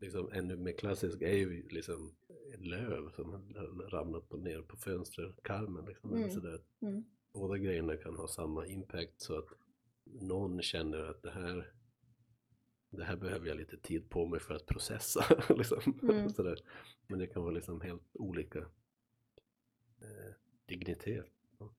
liksom 0.01 0.29
ännu 0.31 0.55
mer 0.57 0.71
klassisk 0.77 1.21
är 1.21 1.33
ju 1.35 1.67
liksom 1.69 2.15
ett 2.53 2.65
löv 2.65 3.09
som 3.15 3.29
har 3.33 3.89
ramlat 3.89 4.29
på, 4.29 4.37
ner 4.37 4.61
på 4.61 4.77
fönsterkarmen. 4.77 5.85
Liksom, 5.85 6.13
Mm. 6.13 6.31
sådär. 6.31 6.61
Mm. 6.81 7.03
Båda 7.33 7.57
grejerna 7.57 7.97
kan 7.97 8.15
ha 8.15 8.27
samma 8.27 8.67
impact 8.67 9.21
så 9.21 9.37
att 9.37 9.47
någon 10.05 10.61
känner 10.61 11.09
att 11.09 11.21
det 11.21 11.31
här 11.31 11.73
det 12.89 13.03
här 13.03 13.15
behöver 13.15 13.47
jag 13.47 13.57
lite 13.57 13.77
tid 13.77 14.09
på 14.09 14.25
mig 14.25 14.39
för 14.39 14.53
att 14.53 14.65
processa. 14.65 15.25
liksom. 15.49 15.99
Mm. 16.03 16.31
Men 17.07 17.19
det 17.19 17.27
kan 17.27 17.43
vara 17.43 17.53
liksom 17.53 17.81
helt 17.81 18.15
olika 18.15 18.59
eh, 18.59 20.33
dignitet 20.65 21.29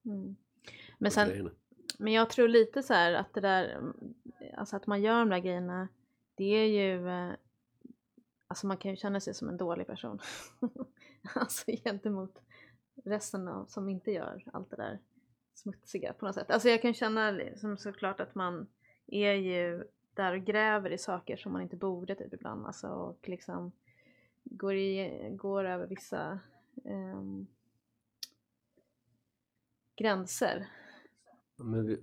Mm. 0.04 0.36
Men, 0.98 1.10
sen, 1.10 1.28
grejerna. 1.28 1.50
men 1.98 2.12
jag 2.12 2.30
tror 2.30 2.48
lite 2.48 2.82
så 2.82 2.94
här 2.94 3.12
att 3.12 3.34
det 3.34 3.40
där, 3.40 3.68
mm, 3.68 4.14
alltså 4.56 4.76
att 4.76 4.86
man 4.86 5.02
gör 5.02 5.18
de 5.18 5.28
där 5.28 5.38
grejerna, 5.38 5.88
det 6.34 6.44
är 6.44 6.66
ju, 6.66 7.08
eh, 7.08 7.32
alltså 8.46 8.66
man 8.66 8.76
kan 8.76 8.90
ju 8.90 8.96
känna 8.96 9.20
sig 9.20 9.34
som 9.34 9.48
en 9.48 9.56
dålig 9.56 9.86
person. 9.86 10.18
alltså 11.34 11.70
gentemot 11.84 12.42
resten 13.04 13.48
av 13.48 13.66
som 13.66 13.88
inte 13.88 14.10
gör 14.10 14.44
allt 14.52 14.70
det 14.70 14.76
där 14.76 14.98
smutsiga 15.54 16.12
på 16.12 16.26
något 16.26 16.34
sätt. 16.34 16.50
Alltså 16.50 16.68
jag 16.68 16.82
kan 16.82 16.94
känna 16.94 17.30
liksom 17.30 17.76
såklart 17.76 18.20
att 18.20 18.34
man 18.34 18.66
är 19.06 19.32
ju 19.32 19.84
där 20.14 20.32
och 20.32 20.44
gräver 20.44 20.90
i 20.90 20.98
saker 20.98 21.36
som 21.36 21.52
man 21.52 21.62
inte 21.62 21.76
borde 21.76 22.14
typ 22.14 22.34
ibland 22.34 22.66
alltså 22.66 22.88
och 22.88 23.28
liksom 23.28 23.72
går, 24.44 24.74
i, 24.74 25.28
går 25.36 25.64
över 25.64 25.86
vissa 25.86 26.38
ehm, 26.84 27.46
gränser. 29.96 30.68
Men, 31.56 31.86
vi, 31.86 31.98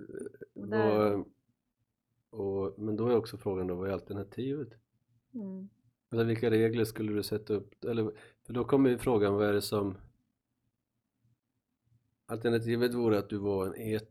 Och 0.53 1.27
och, 2.31 2.79
men 2.79 2.95
då 2.95 3.07
är 3.07 3.17
också 3.17 3.37
frågan 3.37 3.67
då, 3.67 3.75
vad 3.75 3.89
är 3.89 3.93
alternativet? 3.93 4.69
Mm. 5.33 5.69
Eller 6.11 6.23
vilka 6.23 6.49
regler 6.49 6.85
skulle 6.85 7.13
du 7.13 7.23
sätta 7.23 7.53
upp? 7.53 7.83
Eller, 7.83 8.11
för 8.45 8.53
då 8.53 8.63
kommer 8.63 8.89
ju 8.89 8.97
frågan, 8.97 9.33
vad 9.33 9.49
är 9.49 9.53
det 9.53 9.61
som... 9.61 9.97
Alternativet 12.31 12.93
vore 12.93 13.17
att 13.19 13.29
du 13.29 13.37
var 13.37 13.65
en, 13.65 13.75
et, 13.75 14.09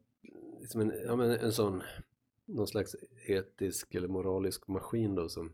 liksom 0.61 0.81
en, 0.81 0.93
ja, 1.07 1.17
men 1.17 1.31
en 1.31 1.53
sån, 1.53 1.83
någon 2.45 2.67
slags 2.67 2.97
etisk 3.27 3.95
eller 3.95 4.09
moralisk 4.09 4.69
maskin 4.69 5.15
då 5.15 5.29
som 5.29 5.53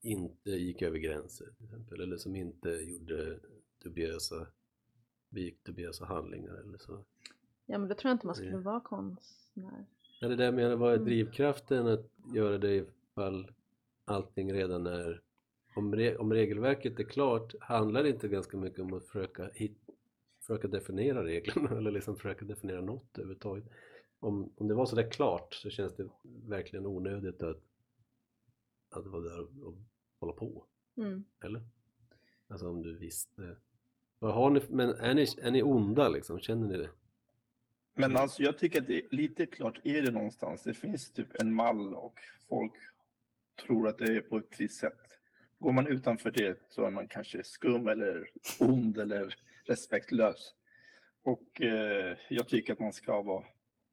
inte 0.00 0.50
gick 0.50 0.82
över 0.82 0.98
gränser 0.98 1.46
till 1.56 1.64
exempel, 1.64 2.00
eller 2.00 2.16
som 2.16 2.36
inte 2.36 2.68
gjorde 2.68 3.38
dubiösa, 3.82 4.46
begick 5.28 5.64
dubiösa 5.64 6.04
handlingar 6.04 6.54
eller 6.54 6.78
så. 6.78 7.04
Ja 7.66 7.78
men 7.78 7.88
då 7.88 7.94
tror 7.94 8.10
jag 8.10 8.14
inte 8.14 8.26
man 8.26 8.34
skulle 8.34 8.56
vara 8.56 8.80
konstnär. 8.80 9.86
Ja, 10.20 10.28
det 10.28 10.36
där 10.36 10.52
med 10.52 10.78
vad 10.78 10.90
är 10.90 10.96
Mm. 10.96 11.04
drivkraften 11.04 11.86
att 11.86 12.06
göra 12.34 12.58
det 12.58 12.86
ifall 13.12 13.50
allting 14.04 14.52
redan 14.52 14.86
är... 14.86 15.20
Om, 15.76 15.94
re, 15.94 16.16
om 16.16 16.32
regelverket 16.32 17.00
är 17.00 17.04
klart 17.04 17.54
handlar 17.60 18.02
det 18.02 18.08
inte 18.08 18.28
ganska 18.28 18.56
mycket 18.56 18.78
om 18.80 18.92
att 18.94 19.06
försöka, 19.06 19.50
hit, 19.54 19.81
försöka 20.42 20.68
definiera 20.68 21.24
reglerna 21.24 21.70
eller 21.78 21.90
liksom 21.90 22.16
försöka 22.16 22.44
definiera 22.44 22.80
något 22.80 23.18
överhuvudtaget. 23.18 23.64
Om, 24.18 24.52
om 24.56 24.68
det 24.68 24.74
var 24.74 24.86
sådär 24.86 25.10
klart 25.10 25.54
så 25.54 25.70
känns 25.70 25.96
det 25.96 26.08
verkligen 26.48 26.86
onödigt 26.86 27.42
att, 27.42 27.62
att 28.90 29.06
vara 29.06 29.22
där 29.22 29.40
och, 29.40 29.66
och 29.66 29.74
hålla 30.20 30.32
på. 30.32 30.64
Mm. 30.96 31.24
Eller? 31.44 31.62
Alltså 32.48 32.70
om 32.70 32.82
du 32.82 32.96
visste. 32.96 33.56
Vad 34.18 34.34
har 34.34 34.50
ni, 34.50 34.60
men 34.68 34.90
är 34.90 35.14
ni, 35.14 35.26
är 35.42 35.50
ni 35.50 35.62
onda 35.62 36.08
liksom? 36.08 36.38
Känner 36.38 36.68
ni 36.68 36.76
det? 36.76 36.90
Men 37.94 38.16
alltså 38.16 38.42
jag 38.42 38.58
tycker 38.58 38.80
att 38.80 38.86
det 38.86 38.98
är 38.98 39.08
lite 39.10 39.46
klart 39.46 39.80
är 39.84 40.02
det 40.02 40.10
någonstans. 40.10 40.62
Det 40.62 40.74
finns 40.74 41.10
typ 41.10 41.40
en 41.40 41.54
mall 41.54 41.94
och 41.94 42.14
folk 42.48 42.72
tror 43.66 43.88
att 43.88 43.98
det 43.98 44.16
är 44.16 44.20
på 44.20 44.36
ett 44.38 44.60
visst 44.60 44.80
sätt. 44.80 45.18
Går 45.58 45.72
man 45.72 45.86
utanför 45.86 46.30
det 46.30 46.58
så 46.68 46.84
är 46.84 46.90
man 46.90 47.08
kanske 47.08 47.44
skum 47.44 47.88
eller 47.88 48.30
ond 48.60 48.98
eller 48.98 49.34
respektlös. 49.72 50.54
Och 51.24 51.60
eh, 51.60 52.16
jag 52.28 52.48
tycker 52.48 52.72
att 52.72 52.78
man 52.78 52.92
ska 52.92 53.22
vara 53.22 53.44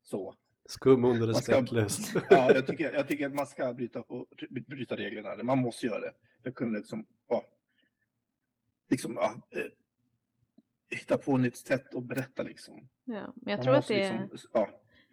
så. 0.03 0.35
Skum, 0.65 1.05
ond 1.05 1.21
och 1.21 1.27
Man 1.27 1.35
ska- 1.35 1.51
respektlös. 1.61 2.13
Ja, 2.29 2.51
jag 2.53 2.67
tycker, 2.67 2.93
jag 2.93 3.07
tycker 3.07 3.25
att 3.25 3.33
man 3.33 3.47
ska 3.47 3.73
bryta, 3.73 4.03
på, 4.03 4.27
bryta 4.67 4.95
reglerna. 4.97 5.43
Man 5.43 5.57
måste 5.57 5.85
göra 5.85 5.99
det. 5.99 6.13
För 6.43 6.49
att 6.49 6.55
kunna 6.55 6.77
liksom, 6.77 7.05
ja, 7.27 7.43
liksom, 8.89 9.15
ja, 9.15 9.33
eh, 9.49 9.65
hitta 10.89 11.17
på 11.17 11.35
ett 11.35 11.41
nytt 11.41 11.57
sätt 11.57 11.95
att 11.95 12.03
berätta 12.03 12.43
liksom. 12.43 12.89
Ja, 13.05 13.33
men 13.35 13.51
jag 13.51 13.57
Man 13.57 13.63
tror 13.65 13.75
att 13.75 13.87
det 13.87 14.03
är, 14.03 14.27
liksom, 14.31 14.49
ja, 14.53 14.69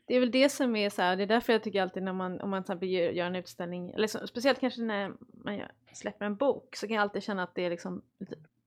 det 0.07 0.15
är 0.15 0.21
väl 0.21 0.31
det 0.31 0.49
som 0.49 0.77
är 0.77 0.91
så 0.91 1.03
här, 1.03 1.17
det 1.17 1.23
är 1.23 1.27
därför 1.27 1.53
jag 1.53 1.63
tycker 1.63 1.83
alltid 1.83 2.03
när 2.03 2.13
man, 2.13 2.41
om 2.41 2.51
man 2.51 2.63
till 2.63 2.73
exempel 2.73 2.89
gör, 2.89 3.27
en 3.27 3.37
utställning, 3.37 3.91
eller 3.91 4.07
så, 4.07 4.27
speciellt 4.27 4.61
kanske 4.61 4.83
när 4.83 5.13
man 5.45 5.57
gör, 5.57 5.73
släpper 5.93 6.27
en 6.27 6.37
bok, 6.37 6.77
så 6.77 6.87
kan 6.87 6.97
jag 6.97 7.03
alltid 7.03 7.23
känna 7.23 7.43
att 7.43 7.55
det 7.55 7.63
är 7.65 7.71
liksom 7.71 8.03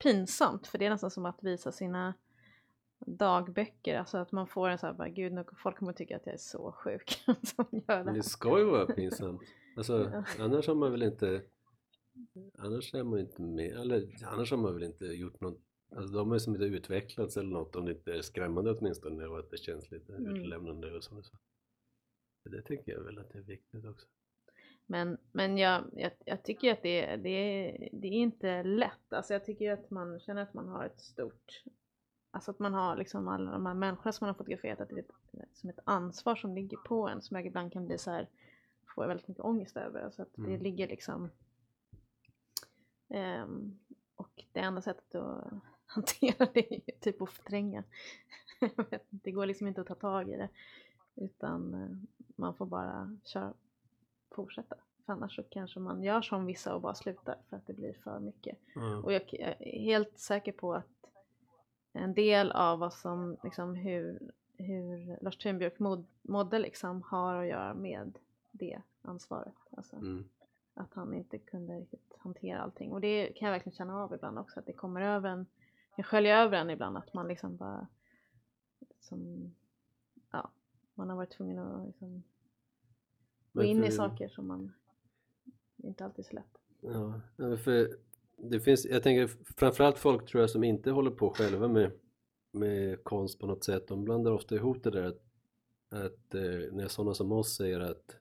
pinsamt, 0.04 0.68
för 0.68 0.78
det 0.78 0.86
är 0.86 0.90
nästan 0.90 1.12
som 1.12 1.26
att 1.26 1.44
visa 1.44 1.72
sina 1.72 2.14
dagböcker, 3.06 4.00
alltså 4.00 4.18
att 4.18 4.32
man 4.32 4.48
får 4.48 4.70
en 4.70 4.78
så 4.78 4.86
här, 4.88 4.94
bara, 4.94 5.10
gud, 5.10 5.34
nu- 5.34 5.46
folk 5.64 5.78
kommer 5.78 5.94
tycka 5.94 6.16
att 6.16 6.26
jag 6.26 6.34
är 6.34 6.38
så 6.40 6.72
sjuk 6.72 7.24
som 7.44 7.66
gör 7.72 7.98
det 7.98 8.04
Men 8.04 8.14
det 8.14 8.24
ska 8.24 8.60
ju 8.60 8.66
vara 8.66 8.86
pinsamt. 8.86 9.42
Alltså, 9.78 10.10
Ja. 10.14 10.24
annars 10.44 10.68
har 10.68 10.76
man 10.76 10.92
väl 10.92 11.04
inte 11.04 11.42
Annars 12.58 12.94
är 12.94 13.04
man 13.04 13.20
inte 13.20 13.42
med, 13.42 13.72
eller 13.72 14.08
annars 14.32 14.52
har 14.52 14.58
man 14.58 14.74
väl 14.74 14.84
inte 14.84 15.06
gjort 15.06 15.42
något 15.42 15.60
Alltså 15.92 16.14
de 16.14 16.32
har 16.32 16.40
som 16.40 16.54
inte 16.56 16.66
utvecklats 16.66 17.38
eller 17.38 17.50
något 17.50 17.76
om 17.76 17.86
det 17.86 17.92
inte 17.92 18.14
är 18.14 18.22
skrämmande 18.22 18.72
åtminstone 18.72 19.26
och 19.26 19.40
att 19.40 19.52
det 19.52 19.58
känns 19.58 19.92
lite 19.92 20.16
Mm. 20.16 20.36
utlämnande 20.36 20.96
och 20.98 21.04
så. 21.04 21.22
så. 21.24 21.38
Det 22.50 22.62
tänker 22.62 22.92
jag 22.92 23.02
väl 23.04 23.20
att 23.20 23.30
det 23.32 23.38
är 23.40 23.44
viktigt 23.44 23.86
också. 23.86 24.08
Men, 24.86 25.18
men 25.32 25.58
jag, 25.58 25.84
jag, 25.94 26.12
jag 26.26 26.44
tycker 26.44 26.74
att 26.74 26.82
det, 26.82 27.16
det, 27.16 27.30
är- 27.30 27.90
det 27.92 28.08
är 28.08 28.12
inte 28.12 28.64
lätt. 28.64 29.14
Alltså 29.14 29.34
jag 29.34 29.46
tycker 29.46 29.72
att 29.74 29.90
man 29.90 30.20
känner 30.20 30.42
att 30.42 30.54
man 30.54 30.68
har 30.68 30.86
ett 30.86 31.00
stort, 31.02 31.64
alltså 32.32 32.52
att 32.52 32.60
man 32.60 32.74
har 32.74 32.96
liksom 32.98 33.28
alla 33.28 33.52
de 33.52 33.66
här 33.66 33.74
människorna 33.74 34.12
som 34.12 34.26
man 34.26 34.34
har 34.34 34.38
fotograferat, 34.38 34.82
att 34.82 34.90
det 34.90 34.96
är 34.96 35.00
ett, 35.00 35.58
som 35.58 35.70
ett 35.70 35.80
ansvar 35.84 36.36
som 36.36 36.56
ligger 36.56 36.78
på 36.78 37.08
en 37.08 37.22
som 37.22 37.38
jag 37.38 37.46
ibland 37.46 37.74
kan 37.74 37.86
bli 37.86 37.98
så 37.98 38.12
här, 38.12 38.28
får 38.96 39.04
jag 39.04 39.08
väldigt 39.08 39.28
mycket 39.28 39.44
ångest 39.46 39.78
över. 39.78 40.02
Alltså 40.02 40.22
att 40.22 40.34
det 40.36 40.42
Mm. 40.42 40.62
ligger 40.62 40.88
liksom, 40.88 41.30
ehm, 43.10 43.80
och 44.16 44.44
det 44.54 44.60
enda 44.60 44.82
sättet 44.82 45.16
att 45.16 45.54
hantera 45.90 46.48
det 46.54 46.74
är 46.74 47.00
typ 47.00 47.22
att 47.22 47.30
förtränga. 47.30 47.84
Det 49.10 49.32
går 49.32 49.46
liksom 49.46 49.68
inte 49.68 49.82
att 49.82 49.88
ta 49.88 49.96
tag 49.96 50.30
i 50.30 50.38
det. 50.38 50.50
Utan 51.16 51.74
eh, 51.74 51.90
man 52.36 52.54
får 52.54 52.66
bara 52.66 53.18
köra, 53.24 53.54
fortsätta. 54.32 54.76
För 55.06 55.14
annars 55.14 55.36
så 55.36 55.44
kanske 55.44 55.80
man 55.80 56.04
gör 56.04 56.22
som 56.22 56.46
vissa 56.46 56.76
och 56.76 56.82
bara 56.82 56.96
slutar 56.96 57.36
för 57.50 57.58
att 57.58 57.68
det 57.68 57.74
blir 57.74 57.94
för 58.04 58.20
mycket. 58.20 58.58
Ja. 58.76 58.98
Och 58.98 59.14
jag 59.14 59.22
jag 59.32 59.56
är 59.62 59.80
helt 59.80 60.20
säker 60.20 60.52
på 60.52 60.74
att 60.74 60.86
en 61.94 62.14
del 62.14 62.52
av 62.52 62.80
vad 62.80 62.94
som, 62.94 63.38
liksom 63.44 63.76
hur, 63.76 64.32
hur 64.58 65.18
Lars 65.22 65.38
Thunbjörk 65.38 65.80
mod, 65.80 66.06
mådde 66.22 66.60
liksom 66.60 67.02
har 67.02 67.36
att 67.36 67.48
göra 67.48 67.74
med 67.74 68.18
det 68.52 68.82
ansvaret. 69.02 69.54
Alltså 69.78 69.96
Mm. 69.96 70.30
att 70.74 70.94
han 70.94 71.14
inte 71.14 71.38
kunde 71.38 71.80
riktigt 71.80 72.14
hantera 72.18 72.60
allting. 72.62 72.92
Och 72.92 73.02
det 73.02 73.34
kan 73.36 73.46
jag 73.46 73.54
verkligen 73.54 73.76
känna 73.76 74.04
av 74.04 74.14
ibland 74.14 74.40
också, 74.40 74.60
att 74.60 74.66
det 74.66 74.74
kommer 74.74 75.02
över 75.02 75.30
en, 75.30 75.46
det 75.96 76.04
sköljer 76.04 76.38
över 76.38 76.58
en 76.58 76.70
ibland, 76.70 76.98
att 76.98 77.14
man 77.14 77.28
liksom 77.28 77.58
bara, 77.58 77.88
som, 79.00 79.52
ja, 80.32 80.52
man 80.94 81.10
har 81.10 81.18
varit 81.18 81.32
tvungen 81.32 81.60
att 81.60 81.88
liksom 81.88 82.24
gå 83.54 83.64
in 83.64 83.84
i 83.84 83.92
saker 83.92 84.30
som 84.30 84.48
man, 84.48 84.74
inte 85.78 86.06
alltid 86.06 86.26
så 86.26 86.36
lätt. 86.36 86.58
Ja, 86.82 87.22
för 87.58 87.98
det 88.38 88.60
finns, 88.60 88.86
jag 88.86 89.04
tänker 89.04 89.28
framförallt 89.58 89.98
folk 89.98 90.30
tror 90.30 90.42
jag 90.42 90.50
som 90.50 90.64
inte 90.64 90.92
håller 90.92 91.12
på 91.12 91.30
själva 91.30 91.68
med, 91.68 91.92
med 92.52 93.04
konst 93.04 93.40
på 93.40 93.48
något 93.48 93.64
sätt, 93.64 93.88
de 93.88 94.06
blandar 94.06 94.32
ofta 94.32 94.56
ihop 94.56 94.84
det 94.84 94.92
där 94.92 95.04
att, 95.04 95.24
att 95.90 96.36
eh, 96.36 96.72
när 96.72 96.88
sådana 96.88 97.14
som 97.14 97.32
oss 97.32 97.56
säger 97.56 97.80
att, 97.80 98.16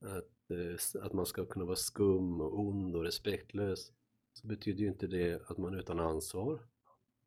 att, 0.00 0.50
eh, 0.50 1.02
att 1.04 1.12
man 1.12 1.26
ska 1.26 1.46
kunna 1.46 1.64
vara 1.64 1.76
skum 1.76 2.40
och 2.40 2.58
ond 2.58 2.96
och 2.96 3.02
respektlös 3.02 3.92
så 4.34 4.46
betyder 4.46 4.80
ju 4.80 4.88
inte 4.88 5.06
det 5.06 5.50
att 5.50 5.58
man 5.58 5.74
är 5.74 5.78
utan 5.78 6.00
ansvar. 6.00 6.60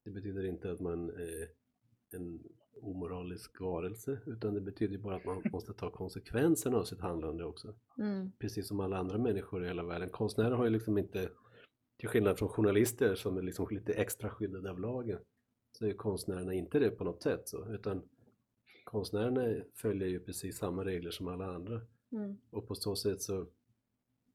Det 0.04 0.12
betyder 0.12 0.46
inte 0.46 0.72
att 0.72 0.80
man 0.80 1.10
är 1.10 1.48
en 2.12 2.44
omoralisk 2.82 3.62
varelse 3.62 4.20
utan 4.26 4.54
det 4.54 4.62
betyder 4.62 4.94
ju 4.94 5.02
bara 5.02 5.16
att 5.16 5.26
man 5.26 5.44
måste 5.52 5.74
ta 5.74 5.92
konsekvenserna 5.92 6.78
av 6.78 6.84
sitt 6.84 7.02
handlande 7.02 7.46
också. 7.46 7.76
Mm, 7.98 8.32
precis 8.40 8.68
som 8.68 8.80
alla 8.80 8.98
andra 8.98 9.18
människor 9.18 9.64
i 9.64 9.68
hela 9.68 9.84
världen. 9.84 10.10
Konstnärer 10.10 10.52
har 10.52 10.64
ju 10.64 10.70
liksom 10.70 10.98
inte, 10.98 11.30
till 11.98 12.10
skillnad 12.10 12.38
från 12.38 12.50
journalister 12.50 13.16
som 13.16 13.38
är 13.38 13.42
liksom 13.42 13.68
lite 13.72 13.94
extra 13.94 14.30
skyddade 14.30 14.72
av 14.72 14.80
lagen, 14.80 15.20
så 15.72 15.86
är 15.86 15.94
konstnärerna 15.94 16.54
inte 16.54 16.80
det 16.80 16.90
på 16.90 17.04
något 17.04 17.24
sätt 17.24 17.48
så, 17.50 17.74
utan 17.74 18.02
konstnärerna 18.84 19.64
följer 19.76 20.08
ju 20.08 20.20
precis 20.20 20.58
samma 20.58 20.86
regler 20.86 21.12
som 21.12 21.28
alla 21.28 21.46
andra. 21.46 21.82
Mm, 22.12 22.38
och 22.50 22.68
på 22.68 22.76
så 22.76 22.96
sätt 22.96 23.22
så 23.22 23.48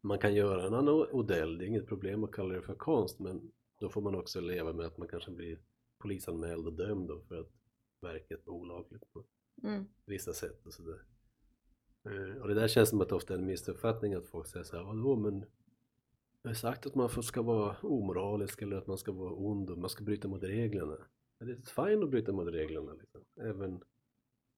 man 0.03 0.19
kan 0.19 0.35
göra 0.35 0.67
en 0.67 0.75
annan 0.75 1.07
Odell, 1.13 1.59
det 1.59 1.65
är 1.65 1.67
inget 1.67 1.87
problem 1.87 2.25
att 2.25 2.33
kalla 2.33 2.55
det 2.55 2.63
för 2.63 2.75
konst 2.75 3.19
men 3.19 3.53
då 3.79 3.89
får 3.89 4.01
man 4.01 4.15
också 4.15 4.41
leva 4.41 4.73
med 4.73 4.87
att 4.87 4.99
man 4.99 5.09
kanske 5.09 5.31
blir 5.31 5.59
polisanmäld 5.99 6.67
och 6.67 6.73
dömd 6.73 7.09
då 7.09 7.21
för 7.21 7.41
att 7.41 7.51
verket 8.01 8.47
var 8.47 8.55
olagligt 8.55 9.13
på 9.13 9.25
mm, 9.63 9.85
vissa 10.07 10.33
sätt 10.33 10.67
och 10.67 10.73
sådär. 10.73 11.03
Eh, 12.05 12.43
Och 12.43 12.49
det 12.49 12.55
där 12.55 12.69
känns 12.69 12.89
som 12.89 13.01
att 13.01 13.09
det 13.09 13.15
ofta 13.15 13.35
är 13.35 13.39
en 13.39 13.47
missuppfattning 13.47 14.15
att 14.15 14.27
folk 14.29 14.47
säger 14.47 14.65
såhär, 14.65 14.85
vadå 14.85 15.17
men 15.17 15.45
jag 16.43 16.51
har 16.51 16.55
sagt 16.55 16.87
att 16.87 16.95
man 16.95 17.23
ska 17.23 17.43
vara 17.43 17.77
omoralisk 17.83 18.63
eller 18.63 18.77
att 18.77 18.87
man 18.87 18.99
ska 18.99 19.13
vara 19.13 19.33
ond 19.35 19.71
och 19.71 19.79
man 19.79 19.91
ska 19.91 20.05
bryta 20.05 20.29
mot 20.29 20.43
reglerna. 20.43 20.97
Men 21.39 21.49
Det 21.49 21.55
är 21.55 21.87
fine 21.87 22.03
att 22.03 22.11
bryta 22.11 22.33
mot 22.33 22.49
reglerna 22.49 22.93
liksom. 22.93 23.21
även 23.41 23.83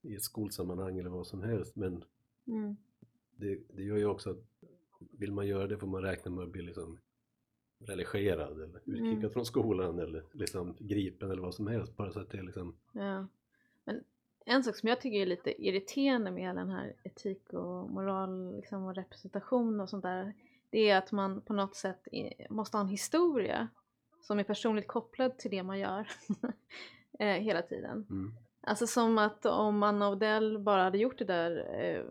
i 0.03 0.15
ett 0.15 0.23
skolsammanhang 0.23 0.99
eller 0.99 1.11
vad 1.11 1.27
som 1.27 1.43
helst 1.43 1.77
men 1.77 2.05
mm, 2.47 2.77
det, 3.37 3.61
det 3.69 3.83
gör 3.83 3.97
ju 3.97 4.07
också 4.07 4.31
att 4.31 4.54
vill 5.11 5.33
man 5.33 5.47
göra 5.47 5.67
det 5.67 5.79
får 5.79 5.87
man 5.87 6.03
räkna 6.03 6.31
med 6.31 6.45
att 6.45 6.51
bli 6.51 6.63
liksom 6.63 6.99
religerad 7.79 8.53
eller 8.61 8.81
utkickad 8.85 9.19
Mm. 9.19 9.31
från 9.31 9.47
skolan 9.47 9.99
eller 9.99 10.25
liksom 10.33 10.77
gripen 10.79 11.31
eller 11.31 11.43
vad 11.43 11.55
som 11.55 11.67
helst 11.67 11.97
bara 11.97 12.13
så 12.13 12.21
att 12.21 12.31
det 12.31 12.39
är 12.39 12.43
liksom 12.43 12.77
ja. 12.93 13.27
Men 13.85 14.05
en 14.45 14.65
sak 14.65 14.77
som 14.77 14.89
jag 14.89 15.01
tycker 15.01 15.19
är 15.19 15.27
lite 15.27 15.67
irriterande 15.67 16.31
med 16.31 16.57
den 16.57 16.71
här 16.71 16.95
etik 17.03 17.53
och 17.53 17.91
moral 17.91 18.57
liksom, 18.57 18.85
och 18.85 18.95
representation 18.95 19.81
och 19.81 19.89
sånt 19.89 20.03
där, 20.03 20.33
det 20.71 20.91
är 20.91 20.99
att 20.99 21.13
man 21.13 21.41
på 21.41 21.53
något 21.53 21.75
sätt 21.77 22.09
måste 22.51 22.77
ha 22.77 22.83
en 22.83 22.89
historia 22.89 23.69
som 24.21 24.39
är 24.39 24.45
personligt 24.45 24.89
kopplad 24.89 25.39
till 25.39 25.51
det 25.51 25.63
man 25.63 25.79
gör 25.79 26.09
eh, 27.19 27.27
hela 27.43 27.63
tiden. 27.63 28.07
mm, 28.11 28.33
Alltså 28.61 28.87
som 28.87 29.19
att 29.19 29.47
om 29.47 29.83
Anna 29.83 30.11
Odell 30.11 30.59
bara 30.59 30.83
hade 30.83 30.99
gjort 30.99 31.19
det 31.19 31.25
där 31.25 31.81
eh, 31.81 32.05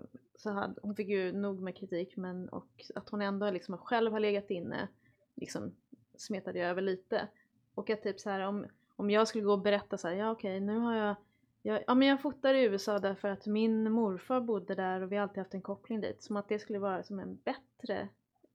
så 0.44 0.52
hade 0.52 0.82
hon 0.82 0.96
fick 0.96 1.08
ju 1.08 1.32
nog 1.32 1.62
med 1.62 1.78
kritik 1.78 2.18
men 2.18 2.50
och 2.50 2.86
att 2.96 3.10
hon 3.10 3.22
ändå 3.22 3.52
liksom 3.52 3.78
själv 3.78 4.12
har 4.12 4.20
legat 4.20 4.50
inne 4.50 4.88
liksom 5.36 5.76
smetade 6.18 6.60
jag 6.60 6.70
över 6.70 6.82
lite. 6.82 7.28
Och 7.76 7.90
att 7.90 8.04
typ 8.04 8.20
så 8.20 8.30
här 8.30 8.40
om, 8.40 8.66
om 8.96 9.10
jag 9.10 9.28
skulle 9.28 9.44
gå 9.44 9.52
och 9.52 9.62
berätta 9.62 9.98
så 9.98 10.08
här, 10.08 10.16
ja 10.16 10.32
okej 10.32 10.60
nu 10.60 10.78
har 10.78 10.96
jag, 10.96 11.16
jag 11.62 11.84
ja 11.88 11.96
men 11.96 12.08
jag 12.08 12.22
fotar 12.22 12.54
i 12.54 12.64
USA 12.64 13.00
därför 13.00 13.28
att 13.28 13.46
min 13.46 13.92
morfar 13.92 14.42
bodde 14.42 14.76
där 14.76 15.02
och 15.02 15.12
vi 15.12 15.16
har 15.16 15.24
alltid 15.24 15.38
haft 15.38 15.54
en 15.54 15.62
koppling 15.62 16.02
dit. 16.02 16.24
Som 16.24 16.38
att 16.38 16.50
det 16.50 16.60
skulle 16.60 16.80
vara 16.80 17.04
som 17.04 17.20
en 17.20 17.36
bättre 17.36 18.10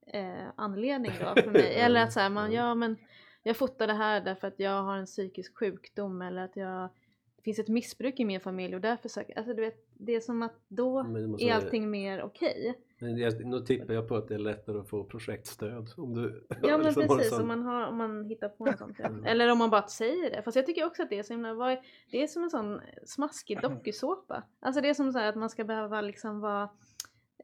eh, 0.06 0.48
anledning 0.56 1.12
då 1.20 1.42
för 1.42 1.50
mig. 1.50 1.74
Eller 1.80 2.02
att 2.02 2.12
så 2.12 2.20
här, 2.20 2.30
man, 2.30 2.52
ja 2.52 2.74
men 2.74 2.96
jag 3.42 3.56
fotar 3.56 3.86
det 3.86 3.94
här 3.94 4.20
därför 4.20 4.48
att 4.48 4.60
jag 4.60 4.82
har 4.82 4.96
en 4.96 5.06
psykisk 5.06 5.58
sjukdom 5.58 6.22
eller 6.22 6.44
att 6.44 6.56
jag 6.56 6.88
det 7.36 7.42
finns 7.42 7.58
ett 7.58 7.68
missbruk 7.68 8.20
i 8.20 8.24
min 8.24 8.40
familj 8.40 8.74
och 8.74 8.80
därför 8.80 9.08
söker 9.08 9.38
alltså 9.38 9.54
du 9.54 9.60
vet, 9.60 9.87
det 9.98 10.14
är 10.14 10.20
som 10.20 10.42
att 10.42 10.54
då 10.68 11.02
det 11.38 11.48
är 11.48 11.54
allting 11.54 11.90
mer 11.90 12.22
okej. 12.22 12.74
Men 12.98 13.18
jag, 13.18 13.46
nu 13.46 13.60
tippar 13.60 13.94
jag 13.94 14.08
på 14.08 14.16
att 14.16 14.28
det 14.28 14.34
är 14.34 14.38
lättare 14.38 14.78
att 14.78 14.88
få 14.88 15.04
projektstöd 15.04 15.88
om 15.96 16.14
du 16.14 16.46
Ja 16.62 16.78
men 16.78 16.86
en 16.86 16.94
precis, 16.94 17.28
sån- 17.28 17.40
om 17.40 17.48
man, 17.48 17.62
har, 17.62 17.86
om 17.86 17.96
man 17.96 18.24
hittar 18.24 18.48
på 18.48 18.64
något 18.64 18.78
sånt. 18.78 18.96
Ja. 18.98 19.06
Mm. 19.06 19.24
Eller 19.24 19.52
om 19.52 19.58
man 19.58 19.70
bara 19.70 19.86
säger 19.86 20.30
det. 20.30 20.42
Fast 20.42 20.56
jag 20.56 20.66
tycker 20.66 20.86
också 20.86 21.02
att 21.02 21.10
det 21.10 21.18
är 21.18 21.22
så 21.22 21.32
himla, 21.32 21.54
vad 21.54 21.78
det 22.10 22.22
är 22.22 22.26
som 22.26 22.42
en 22.42 22.50
sån 22.50 22.80
smaskig 23.04 23.60
dokusåpa. 23.62 24.42
Alltså 24.60 24.80
det 24.80 24.88
är 24.88 24.94
som 24.94 25.12
så 25.12 25.18
här 25.18 25.28
att 25.28 25.36
man 25.36 25.50
ska 25.50 25.64
behöva 25.64 26.00
liksom 26.00 26.40
vara 26.40 26.70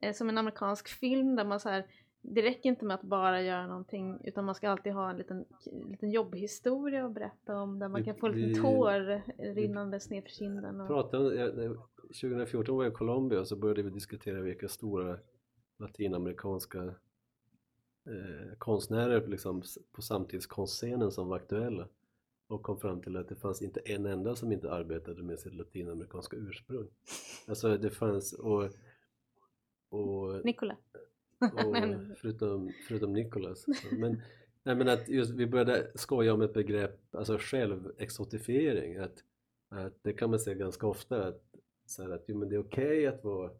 eh, 0.02 0.12
som 0.12 0.28
en 0.28 0.38
amerikansk 0.38 0.88
film 0.88 1.36
där 1.36 1.44
man 1.44 1.61
så 1.61 1.68
här 1.68 1.86
det 2.26 2.42
räcker 2.42 2.68
inte 2.68 2.84
med 2.84 2.94
att 2.94 3.02
bara 3.02 3.42
göra 3.42 3.66
någonting 3.66 4.20
utan 4.24 4.44
man 4.44 4.54
ska 4.54 4.68
alltid 4.70 4.92
ha 4.92 5.10
en 5.10 5.16
liten, 5.16 5.44
liten 5.90 6.10
jobbhistoria 6.10 7.06
att 7.06 7.12
berätta 7.14 7.56
om 7.60 7.78
där 7.78 7.88
man 7.88 8.00
Vi- 8.00 8.04
kan 8.04 8.16
få 8.16 8.28
liten 8.28 8.62
tår 8.62 9.22
rinnandes 9.54 10.10
ner 10.10 10.22
för 10.22 10.28
kinden. 10.28 10.80
Och, 10.80 10.86
pratade, 10.86 11.26
om- 11.26 11.38
jag- 11.38 11.56
när- 11.56 11.76
2014 12.20 12.76
var 12.76 12.84
jag 12.84 12.92
i 12.92 12.94
Colombia 12.94 13.40
och 13.40 13.48
så 13.48 13.56
började 13.56 13.82
vi 13.82 13.90
diskutera 13.90 14.40
vilka 14.40 14.68
stora 14.68 15.18
latinamerikanska 15.78 16.82
eh, 18.06 18.54
konstnärer 18.58 19.26
liksom, 19.26 19.62
på 19.92 20.02
samtidskonstscenen 20.02 21.10
som 21.10 21.28
var 21.28 21.36
aktuella 21.36 21.88
och 22.48 22.62
kom 22.62 22.80
fram 22.80 23.00
till 23.00 23.16
att 23.16 23.28
det 23.28 23.36
fanns 23.36 23.62
inte 23.62 23.80
en 23.80 24.06
enda 24.06 24.36
som 24.36 24.52
inte 24.52 24.72
arbetade 24.72 25.22
med 25.22 25.38
sitt 25.38 25.54
latinamerikanska 25.54 26.36
ursprung. 26.36 26.88
Alltså 27.48 27.76
det 27.78 27.90
fanns 27.90 28.32
och, 28.32 28.62
och 29.88 30.44
Nikola. 30.44 30.76
Och 31.41 31.76
förutom, 32.16 32.72
förutom 32.89 33.12
Nicholas. 33.12 33.62
Så, 33.62 33.95
Men, 33.95 34.22
nej, 34.62 34.74
men 34.74 34.89
att 34.89 35.09
just, 35.09 35.30
vi 35.35 35.47
började 35.47 35.91
skoja 35.95 36.35
om 36.35 36.43
ett 36.43 36.55
begrepp, 36.55 37.14
alltså 37.14 37.39
självexotifiering. 37.41 38.97
Att, 38.97 39.24
att 39.70 39.99
det 40.03 40.12
kan 40.12 40.30
man 40.30 40.39
säga 40.39 40.57
ganska 40.57 40.87
ofta, 40.87 41.28
att, 41.28 41.43
så 41.87 42.03
här, 42.03 42.11
att 42.11 42.24
jo, 42.26 42.39
men 42.39 42.49
det 42.49 42.55
är 42.55 42.61
okej 42.61 43.07
att 43.07 43.24
vara 43.24 43.51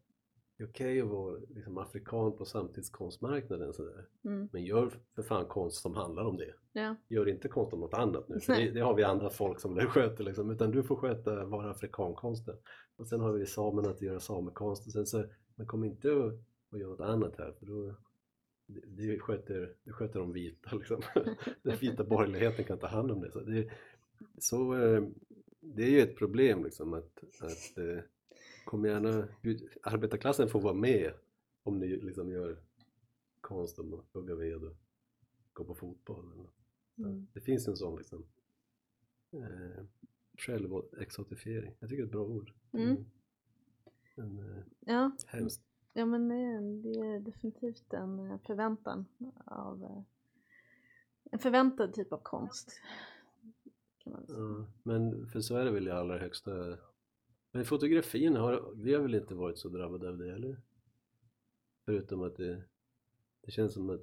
det 0.57 0.65
är 0.65 0.69
okej 0.69 1.01
att 1.01 1.09
vara 1.09 1.39
liksom, 1.49 1.79
afrikan 1.79 2.37
på 2.37 2.45
samtidskonstmarknaden 2.45 3.73
så 3.73 3.85
där. 3.85 4.07
Mm, 4.25 4.49
men 4.53 4.65
gör 4.65 4.91
för 5.15 5.23
fan 5.23 5.47
konst 5.47 5.83
som 5.83 5.95
handlar 5.95 6.25
om 6.25 6.37
det. 6.37 6.55
ja. 6.73 6.97
Gör 7.09 7.29
inte 7.29 7.49
konst 7.49 7.73
om 7.73 7.81
något 7.81 7.95
annat 7.95 8.29
nu, 8.29 8.41
för 8.41 8.53
det, 8.55 8.71
det 8.71 8.81
har 8.81 8.95
vi 8.95 9.03
andra 9.03 9.31
folk 9.31 9.61
som 9.61 9.75
det 9.75 9.87
sköter 9.87 10.25
liksom, 10.25 10.51
utan 10.51 10.71
du 10.71 10.83
får 10.83 10.97
sköta 10.97 11.45
vara 11.45 11.71
afrikankonsten. 11.71 12.57
Och 12.97 13.07
sen 13.07 13.21
har 13.21 13.33
vi 13.33 13.47
samerna 13.47 13.91
att 13.91 14.03
göra 14.03 14.21
samekonst 14.21 14.87
och 14.87 14.93
sen 14.93 15.07
så, 15.07 15.25
men 15.55 15.67
kom 15.67 15.85
inte 15.85 16.11
och, 16.11 16.33
och 16.75 16.81
gör 16.81 16.89
något 16.89 17.01
annat 17.01 17.39
här 17.39 17.53
för 17.53 17.67
då 17.67 17.95
det, 18.67 19.19
sköter, 19.19 19.75
det 19.85 19.93
sköter 19.93 20.19
de 20.21 20.33
vita 20.33 20.77
liksom. 20.77 21.03
Den 21.63 21.77
vita 21.77 22.05
borgerligheten 22.05 22.65
kan 22.65 22.79
ta 22.79 22.87
hand 22.87 23.11
om 23.11 23.21
det. 23.21 23.31
Så 23.31 23.41
det, 23.41 23.71
så, 24.39 24.75
eh, 24.75 25.03
det 25.61 25.83
är 25.83 25.91
ju 25.91 26.01
ett 26.01 26.17
problem 26.17 26.65
liksom 26.65 26.95
att, 26.95 27.25
att 27.41 27.79
eh, 27.79 27.99
kom 28.65 28.85
gärna, 28.85 29.29
arbetarklassen 29.83 30.49
får 30.49 30.61
vara 30.61 30.75
med 30.75 31.13
om 31.63 31.79
ni 31.79 31.87
liksom 31.97 32.31
gör 32.31 32.59
konst 33.41 33.79
att 33.79 33.87
hugga 34.13 34.35
ved 34.35 34.65
och 34.65 34.77
gå 35.53 35.65
på 35.65 35.75
fotboll. 35.75 36.25
Eller 36.25 36.43
något. 36.43 36.55
Mm. 36.99 37.27
Det 37.33 37.41
finns 37.41 37.69
en 37.69 37.77
sån 37.77 37.97
liksom 37.97 38.27
eh, 39.33 39.85
självexotifiering. 40.39 41.75
Jag 41.81 41.91
tycker 41.91 42.03
det 42.03 42.07
är 42.07 42.07
ett 42.07 42.13
bra 42.13 42.25
ord. 42.25 42.53
Mm. 42.73 43.05
Men, 44.15 44.39
eh, 44.39 44.63
ja. 44.81 45.17
hemskt. 45.27 45.63
Ja 45.97 46.07
men 46.07 46.29
det, 46.29 46.91
det 46.91 46.99
är 46.99 47.21
definitivt 47.21 47.93
en 47.93 48.31
eh, 48.31 48.39
förväntan 48.47 49.07
av 49.45 49.85
eh, 49.85 50.03
en 51.25 51.39
förväntad 51.39 51.93
typ 51.95 52.13
av 52.13 52.21
konst. 52.23 52.81
Kan 53.99 54.13
man 54.13 54.27
säga. 54.27 54.39
Ja, 54.39 54.67
men 54.83 55.27
för 55.27 55.41
så 55.41 55.57
är 55.57 55.65
det 55.65 55.71
väl 55.71 55.89
i 55.89 55.91
allra 55.91 56.19
högsta... 56.19 56.79
Men 57.51 57.65
fotografin, 57.65 58.37
har, 58.37 58.73
vi 58.75 58.95
har 58.95 59.03
väl 59.03 59.15
inte 59.15 59.35
varit 59.35 59.59
så 59.59 59.69
drabbade 59.69 60.09
av 60.09 60.19
det 60.19 60.33
eller? 60.33 60.61
Förutom 61.85 62.23
att 62.23 62.37
det, 62.37 62.63
det 63.41 63.51
känns 63.51 63.75
som 63.75 63.91
att 63.91 64.01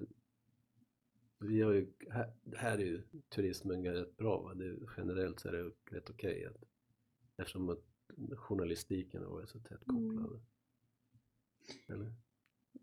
vi 1.39 1.62
har 1.62 1.72
ju, 1.72 1.88
här, 2.10 2.34
här 2.56 2.78
är 2.78 2.86
ju 2.86 3.02
turismen 3.30 3.84
rätt 3.86 4.18
bra 4.18 4.42
va? 4.42 4.54
Det, 4.54 4.78
generellt 4.98 5.39
så 5.39 5.48
är 5.48 5.52
det 5.52 5.72
rätt 5.96 6.10
okej 6.10 6.46
att 6.46 6.64
eftersom 7.38 7.70
att 7.70 7.84
journalistiken 8.38 9.24
har 9.24 9.30
varit 9.30 9.50
så 9.50 9.60
tätt 9.60 9.89
Mm. 9.89 10.39
Eller? 11.88 12.14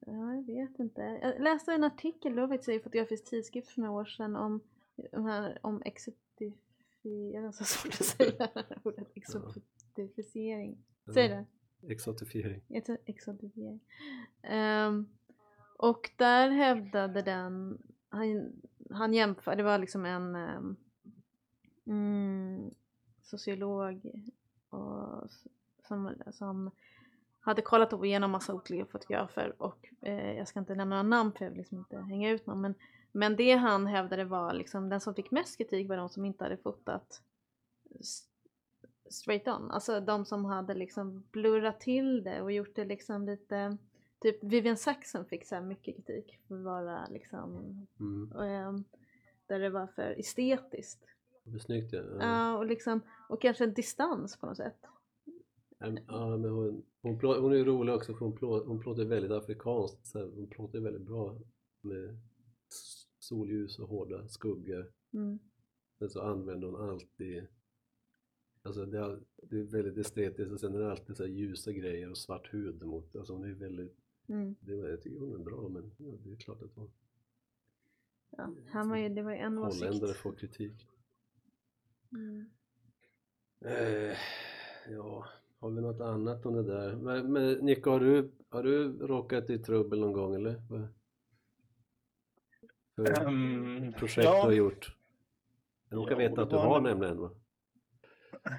Ja, 0.01 0.35
jag 0.35 0.47
vet 0.47 0.79
inte. 0.79 1.01
Jag 1.01 1.43
läste 1.43 1.73
en 1.73 1.85
artikel 1.85 2.37
då 2.37 2.49
faktiskt 2.49 2.69
i 2.69 2.81
Fotografisk 2.81 3.25
tidskrift 3.25 3.69
för 3.69 3.81
några 3.81 4.01
år 4.01 4.05
sedan 4.05 4.37
om, 4.37 4.61
de 5.13 5.25
här, 5.25 5.59
om 5.63 5.83
exotifiering, 5.85 7.43
det 7.43 7.53
så 7.53 7.65
svårt 7.65 7.93
att 8.01 8.07
säga 8.07 8.51
ordet 8.85 9.09
exotifiering. 9.15 10.85
Säg 11.15 11.29
det. 11.29 11.47
Exotifiering. 11.83 12.63
Ex- 12.69 13.01
Exotifiering. 13.07 13.81
Ehm, 14.43 15.09
och 15.79 16.11
där 16.17 16.51
hävdade 16.51 17.23
den, 17.23 17.83
han, 18.09 18.53
han 18.91 19.15
jämför, 19.15 19.57
det 19.57 19.63
var 19.63 19.79
liksom 19.79 20.05
en 20.07 20.37
mm, 21.87 22.71
sociolog 23.23 24.25
och, 24.71 25.31
som, 25.89 26.15
som 26.33 26.71
hade 27.49 27.63
kollat 27.63 27.93
upp 27.93 28.05
igenom 28.05 28.31
massa 28.31 28.55
olika 28.55 28.87
fotografer 28.87 29.55
och 29.59 29.89
eh, 30.03 30.33
jag 30.33 30.49
ska 30.49 30.59
inte 30.59 30.75
nämna 30.75 31.03
några 31.03 31.17
namn 31.17 31.33
för 31.33 31.45
jag 31.45 31.51
vill 31.51 31.59
liksom 31.59 31.79
inte 31.79 31.97
hänga 31.97 32.31
ut 32.31 32.47
någon 32.47 32.61
men, 32.61 32.75
men 33.13 33.37
det 33.37 33.53
han 33.53 33.87
hävdade 33.87 34.25
var 34.25 34.53
liksom 34.53 34.89
den 34.89 35.01
som 35.01 35.15
fick 35.15 35.31
mest 35.31 35.59
kritik 35.59 35.89
var 35.89 35.97
de 35.97 36.09
som 36.09 36.25
inte 36.25 36.45
hade 36.45 36.57
fotat 36.57 37.23
straight 39.11 39.49
on, 39.49 39.71
alltså 39.71 40.01
de 40.01 40.25
som 40.25 40.45
hade 40.45 40.75
liksom 40.75 41.25
blurrat 41.33 41.81
till 41.81 42.25
det 42.25 42.43
och 42.43 42.53
gjort 42.53 42.77
det 42.77 42.85
liksom 42.85 43.27
lite 43.27 43.79
Typ 44.21 44.45
Vivian 44.45 44.77
Saxon 44.77 45.25
fick 45.25 45.47
så 45.47 45.61
mycket 45.61 45.97
kritik 45.97 46.41
för 46.49 46.55
att 46.55 46.65
vara 46.65 47.07
liksom 47.07 47.57
Mm. 48.01 48.33
ehm, 48.33 48.85
där 49.47 49.59
det 49.59 49.71
var 49.71 49.87
för 49.87 50.21
estetiskt. 50.21 51.05
Det 51.45 51.61
snyggt 51.61 51.93
ja. 51.93 52.03
Ja, 52.21 52.57
och 52.57 52.67
liksom 52.67 53.01
och 53.29 53.41
kanske 53.41 53.65
en 53.65 53.75
distans 53.75 54.37
på 54.37 54.47
något 54.47 54.57
sätt. 54.57 54.87
Ja, 55.79 55.91
men- 55.91 56.51
hon, 56.51 56.83
hon, 57.03 57.19
plå, 57.19 57.41
hon 57.41 57.53
är 57.53 57.65
rolig 57.65 57.95
också 57.95 58.15
för 58.15 58.25
hon, 58.25 58.37
plå, 58.37 58.65
hon 58.65 58.81
plåtar 58.81 59.05
väldigt 59.05 59.31
afrikanskt. 59.33 60.07
Så 60.07 60.19
här, 60.19 60.27
hon 60.27 60.49
plåtar 60.49 60.81
väldigt 60.81 61.03
bra 61.03 61.41
med 61.81 62.19
solljus 63.19 63.79
och 63.79 63.89
hårda 63.89 64.29
skuggor. 64.29 64.93
Mm. 65.13 65.39
Sen 65.99 66.11
så 66.11 66.21
använder 66.23 66.69
hon 66.69 66.91
alltid 66.91 67.47
Alltså 68.63 68.87
det 68.87 68.99
är, 68.99 69.21
det 69.43 69.59
är 69.59 69.63
väldigt 69.63 69.97
estetiskt 70.07 70.53
och 70.53 70.61
sen 70.61 70.75
är 70.75 70.79
det 70.79 70.91
alltid 70.91 71.17
så 71.17 71.27
ljusa 71.27 71.73
grejer 71.73 72.11
och 72.11 72.19
svart 72.19 72.55
hud 72.55 72.83
mot. 72.83 73.17
Alltså 73.17 73.33
hon 73.33 73.45
är 73.45 73.53
väldigt, 73.55 73.97
Mm. 74.29 74.55
det, 74.61 74.73
jag 74.75 75.03
tycker 75.03 75.21
hon 75.21 75.35
är 75.35 75.39
bra 75.45 75.69
men 75.69 75.93
ja, 75.99 76.13
det 76.25 76.33
är 76.33 76.37
klart 76.37 76.63
att 76.63 76.75
hon, 76.75 76.91
Ja, 78.31 78.55
han 78.67 78.89
var 78.91 78.97
ju, 78.97 79.09
det 79.09 79.23
var 79.23 79.31
ju 79.33 79.37
en 79.39 79.57
holländare 79.57 80.11
åsikt. 80.11 80.21
får 80.21 80.33
kritik. 80.33 80.87
Mm. 82.13 82.51
Eh, 83.61 84.17
ja, 84.91 85.27
har 85.61 85.71
vi 85.71 85.81
något 85.81 86.01
annat 86.01 86.47
om 86.47 86.55
det 86.55 86.63
där? 86.63 86.97
Men, 86.97 87.33
men 87.33 87.53
Nico, 87.55 87.91
har 87.91 88.01
du, 88.01 88.33
har 88.49 88.63
du 88.63 88.93
råkat 89.07 89.51
i 89.51 89.59
trubbel 89.59 90.01
någon 90.01 90.13
gång 90.13 90.35
eller? 90.35 90.63
För 90.69 90.89
Ehm, 93.27 93.93
projekt 93.93 94.25
ja. 94.25 94.35
du 94.35 94.41
har 94.43 94.53
gjort? 94.53 94.97
Jag 95.89 95.97
råkar 95.99 96.13
Ja, 96.13 96.19
veta 96.19 96.35
det 96.35 96.43
att 96.43 96.51
du 96.51 96.57
har 96.57 96.77
en- 96.79 96.83
nämligen 96.83 97.19
va? 97.21 97.31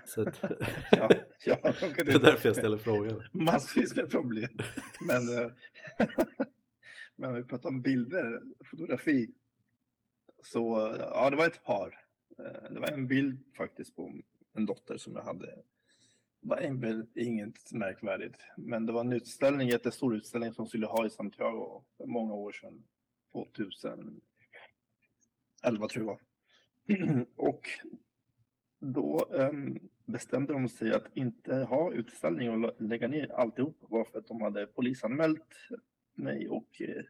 Så 0.06 0.22
att, 0.22 0.41
Ja, 0.91 1.10
jag 1.45 1.58
råkade 1.66 2.04
det 2.04 2.12
är 2.12 2.20
därför 2.20 2.50
jag 2.50 2.56
ställer 2.56 2.78
frågan. 2.78 3.24
massvis 3.32 3.95
med 3.95 4.10
problem. 4.12 4.50
Men, 5.08 5.38
eh, 5.43 5.52
men 7.16 7.34
vi 7.36 7.43
pratar 7.43 7.70
om 7.70 7.82
bilder, 7.82 8.41
fotografi. 8.72 9.34
Så 10.43 10.95
ja, 11.00 11.30
det 11.30 11.36
var 11.36 11.45
ett 11.47 11.64
par. 11.64 12.00
Eh, 12.39 12.72
Det 12.74 12.80
var 12.80 12.88
en 12.88 13.08
bild 13.08 13.39
faktiskt 13.58 13.95
på 13.95 14.14
en 14.54 14.66
dotter 14.66 14.97
som 14.97 15.16
jag 15.16 15.24
hade. 15.24 15.56
Det 16.42 16.48
var 16.50 17.06
inget 17.16 17.72
märkvärdigt. 17.72 18.42
Men 18.58 18.86
det 18.86 18.94
var 18.94 19.02
en 19.02 19.14
utställning, 19.14 19.68
en 19.68 19.72
jättestor 19.72 20.16
utställning 20.16 20.54
som 20.54 20.68
skulle 20.68 20.86
ha 20.86 21.06
i 21.06 21.10
Santiago 21.10 21.84
för 21.98 22.06
många 22.06 22.34
år 22.34 22.52
sedan. 22.52 22.84
2011 23.32 24.22
tror 25.64 25.88
jag 25.96 26.06
var. 26.06 26.20
Och 27.36 27.70
då 28.80 29.28
um, 29.30 29.90
bestämde 30.06 30.54
de 30.54 30.70
sig 30.70 30.94
att 30.94 31.18
inte 31.18 31.56
ha 31.56 31.94
utställning 31.94 32.50
och 32.50 32.82
lägga 32.82 33.08
ner 33.08 33.32
alltihop 33.32 33.80
bara 33.90 34.06
för 34.06 34.20
att 34.20 34.28
de 34.28 34.42
hade 34.42 34.68
polisanmält 34.68 35.56
mig 36.14 36.50
och 36.50 36.82
eh, 36.82 37.04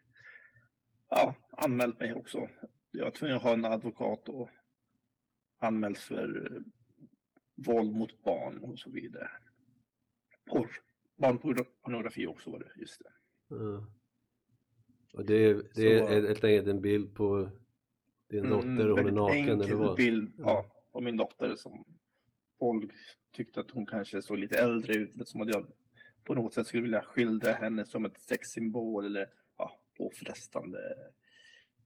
ja, 1.09 1.35
anmält 1.51 1.99
mig 1.99 2.13
också. 2.13 2.49
Jag 2.91 3.03
var 3.03 3.11
tvungen 3.11 3.37
att 3.37 3.43
ha 3.43 3.53
en 3.53 3.65
advokat 3.65 4.29
och 4.29 4.49
anmäls 5.59 5.99
för 5.99 6.55
eh, 6.55 6.61
våld 7.65 7.95
mot 7.95 8.23
barn 8.23 8.57
och 8.57 8.79
så 8.79 8.89
vidare. 8.89 9.29
Porr. 10.45 10.69
Barnpornografi 11.15 12.27
också 12.27 12.51
var 12.51 12.59
det, 12.59 12.81
just 12.81 12.99
det. 12.99 13.11
Ja. 13.55 13.85
Och 15.13 15.25
det 15.25 15.33
är, 15.33 15.63
det 15.75 15.97
är 15.97 16.27
helt 16.27 16.43
enkelt 16.43 16.67
en 16.67 16.81
bild 16.81 17.15
på 17.15 17.49
din 18.29 18.45
Mm, 18.45 18.51
dotter 18.51 18.91
och 18.91 18.97
hon 18.97 19.07
är 19.07 19.11
naken 19.11 19.61
eller 19.61 19.75
vad? 19.75 19.95
bild 19.95 20.33
Ja. 20.37 20.43
ja, 20.45 20.65
på 20.91 21.01
min 21.01 21.17
dotter 21.17 21.55
som 21.55 21.85
folk 22.59 22.91
tyckte 23.31 23.59
att 23.59 23.71
hon 23.71 23.85
kanske 23.85 24.21
såg 24.21 24.37
lite 24.37 24.59
äldre 24.59 24.93
ut. 24.93 25.27
Som 25.27 25.41
att 25.41 25.49
jag 25.49 25.65
på 26.23 26.33
något 26.33 26.53
sätt 26.53 26.67
skulle 26.67 26.83
vilja 26.83 27.01
skildra 27.01 27.51
henne 27.51 27.85
som 27.85 28.05
ett 28.05 28.21
sexsymbol 28.21 29.05
eller 29.05 29.29
ja, 29.57 29.79
påfrestande. 29.97 30.79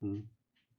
Mm. 0.01 0.27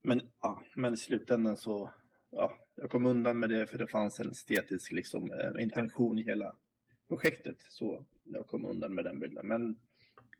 Men, 0.02 0.20
ja, 0.40 0.62
men 0.76 0.94
i 0.94 0.96
slutändan 0.96 1.56
så 1.56 1.90
ja, 2.36 2.58
jag 2.74 2.90
kom 2.90 3.06
undan 3.06 3.38
med 3.38 3.50
det 3.50 3.66
för 3.66 3.78
det 3.78 3.86
fanns 3.86 4.20
en 4.20 4.30
estetisk 4.30 4.92
liksom, 4.92 5.32
eh, 5.32 5.62
intention 5.62 6.18
i 6.18 6.22
hela 6.22 6.56
projektet. 7.08 7.56
Så 7.68 8.04
jag 8.24 8.46
kom 8.46 8.64
undan 8.64 8.94
med 8.94 9.04
den 9.04 9.20
bilden. 9.20 9.46
Men, 9.46 9.76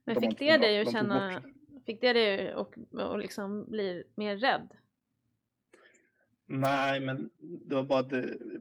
Men 0.04 0.14
de 0.14 0.20
fick 0.20 0.38
det 0.38 0.56
dig 0.56 0.80
att 0.80 0.92
känna, 0.92 1.42
fick 1.86 2.00
det 2.00 2.12
dig 2.12 2.54
och, 2.54 2.78
och 2.92 3.18
liksom 3.18 3.70
bli 3.70 4.04
mer 4.14 4.36
rädd? 4.36 4.68
Nej, 6.46 7.00
men 7.00 7.30
det 7.40 7.74
var 7.74 7.82
bara 7.82 8.00
att 8.00 8.12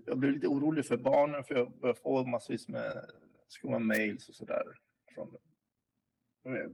jag 0.05 0.17
blev 0.17 0.31
lite 0.31 0.47
orolig 0.47 0.85
för 0.85 0.97
barnen 0.97 1.43
för 1.43 1.55
jag 1.55 1.71
började 1.71 1.99
få 1.99 2.25
massvis 2.25 2.67
med 2.67 3.05
skumma 3.47 3.79
mails 3.79 4.29
och 4.29 4.35
sådär 4.35 4.63
från 5.13 5.37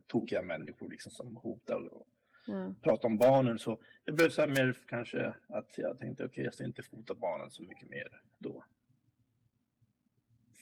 tokiga 0.07 0.41
människor 0.41 0.89
liksom 0.89 1.11
som 1.11 1.35
hotar 1.35 1.93
och 1.93 2.07
Ja. 2.45 2.73
pratar 2.81 3.07
om 3.07 3.17
barnen. 3.17 3.59
Så 3.59 3.79
det 4.05 4.11
blev 4.11 4.29
så 4.29 4.41
här 4.41 4.47
mer 4.47 4.77
kanske 4.87 5.33
att 5.47 5.77
jag 5.77 5.99
tänkte 5.99 6.25
okej, 6.25 6.43
jag 6.43 6.53
ska 6.53 6.63
inte 6.63 6.83
fota 6.83 7.15
barnen 7.15 7.51
så 7.51 7.63
mycket 7.63 7.89
mer 7.89 8.21
då. 8.37 8.63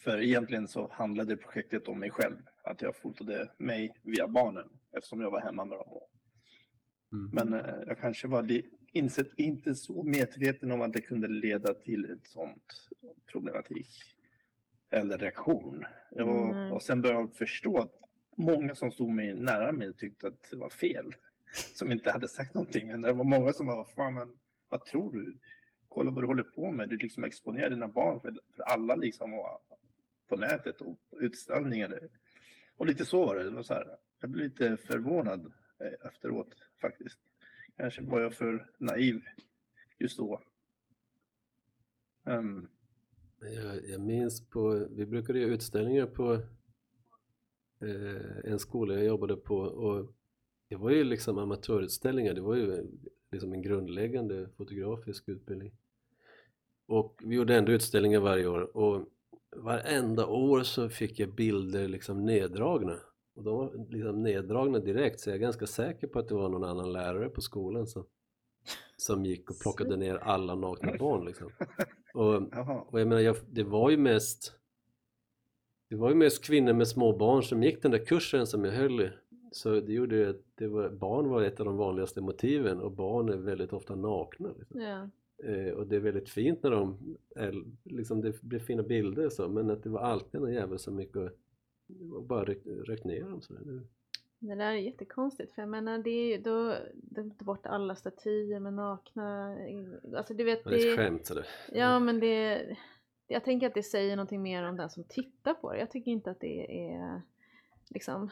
För 0.03 0.21
egentligen 0.21 0.67
så 0.67 0.89
handlade 0.91 1.37
projektet 1.37 1.87
om 1.87 1.99
mig 1.99 2.09
själv, 2.09 2.35
att 2.63 2.81
jag 2.81 2.95
fotade 2.95 3.51
mig 3.57 3.93
via 4.03 4.27
barnen 4.27 4.69
eftersom 4.91 5.21
jag 5.21 5.31
var 5.31 5.41
hemma 5.41 5.65
med 5.65 5.77
dem. 5.77 5.99
Mm. 7.11 7.29
Men 7.33 7.53
eh, 7.53 7.75
jag 7.87 7.99
kanske 7.99 8.27
var 8.27 8.61
insett, 8.91 9.33
inte 9.37 9.75
så 9.75 10.03
medveten 10.03 10.71
om 10.71 10.81
att 10.81 10.93
det 10.93 11.01
kunde 11.01 11.27
leda 11.27 11.73
till 11.73 12.05
ett 12.11 12.27
sånt 12.27 12.89
problematik 13.31 13.89
eller 14.89 15.17
reaktion. 15.17 15.85
Var, 16.11 16.51
Mm. 16.51 16.71
Och 16.71 16.83
sen 16.83 17.01
började 17.01 17.21
jag 17.21 17.35
förstå 17.35 17.77
att 17.77 17.93
många 18.37 18.75
som 18.75 18.91
stod 18.91 19.09
mig 19.09 19.33
nära 19.35 19.71
mig 19.71 19.93
tyckte 19.93 20.27
att 20.27 20.49
det 20.51 20.57
var 20.57 20.69
fel. 20.69 21.15
Som 21.51 21.91
inte 21.91 22.11
hade 22.11 22.27
sagt 22.27 22.53
någonting. 22.53 22.87
Men 22.87 23.01
det 23.01 23.13
var 23.13 23.23
många 23.23 23.53
som 23.53 23.67
var, 23.67 23.85
fan 23.85 24.13
men 24.13 24.37
vad 24.69 24.85
tror 24.85 25.13
du? 25.13 25.37
Kolla 25.89 26.11
vad 26.11 26.23
du 26.23 26.27
håller 26.27 26.43
på 26.43 26.71
med. 26.71 26.89
Du 26.89 26.97
liksom 26.97 27.23
exponerar 27.23 27.69
dina 27.69 27.87
barn 27.87 28.19
för, 28.19 28.39
för 28.55 28.63
alla 28.63 28.95
liksom 28.95 29.33
och, 29.33 29.61
på 30.27 30.35
nätet 30.35 30.81
och 30.81 30.97
utställningar. 31.11 31.99
Och 32.77 32.85
lite 32.85 33.05
så 33.05 33.25
var 33.25 33.35
det. 33.35 33.43
det 33.43 33.49
var 33.49 33.63
så 33.63 33.73
här, 33.73 33.97
jag 34.19 34.29
blev 34.29 34.45
lite 34.45 34.77
förvånad 34.77 35.53
eh, 35.79 36.07
efteråt 36.07 36.55
faktiskt. 36.81 37.19
Kanske 37.77 38.01
var 38.01 38.21
jag 38.21 38.33
för 38.33 38.71
naiv 38.77 39.21
just 39.99 40.17
då. 40.17 40.41
Um. 42.23 42.69
Jag, 43.39 43.89
jag 43.89 44.01
minns 44.01 44.49
på, 44.49 44.87
vi 44.91 45.05
brukade 45.05 45.39
göra 45.39 45.51
utställningar 45.51 46.05
på 46.05 46.33
eh, 47.81 48.51
en 48.51 48.59
skola 48.59 48.93
jag 48.93 49.05
jobbade 49.05 49.35
på 49.35 49.55
och 49.57 50.16
det 50.69 50.75
var 50.75 50.89
ju 50.89 51.03
liksom 51.03 51.37
amatörutställningar, 51.37 52.33
det 52.33 52.41
var 52.41 52.55
ju 52.55 52.87
liksom 53.31 53.53
en 53.53 53.61
grundläggande 53.61 54.49
fotografisk 54.57 55.29
utbildning. 55.29 55.71
Och 56.87 57.21
vi 57.23 57.35
gjorde 57.35 57.55
ändå 57.55 57.71
utställningar 57.71 58.19
varje 58.19 58.47
år. 58.47 58.77
Och 58.77 59.07
varenda 59.55 60.25
år 60.27 60.63
så 60.63 60.89
fick 60.89 61.19
jag 61.19 61.35
bilder 61.35 61.87
liksom 61.87 62.25
neddragna. 62.25 62.99
Och 63.35 63.43
de 63.43 63.57
var 63.57 63.87
liksom 63.89 64.23
neddragna 64.23 64.79
direkt. 64.79 65.19
Så 65.19 65.29
jag 65.29 65.35
är 65.35 65.39
ganska 65.39 65.67
säker 65.67 66.07
på 66.07 66.19
att 66.19 66.27
det 66.27 66.35
var 66.35 66.49
någon 66.49 66.63
annan 66.63 66.93
lärare 66.93 67.29
på 67.29 67.41
skolan 67.41 67.87
som, 67.87 68.05
som 68.97 69.25
gick 69.25 69.49
och 69.49 69.59
plockade 69.59 69.97
ner 69.97 70.15
alla 70.15 70.55
nakna 70.55 70.97
barn 70.97 71.25
liksom. 71.25 71.49
Och, 72.13 72.35
och 72.87 72.99
jag 72.99 73.07
menar, 73.07 73.21
jag, 73.21 73.35
det 73.51 73.63
var 73.63 73.89
ju 73.89 73.97
mest 73.97 74.53
det 75.89 75.95
var 75.95 76.09
ju 76.09 76.15
mest 76.15 76.43
kvinnor 76.43 76.73
med 76.73 76.87
små 76.87 77.17
barn 77.17 77.43
som 77.43 77.63
gick 77.63 77.81
den 77.81 77.91
där 77.91 78.05
kursen 78.05 78.47
som 78.47 78.65
jag 78.65 78.71
höll 78.71 79.01
i. 79.01 79.09
Så 79.51 79.79
det 79.79 79.93
gjorde 79.93 80.15
ju 80.15 80.29
att 80.29 80.41
det 80.55 80.67
var, 80.67 80.89
barn 80.89 81.29
var 81.29 81.41
ett 81.41 81.59
av 81.59 81.65
de 81.65 81.77
vanligaste 81.77 82.21
motiven 82.21 82.79
och 82.81 82.91
barn 82.91 83.29
är 83.29 83.37
väldigt 83.37 83.73
ofta 83.73 83.95
nakna. 83.95 84.49
Liksom. 84.59 84.81
Ja. 84.81 85.09
Eh, 85.43 85.73
och 85.73 85.87
det 85.87 85.95
är 85.95 85.99
väldigt 85.99 86.29
fint 86.29 86.63
när 86.63 86.71
de 86.71 87.15
är, 87.35 87.63
liksom 87.83 88.21
det 88.21 88.41
blir 88.41 88.59
fina 88.59 88.83
bilder 88.83 89.25
och 89.25 89.33
så 89.33 89.49
men 89.49 89.69
att 89.69 89.83
det 89.83 89.89
var 89.89 89.99
alltid 89.99 90.41
någon 90.41 90.53
jävel 90.53 90.79
som 90.79 90.99
gick 90.99 91.15
och 91.15 91.29
och 92.13 92.23
bara 92.23 92.43
rökt, 92.45 92.67
rökt 92.67 93.03
ner 93.05 93.23
dem 93.23 93.41
sådär. 93.41 93.61
Det- 93.65 93.83
Det 94.39 94.55
där 94.55 94.65
är 94.71 94.75
jättekonstigt 94.75 95.51
för 95.53 95.61
jag 95.61 95.69
menar 95.69 95.97
det 95.97 96.09
är 96.09 96.35
ju 96.35 96.41
då, 96.41 96.73
de 96.93 97.31
tar 97.31 97.45
bort 97.45 97.65
alla 97.65 97.95
statyer 97.95 98.59
med 98.59 98.73
nakna, 98.73 99.57
alltså 100.17 100.33
du 100.33 100.43
vet 100.43 100.63
Det 100.63 100.69
är 100.69 100.73
ett 100.75 100.81
det, 100.81 100.97
skämt 100.97 101.25
sådär. 101.25 101.47
ja 101.71 101.99
men 101.99 102.19
det, 102.19 102.65
jag 103.27 103.43
tänker 103.43 103.67
att 103.67 103.73
det 103.73 103.83
säger 103.83 104.15
någonting 104.15 104.41
mer 104.41 104.63
om 104.69 104.77
den 104.77 104.89
som 104.89 105.03
tittar 105.03 105.53
på 105.53 105.73
det. 105.73 105.79
Jag 105.79 105.91
tycker 105.91 106.11
inte 106.11 106.31
att 106.31 106.39
det 106.39 106.87
är 106.91 107.21
liksom, 107.89 108.29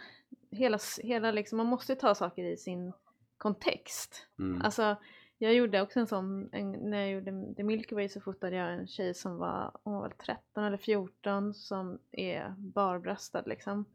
hela, 0.55 0.79
hela 1.03 1.31
liksom, 1.31 1.57
man 1.57 1.67
måste 1.67 1.95
ta 1.95 2.15
saker 2.15 2.43
i 2.43 2.57
sin 2.57 2.93
kontext. 3.37 4.27
Mm. 4.39 4.61
Alltså 4.61 4.95
jag 5.37 5.53
gjorde 5.53 5.81
också 5.81 5.99
en 5.99 6.07
sån, 6.07 6.49
en, 6.51 6.71
när 6.71 6.97
jag 6.97 7.11
gjorde 7.11 7.53
The 7.55 7.63
Milky 7.63 7.95
Way 7.95 8.09
så 8.09 8.21
fotade 8.21 8.55
jag 8.55 8.73
en 8.73 8.87
tjej 8.87 9.13
som 9.13 9.37
var, 9.37 9.71
hon 9.83 9.93
var 9.93 10.01
väl 10.01 10.17
13 10.17 10.63
eller 10.63 10.77
14 10.77 11.53
som 11.53 11.99
är 12.11 12.55
barbröstad 12.57 13.43
liksom. 13.45 13.85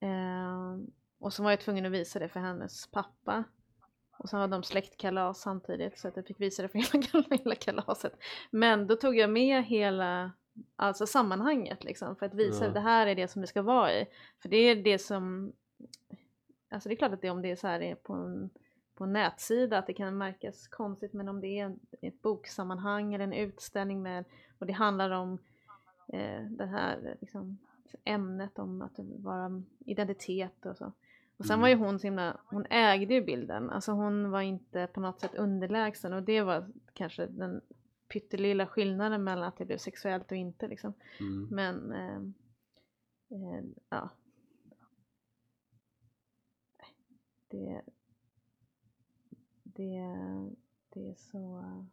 Ehm, 0.00 0.90
och 1.18 1.32
så 1.32 1.42
var 1.42 1.50
jag 1.50 1.60
tvungen 1.60 1.86
att 1.86 1.92
visa 1.92 2.18
det 2.18 2.28
för 2.28 2.40
hennes 2.40 2.86
pappa. 2.86 3.44
Och 4.18 4.28
så 4.28 4.36
hade 4.36 4.56
de 4.56 4.62
släktkalas 4.62 5.40
samtidigt 5.40 5.98
så 5.98 6.08
att 6.08 6.16
jag 6.16 6.26
fick 6.26 6.40
visa 6.40 6.62
det 6.62 6.68
för 6.68 6.78
hela, 7.12 7.36
hela 7.36 7.54
kalaset. 7.54 8.12
Men 8.50 8.86
då 8.86 8.96
tog 8.96 9.16
jag 9.16 9.30
med 9.30 9.64
hela 9.64 10.32
alltså 10.76 11.06
sammanhanget 11.06 11.84
liksom 11.84 12.16
för 12.16 12.26
att 12.26 12.34
visa 12.34 12.64
Ja. 12.64 12.70
det 12.70 12.80
här 12.80 13.06
är 13.06 13.14
det 13.14 13.28
som 13.28 13.40
det 13.42 13.48
ska 13.48 13.62
vara 13.62 13.92
i. 13.92 14.06
För 14.42 14.48
det 14.48 14.56
är 14.56 14.76
det 14.76 14.98
som, 14.98 15.52
alltså 16.70 16.88
det 16.88 16.94
är 16.94 16.96
klart 16.96 17.12
att 17.12 17.22
det 17.22 17.30
om 17.30 17.42
det 17.42 17.50
är 17.50 17.56
så 17.56 17.66
här 17.66 17.80
är 17.80 17.94
på 17.94 18.12
en, 18.12 18.50
på 18.94 19.04
en 19.04 19.12
nätsida 19.12 19.78
att 19.78 19.86
det 19.86 19.94
kan 19.94 20.18
märkas 20.18 20.68
konstigt 20.68 21.12
men 21.12 21.28
om 21.28 21.40
det 21.40 21.58
är 21.58 21.76
ett 22.02 22.22
boksammanhang 22.22 23.14
eller 23.14 23.24
en 23.24 23.32
utställning 23.32 24.02
med 24.02 24.24
och 24.58 24.66
det 24.66 24.72
handlar 24.72 25.10
om 25.10 25.38
eh, 26.08 26.42
det 26.42 26.66
här 26.66 27.16
liksom, 27.20 27.58
ämnet 28.04 28.58
om 28.58 28.82
att 28.82 28.98
vara 28.98 29.62
identitet 29.78 30.66
och 30.66 30.76
så. 30.76 30.92
Och 31.36 31.46
sen 31.46 31.54
Mm. 31.54 31.60
var 31.60 31.68
ju 31.68 31.74
hon 31.74 31.98
så 31.98 32.06
himla, 32.06 32.36
hon 32.46 32.66
ägde 32.70 33.14
ju 33.14 33.20
bilden, 33.24 33.70
alltså 33.70 33.92
hon 33.92 34.30
var 34.30 34.40
inte 34.40 34.86
på 34.86 35.00
något 35.00 35.20
sätt 35.20 35.34
underlägsen 35.34 36.12
och 36.12 36.22
det 36.22 36.42
var 36.42 36.68
kanske 36.94 37.26
den 37.26 37.60
pyttelilla 38.12 38.66
skillnaden 38.66 39.24
mellan 39.24 39.44
att 39.48 39.56
det 39.56 39.64
blev 39.64 39.78
sexuellt 39.78 40.30
och 40.30 40.36
inte 40.36 40.68
liksom. 40.68 40.92
Mm. 41.20 41.48
Men 41.50 41.92
eh, 41.92 42.22
ja. 43.88 44.10
Det, 47.48 47.82
det, 49.62 50.02
det 50.88 51.10
är 51.10 51.14
så 51.14 51.58
eh, 51.58 51.84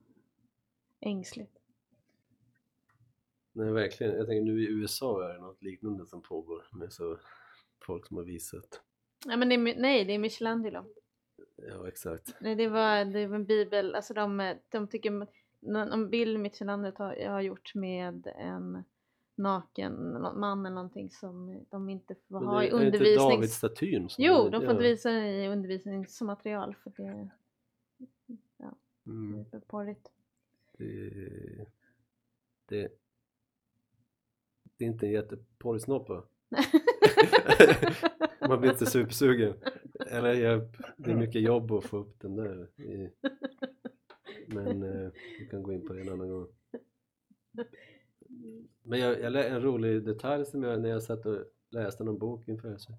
ängsligt. 0.99 1.57
Nej 3.51 3.71
verkligen, 3.71 4.15
jag 4.15 4.27
tänker 4.27 4.53
nu 4.53 4.63
i 4.63 4.67
USA 4.67 5.29
är 5.29 5.33
det 5.33 5.39
något 5.39 5.63
liknande 5.63 6.05
som 6.05 6.21
pågår 6.21 6.67
med 6.71 6.93
så 6.93 7.17
folk 7.81 8.07
som 8.07 8.17
har 8.17 8.23
visat. 8.23 8.81
Ja, 9.25 9.37
men 9.37 9.49
det 9.49 9.55
är, 9.55 9.81
nej, 9.81 10.05
det 10.05 10.13
är 10.13 10.19
Michelangelo. 10.19 10.85
Ja 11.55 11.87
exakt. 11.87 12.35
Nej, 12.41 12.55
det 12.55 12.67
var, 12.67 13.05
det 13.05 13.27
var 13.27 13.35
en 13.35 13.45
bibel, 13.45 13.95
alltså 13.95 14.13
de, 14.13 14.55
de 14.69 14.87
tycker, 14.87 15.27
någon 15.59 16.09
bild 16.09 16.39
Michelangelo 16.39 16.93
har, 16.97 17.27
har 17.29 17.41
gjort 17.41 17.75
med 17.75 18.27
en 18.35 18.83
naken 19.35 20.21
man 20.21 20.65
eller 20.65 20.75
någonting 20.75 21.09
som 21.09 21.65
de 21.69 21.89
inte 21.89 22.15
får 22.15 22.39
ha 22.45 22.59
det 22.59 22.65
i 22.65 22.69
är 22.69 22.73
inte 22.73 22.85
undervisnings... 22.85 23.33
Davidstatyn 23.35 24.09
som 24.09 24.23
Jo, 24.23 24.49
de 24.49 24.51
får 24.51 24.63
ja. 24.63 24.71
inte 24.71 24.83
visa 24.83 25.09
den 25.09 25.25
i 25.25 25.47
undervisningsmaterial 25.47 26.75
för 26.75 26.91
det 26.97 27.29
Mm. 29.07 29.39
är 29.39 29.43
för 29.43 29.59
porrigt. 29.59 30.11
Det, 30.77 30.85
det, 32.65 32.91
det 34.77 34.85
är 34.85 34.87
inte 34.87 35.05
en 35.05 35.11
jätteporrig 35.11 35.81
snopp 35.81 36.09
va? 36.09 36.23
Man 38.47 38.61
blir 38.61 38.71
inte 38.71 38.85
supersugen. 38.85 39.53
Eller 40.07 40.33
jag, 40.33 40.61
det 40.97 41.11
är 41.11 41.15
mycket 41.15 41.41
jobb 41.41 41.71
att 41.71 41.85
få 41.85 41.97
upp 41.97 42.19
den 42.19 42.35
där. 42.35 42.81
I, 42.81 43.11
men 44.47 44.83
eh, 44.83 45.11
vi 45.39 45.47
kan 45.49 45.63
gå 45.63 45.73
in 45.73 45.85
på 45.87 45.93
det 45.93 46.01
en 46.01 46.09
annan 46.09 46.29
gång. 46.29 46.47
Men 48.83 48.99
jag, 48.99 49.21
jag 49.21 49.47
en 49.47 49.61
rolig 49.61 50.03
detalj 50.05 50.45
som 50.45 50.63
jag 50.63 50.81
när 50.81 50.89
jag 50.89 51.03
satt 51.03 51.25
och 51.25 51.45
läste 51.71 52.03
någon 52.03 52.17
bok 52.19 52.47
inför 52.47 52.77
så 52.77 52.93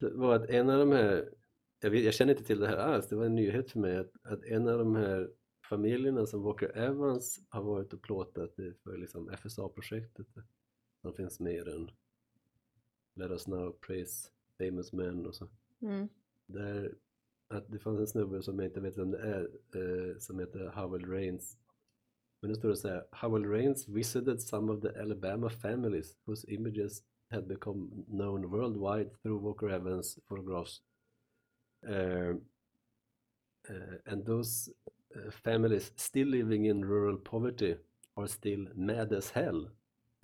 var 0.00 0.34
att 0.34 0.50
en 0.50 0.70
av 0.70 0.78
de 0.78 0.92
här 0.92 1.34
jag, 1.80 1.90
vet, 1.90 2.04
jag 2.04 2.14
känner 2.14 2.32
inte 2.32 2.44
till 2.44 2.60
det 2.60 2.66
här 2.68 2.76
alls, 2.76 3.08
det 3.08 3.16
var 3.16 3.24
en 3.24 3.34
nyhet 3.34 3.70
för 3.70 3.78
mig 3.78 3.96
att, 3.96 4.12
att 4.22 4.44
en 4.44 4.68
av 4.68 4.78
de 4.78 4.96
här 4.96 5.30
familjerna 5.68 6.26
som 6.26 6.42
Walker 6.42 6.76
Evans 6.76 7.40
har 7.48 7.62
varit 7.62 7.92
och 7.92 8.02
plåtat 8.02 8.54
för 8.54 8.96
liksom 8.96 9.30
FSA-projektet 9.36 10.26
som 11.00 11.14
finns 11.14 11.40
med 11.40 11.54
i 11.54 11.64
den 11.64 11.90
Let 13.14 13.30
us 13.30 13.46
now 13.46 13.72
praise 13.86 14.28
famous 14.58 14.92
men 14.92 15.26
och 15.26 15.34
så 15.34 15.48
Mm. 15.80 16.08
där 16.46 16.94
att 17.48 17.68
det 17.68 17.78
fanns 17.78 18.00
en 18.00 18.06
snubbe 18.06 18.42
som 18.42 18.58
jag 18.58 18.68
inte 18.68 18.80
vet 18.80 18.98
vem 18.98 19.10
det 19.10 19.18
är 19.18 19.48
eh, 19.74 20.18
som 20.18 20.38
heter 20.38 20.66
Howell 20.74 21.04
Rains 21.04 21.58
men 22.40 22.48
nu 22.48 22.54
står 22.54 22.68
det 22.68 22.76
så 22.76 22.88
här 22.88 23.04
Howell 23.12 23.44
Rains 23.44 23.88
visited 23.88 24.42
some 24.42 24.72
of 24.72 24.82
the 24.82 25.00
Alabama 25.00 25.50
families 25.50 26.16
whose 26.26 26.54
images 26.54 27.02
had 27.30 27.48
become 27.48 28.04
known 28.08 28.50
worldwide 28.50 29.10
through 29.22 29.42
Walker 29.42 29.70
Evans 29.70 30.18
photographs. 30.28 30.80
Uh, 31.88 32.34
uh, 33.70 33.98
and 34.06 34.24
those 34.26 34.70
uh, 35.16 35.30
families 35.30 35.92
still 35.96 36.28
living 36.28 36.66
in 36.66 36.84
rural 36.84 37.16
poverty 37.16 37.76
are 38.16 38.28
still 38.28 38.66
mad 38.74 39.12
as 39.12 39.30
hell 39.30 39.70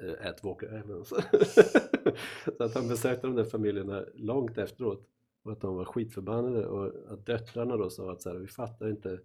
uh, 0.03 0.29
at 0.29 0.43
Walker 0.45 0.69
Evans. 0.69 1.09
Så 2.57 2.65
att 2.65 2.75
han 2.75 2.89
besökte 2.89 3.27
de 3.27 3.37
där 3.37 3.45
familjerna 3.45 4.05
långt 4.15 4.59
efteråt 4.59 5.09
och 5.45 5.53
att 5.53 5.61
de 5.61 5.77
var 5.77 5.85
skitförbannade. 5.85 6.67
Och 6.67 7.13
att 7.13 7.27
döttrarna 7.27 7.77
då 7.77 7.91
sa 7.91 8.13
att 8.13 8.23
så 8.23 8.29
här, 8.31 8.37
vi 8.37 8.47
fattar 8.47 8.89
inte. 8.91 9.21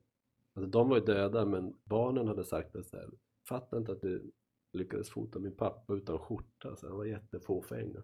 Alltså 0.54 0.70
de 0.72 0.90
var 0.90 0.98
ju 0.98 1.04
döda 1.06 1.46
men 1.46 1.78
barnen 1.84 2.28
hade 2.28 2.44
sagt 2.44 2.76
att 2.76 2.88
så 2.88 2.98
här, 2.98 3.10
fattar 3.50 3.78
inte 3.78 3.92
att 3.92 4.02
du 4.02 4.32
lyckades 4.74 5.10
fota 5.10 5.40
min 5.40 5.56
pappa 5.56 5.94
utan 5.94 6.20
skjorta. 6.20 6.76
Så 6.76 6.88
han 6.88 6.98
var 6.98 7.06
jättefåfäng. 7.06 7.96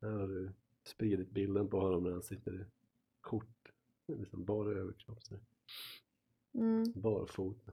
Där 0.00 0.10
har 0.10 0.28
du 0.28 0.52
spridit 0.84 1.30
bilden 1.30 1.68
på 1.68 1.80
honom 1.80 2.02
när 2.04 2.10
han 2.10 2.22
sitter 2.22 2.60
i 2.60 2.64
kort 3.20 3.72
liksom 4.06 4.44
bara 4.44 4.70
överkropp 4.70 5.22
så 5.22 5.34
här, 5.34 5.42
Mm. 6.54 6.92
barfota. 6.94 7.72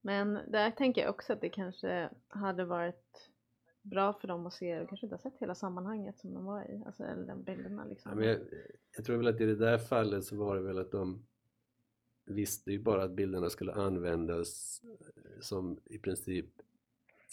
Men 0.00 0.38
där 0.48 0.70
tänker 0.70 1.00
jag 1.00 1.10
också 1.10 1.32
att 1.32 1.40
det 1.40 1.48
kanske 1.48 2.10
hade 2.28 2.64
varit 2.64 3.30
bra 3.82 4.12
för 4.12 4.28
dem 4.28 4.46
att 4.46 4.52
se, 4.52 4.78
de 4.78 4.86
kanske 4.86 5.06
inte 5.06 5.14
har 5.14 5.20
sett 5.30 5.38
hela 5.38 5.54
sammanhanget 5.54 6.18
som 6.18 6.34
de 6.34 6.44
var 6.44 6.70
i, 6.70 6.82
alltså 6.86 7.04
eller 7.04 7.26
den 7.26 7.42
bilderna 7.44 7.84
liksom. 7.84 8.10
Ja, 8.12 8.16
men 8.16 8.28
jag, 8.28 8.38
jag 8.96 9.04
tror 9.04 9.16
väl 9.16 9.26
att 9.26 9.40
i 9.40 9.46
det 9.46 9.56
där 9.56 9.78
fallet 9.78 10.24
så 10.24 10.36
var 10.36 10.56
det 10.56 10.62
väl 10.62 10.78
att 10.78 10.90
de 10.92 11.26
visste 12.26 12.72
ju 12.72 12.78
bara 12.82 13.02
att 13.04 13.12
bilderna 13.12 13.50
skulle 13.50 13.72
användas 13.72 14.80
eh, 14.84 15.40
som 15.40 15.78
i 15.84 15.98
princip 15.98 16.46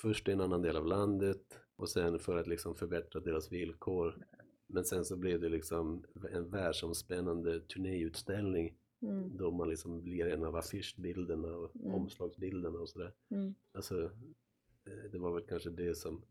först 0.02 0.28
i 0.28 0.32
en 0.32 0.42
annan 0.42 0.62
del 0.62 0.76
av 0.78 0.86
landet 0.86 1.60
och 1.76 1.90
sen 1.90 2.20
för 2.20 2.38
att 2.38 2.48
liksom 2.48 2.76
förbättra 2.76 3.20
deras 3.22 3.52
villkor. 3.52 4.26
Men 4.68 4.86
sen 4.86 5.06
så 5.06 5.18
blev 5.18 5.40
det 5.42 5.50
liksom 5.50 6.04
en 6.32 6.50
världsomspännande 6.50 7.60
turnéutställning 7.60 8.78
Mm. 9.02 9.38
då 9.38 9.52
man 9.52 9.70
liksom 9.70 10.04
blir 10.04 10.28
en 10.28 10.44
av 10.44 10.56
affischbilderna 10.56 11.48
och 11.48 11.76
Mm. 11.76 11.94
omslagsbilderna 11.94 12.80
och 12.80 12.90
sådär. 12.90 13.14
Mm. 13.30 13.56
Alltså, 13.74 14.04
eh, 14.86 15.12
det 15.12 15.18
var 15.18 15.34
väl 15.34 15.44
kanske 15.44 15.70
det 15.70 15.96
som 15.96 16.22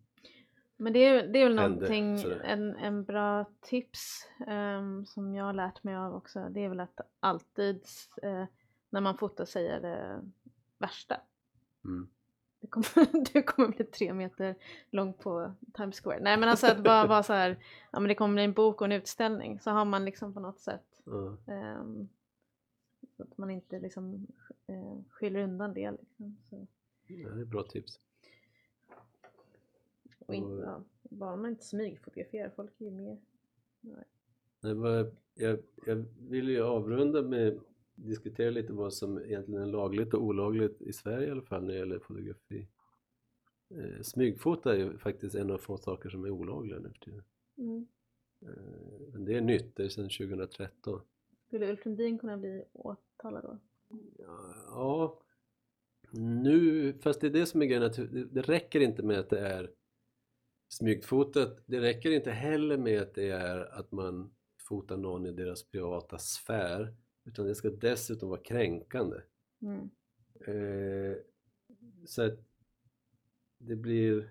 Men 0.76 0.92
det 0.92 0.98
är, 0.98 1.26
det 1.26 1.38
är 1.38 1.44
väl 1.44 1.54
någonting, 1.56 2.18
sådär. 2.18 2.40
en, 2.44 2.76
en 2.76 3.04
bra 3.04 3.44
tips 3.60 4.28
ehm, 4.46 5.06
som 5.06 5.34
jag 5.34 5.44
har 5.44 5.52
lärt 5.52 5.84
mig 5.84 5.96
av 5.96 6.14
också. 6.14 6.48
Det 6.50 6.64
är 6.64 6.68
väl 6.68 6.80
att 6.80 7.00
alltid 7.20 7.84
eh, 8.22 8.44
när 8.90 9.00
man 9.00 9.18
fotar 9.18 9.44
säga 9.44 9.80
det 9.80 10.22
värsta. 10.78 11.20
mm, 11.84 12.08
Du 12.60 12.66
kommer, 12.68 13.24
du 13.32 13.42
kommer 13.42 13.68
bli 13.68 13.84
tre 13.84 14.14
meter 14.14 14.54
lång 14.90 15.12
på 15.14 15.52
Times 15.74 16.00
Square. 16.00 16.20
Nej 16.20 16.36
men 16.36 16.48
alltså 16.48 16.66
att 16.66 16.84
bara 16.84 17.06
vara 17.06 17.22
så 17.22 17.32
här, 17.32 17.64
ja 17.92 18.00
men 18.00 18.08
det 18.08 18.14
kommer 18.14 18.34
bli 18.34 18.44
en 18.44 18.52
bok 18.52 18.80
och 18.80 18.84
en 18.84 18.92
utställning. 18.92 19.60
Så 19.60 19.70
har 19.70 19.84
man 19.84 20.04
liksom 20.04 20.34
på 20.34 20.40
något 20.40 20.60
sätt 20.60 21.00
ja, 21.04 21.36
ehm, 21.52 22.08
så 23.16 23.22
att 23.22 23.38
man 23.38 23.50
inte 23.50 23.80
liksom 23.80 24.26
eh, 24.66 25.02
skyller 25.10 25.40
undan 25.40 25.74
det 25.74 25.90
liksom. 25.90 26.36
Så. 26.50 26.66
ja, 27.06 27.28
det 27.28 27.40
är 27.40 27.44
bra 27.44 27.62
tips. 27.62 28.00
Och 30.26 30.34
in, 30.34 30.44
Och- 30.44 30.64
ja, 30.64 30.84
bara 31.02 31.36
man 31.36 31.50
inte 31.50 31.64
smygfotograferar, 31.64 32.50
folk 32.56 32.80
är 32.80 32.84
ju 32.84 32.90
mer... 32.90 33.18
Nej, 34.60 34.74
vad, 34.74 35.16
jag, 35.34 35.58
jag 35.86 36.04
vill 36.18 36.48
ju 36.48 36.62
avrunda 36.62 37.22
med 37.22 37.60
diskutera 37.94 38.50
lite 38.50 38.72
vad 38.72 38.94
som 38.94 39.18
egentligen 39.18 39.62
är 39.62 39.66
lagligt 39.66 40.14
och 40.14 40.22
olagligt 40.22 40.82
i 40.82 40.92
Sverige 40.92 41.28
i 41.28 41.30
alla 41.30 41.42
fall 41.42 41.64
när 41.64 41.72
det 41.72 41.78
gäller 41.78 41.98
fotografi. 41.98 42.66
Eh, 43.68 44.02
smygfota 44.02 44.74
är 44.74 44.78
ju 44.78 44.98
faktiskt 44.98 45.34
en 45.34 45.50
av 45.50 45.58
få 45.58 45.76
saker 45.76 46.08
som 46.08 46.24
är 46.24 46.30
olagliga 46.30 46.78
nu 46.78 46.88
för 46.88 46.98
tiden. 46.98 47.24
Mm. 47.58 47.86
Eh, 48.42 49.12
men 49.12 49.24
det 49.24 49.36
är 49.36 49.40
nytt, 49.40 49.76
det 49.76 49.84
är 49.84 49.88
sedan 49.88 50.08
2013. 50.08 51.00
Skulle 51.46 51.70
Ulf 51.70 51.84
Lundin 51.84 52.18
kunna 52.18 52.36
bli 52.36 52.64
åtalad 52.72 53.42
då? 53.42 53.58
Ja, 54.18 54.54
ja, 54.66 55.20
nu, 56.10 56.92
fast 57.00 57.20
det 57.20 57.26
är 57.26 57.30
det 57.30 57.46
som 57.46 57.62
är 57.62 57.66
grejen, 57.66 57.82
att 57.82 57.96
det 58.30 58.42
räcker 58.42 58.80
inte 58.80 59.02
med 59.02 59.18
att 59.18 59.30
det 59.30 59.40
är 59.40 59.70
smygfotat. 60.68 61.58
Det 61.66 61.80
räcker 61.80 62.10
inte 62.10 62.30
heller 62.30 62.76
med 62.76 63.02
att 63.02 63.14
det 63.14 63.30
är 63.30 63.78
att 63.78 63.92
man 63.92 64.34
fotar 64.68 64.96
någon 64.96 65.26
i 65.26 65.32
deras 65.32 65.62
privata 65.62 66.18
sfär, 66.18 66.94
utan 67.24 67.46
det 67.46 67.54
ska 67.54 67.70
dessutom 67.70 68.28
vara 68.28 68.40
kränkande. 68.40 69.16
Mm. 69.62 69.90
Eh, 70.46 71.16
så 72.06 72.22
att 72.22 72.38
det 73.58 73.76
blir 73.76 74.30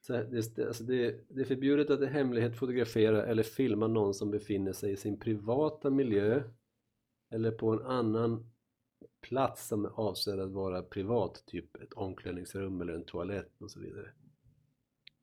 så 0.00 0.14
här, 0.14 0.24
det, 0.24 0.66
alltså 0.66 0.84
det, 0.84 1.24
det 1.28 1.40
är 1.40 1.44
förbjudet 1.44 1.90
att 1.90 2.02
i 2.02 2.06
hemlighet 2.06 2.56
fotografera 2.56 3.26
eller 3.26 3.42
filma 3.42 3.86
någon 3.86 4.14
som 4.14 4.30
befinner 4.30 4.72
sig 4.72 4.92
i 4.92 4.96
sin 4.96 5.18
privata 5.18 5.90
miljö 5.90 6.42
eller 7.30 7.50
på 7.50 7.70
en 7.72 7.82
annan 7.82 8.50
plats 9.20 9.68
som 9.68 9.84
är 9.84 9.90
avsedd 10.00 10.40
att 10.40 10.50
vara 10.50 10.82
privat, 10.82 11.42
typ 11.46 11.76
ett 11.76 11.92
omklädningsrum 11.92 12.80
eller 12.80 12.92
en 12.92 13.04
toalett 13.04 13.62
och 13.62 13.70
så 13.70 13.80
vidare. 13.80 14.12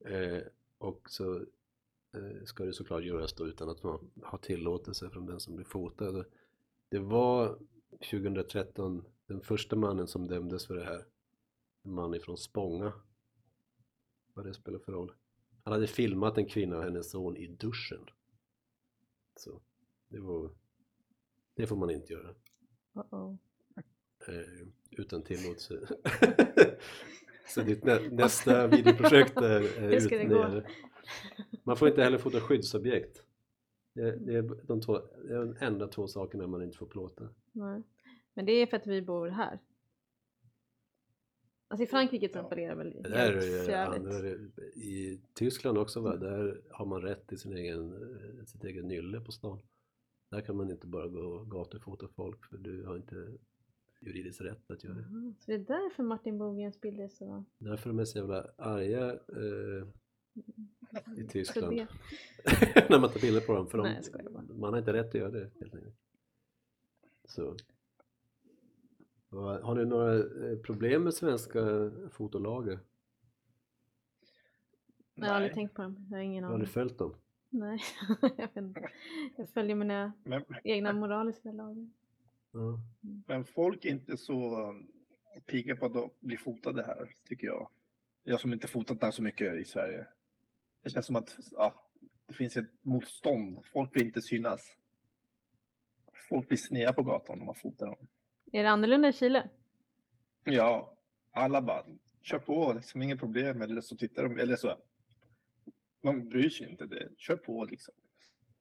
Eh, 0.05 0.41
och 0.77 1.09
så 1.09 1.35
eh, 2.13 2.43
ska 2.45 2.65
det 2.65 2.73
såklart 2.73 3.03
göras 3.03 3.33
då 3.33 3.47
utan 3.47 3.69
att 3.69 3.83
man 3.83 4.11
har 4.23 4.37
tillåtelse 4.37 5.09
från 5.09 5.25
den 5.25 5.39
som 5.39 5.55
blir 5.55 5.65
fotad. 5.65 6.25
Det 6.89 6.99
var 6.99 7.59
2013 8.11 9.05
den 9.25 9.41
första 9.41 9.75
mannen 9.75 10.07
som 10.07 10.27
dömdes 10.27 10.67
för 10.67 10.75
det 10.75 10.83
här. 10.83 11.05
En 11.83 11.93
man 11.93 12.13
ifrån 12.13 12.37
Spånga. 12.37 12.93
Vad 14.33 14.45
det 14.45 14.53
spelar 14.53 14.79
för 14.79 14.91
roll. 14.91 15.11
Han 15.63 15.73
hade 15.73 15.87
filmat 15.87 16.37
en 16.37 16.45
kvinna 16.45 16.77
och 16.77 16.83
hennes 16.83 17.11
son 17.11 17.37
i 17.37 17.47
duschen. 17.47 18.05
Så 19.35 19.61
det 20.07 20.19
var 20.19 20.49
det 21.55 21.67
får 21.67 21.75
man 21.75 21.89
inte 21.89 22.13
göra. 22.13 22.35
Uh-oh. 22.93 23.37
Eh, 24.27 24.67
utan 24.91 25.23
tillåtelse. 25.23 25.87
Så 27.53 27.61
ditt 27.61 27.83
nä 27.83 27.99
nästa 28.11 28.67
videoprojekt 28.67 29.37
är, 29.37 29.61
är 29.79 30.27
nere. 30.27 30.63
Man 31.63 31.77
får 31.77 31.87
inte 31.87 32.03
heller 32.03 32.17
fota 32.17 32.39
skyddsobjekt. 32.39 33.23
Det, 33.93 34.15
det, 34.15 34.35
är 34.35 34.67
de 34.67 34.81
två, 34.81 34.99
det 35.27 35.33
är 35.33 35.39
de 35.39 35.55
enda 35.59 35.87
två 35.87 36.07
sakerna 36.07 36.47
man 36.47 36.63
inte 36.63 36.77
får 36.77 36.85
plåta. 36.85 37.29
Nej. 37.51 37.83
Men 38.33 38.45
det 38.45 38.51
är 38.51 38.65
för 38.65 38.77
att 38.77 38.87
vi 38.87 39.01
bor 39.01 39.27
här. 39.27 39.59
Alltså 41.67 41.83
i 41.83 41.87
Frankrike 41.87 42.27
till 42.27 42.37
exempel 42.37 42.59
är 42.59 42.69
det 42.69 42.75
väl 42.75 43.05
är 43.05 43.31
helt 43.31 43.65
förjävligt. 43.65 44.13
andra, 44.13 44.29
I 44.75 45.21
Tyskland 45.33 45.77
också 45.77 46.01
va, 46.01 46.15
där 46.15 46.61
har 46.71 46.85
man 46.85 47.01
rätt 47.01 47.27
till 47.27 47.39
sin 47.39 47.53
egen, 47.53 47.95
sitt 48.45 48.63
eget 48.63 48.85
nylle 48.85 49.21
på 49.21 49.31
stan. 49.31 49.59
Där 50.31 50.41
kan 50.41 50.55
man 50.55 50.71
inte 50.71 50.87
bara 50.87 51.07
gå 51.07 51.19
och 51.19 51.51
gatufota 51.51 52.07
folk 52.07 52.45
för 52.45 52.57
du 52.57 52.85
har 52.85 52.95
inte 52.95 53.37
juridiskt 54.05 54.41
rätt 54.41 54.71
att 54.71 54.83
göra 54.83 54.93
det. 54.93 55.01
Aha, 55.01 55.33
Så 55.39 55.51
det 55.51 55.53
är 55.53 55.59
därför 55.59 56.03
Martin 56.03 56.37
Bogens 56.37 56.81
bilder 56.81 57.03
är 57.03 57.07
så... 57.07 57.43
Därför 57.57 57.89
är 57.89 57.93
de 57.93 58.05
så 58.05 58.17
jävla 58.17 58.47
arga 58.57 59.11
eh, 59.11 59.87
i 61.17 61.21
Så 61.23 61.27
Tyskland 61.31 61.75
det... 61.77 61.87
när 62.89 62.99
man 62.99 63.09
tar 63.11 63.19
bilder 63.21 63.41
på 63.41 63.53
dem 63.53 63.67
för 63.67 63.77
Nej, 63.77 64.01
de, 64.47 64.59
man 64.59 64.73
har 64.73 64.79
inte 64.79 64.93
rätt 64.93 65.07
att 65.07 65.13
göra 65.13 65.31
det 65.31 65.51
helt 65.59 65.75
enkelt. 65.75 65.95
Så. 67.25 67.55
Har 69.29 69.75
ni 69.75 69.85
några 69.85 70.15
eh, 70.15 70.57
problem 70.57 71.03
med 71.03 71.13
svenska 71.13 71.91
fotolagar? 72.11 72.79
Jag 75.15 75.25
har 75.27 75.33
aldrig 75.35 75.53
tänkt 75.53 75.73
på 75.73 75.81
dem. 75.81 76.07
Jag 76.09 76.17
har 76.17 76.23
ingen 76.23 76.43
Har 76.43 76.51
ni 76.51 76.55
aning. 76.55 76.67
följt 76.67 76.97
dem? 76.97 77.15
Nej, 77.49 77.79
jag 78.21 78.35
vet 78.37 78.57
inte. 78.57 78.89
Jag 79.37 79.49
följer 79.49 79.75
mina 79.75 80.13
Men, 80.23 80.43
egna 80.63 80.93
moraliska 80.93 81.51
lagar. 81.51 81.89
Ja. 82.53 82.79
men 83.27 83.45
folk 83.45 83.85
är 83.85 83.89
inte 83.89 84.17
så 84.17 84.69
um, 84.69 84.87
pigga 85.45 85.75
på 85.75 85.85
att 85.85 86.19
bli 86.19 86.37
fotade 86.37 86.83
här, 86.83 87.09
tycker 87.27 87.47
jag. 87.47 87.69
Jag 88.23 88.39
som 88.39 88.53
inte 88.53 88.67
fotat 88.67 89.01
där 89.01 89.11
så 89.11 89.23
mycket 89.23 89.55
i 89.55 89.65
Sverige. 89.65 90.07
Det 90.83 90.89
känns 90.89 91.05
som 91.05 91.15
att 91.15 91.37
ja, 91.51 91.89
det 92.27 92.33
finns 92.33 92.57
ett 92.57 92.69
motstånd. 92.81 93.65
Folk 93.73 93.95
vill 93.95 94.03
inte 94.05 94.21
synas. 94.21 94.77
Folk 96.29 96.47
blir 96.47 96.57
sneda 96.57 96.93
på 96.93 97.03
gatan 97.03 97.39
om 97.39 97.45
man 97.45 97.55
fotar 97.55 97.85
dem. 97.85 98.07
Är 98.51 98.63
det 98.63 98.69
annorlunda 98.69 99.09
i 99.09 99.13
Chile? 99.13 99.49
Ja, 100.43 100.97
alla 101.31 101.61
bara 101.61 101.85
kör 102.21 102.39
på, 102.39 102.73
liksom, 102.73 103.01
inget 103.01 103.19
problem. 103.19 103.61
Eller 103.61 103.81
så 103.81 103.97
tittar 103.97 104.23
de, 104.23 104.39
eller 104.39 104.55
så. 104.55 104.77
Man 106.01 106.29
bryr 106.29 106.49
sig 106.49 106.69
inte, 106.69 106.85
det. 106.85 107.09
kör 107.17 107.35
på 107.35 107.65
liksom. 107.65 107.93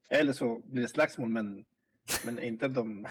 Eller 0.09 0.33
så 0.33 0.59
blir 0.65 0.81
det 0.81 0.87
slagsmål, 0.87 1.29
men, 1.29 1.65
men 2.25 2.39
inte 2.39 2.67
de... 2.67 3.07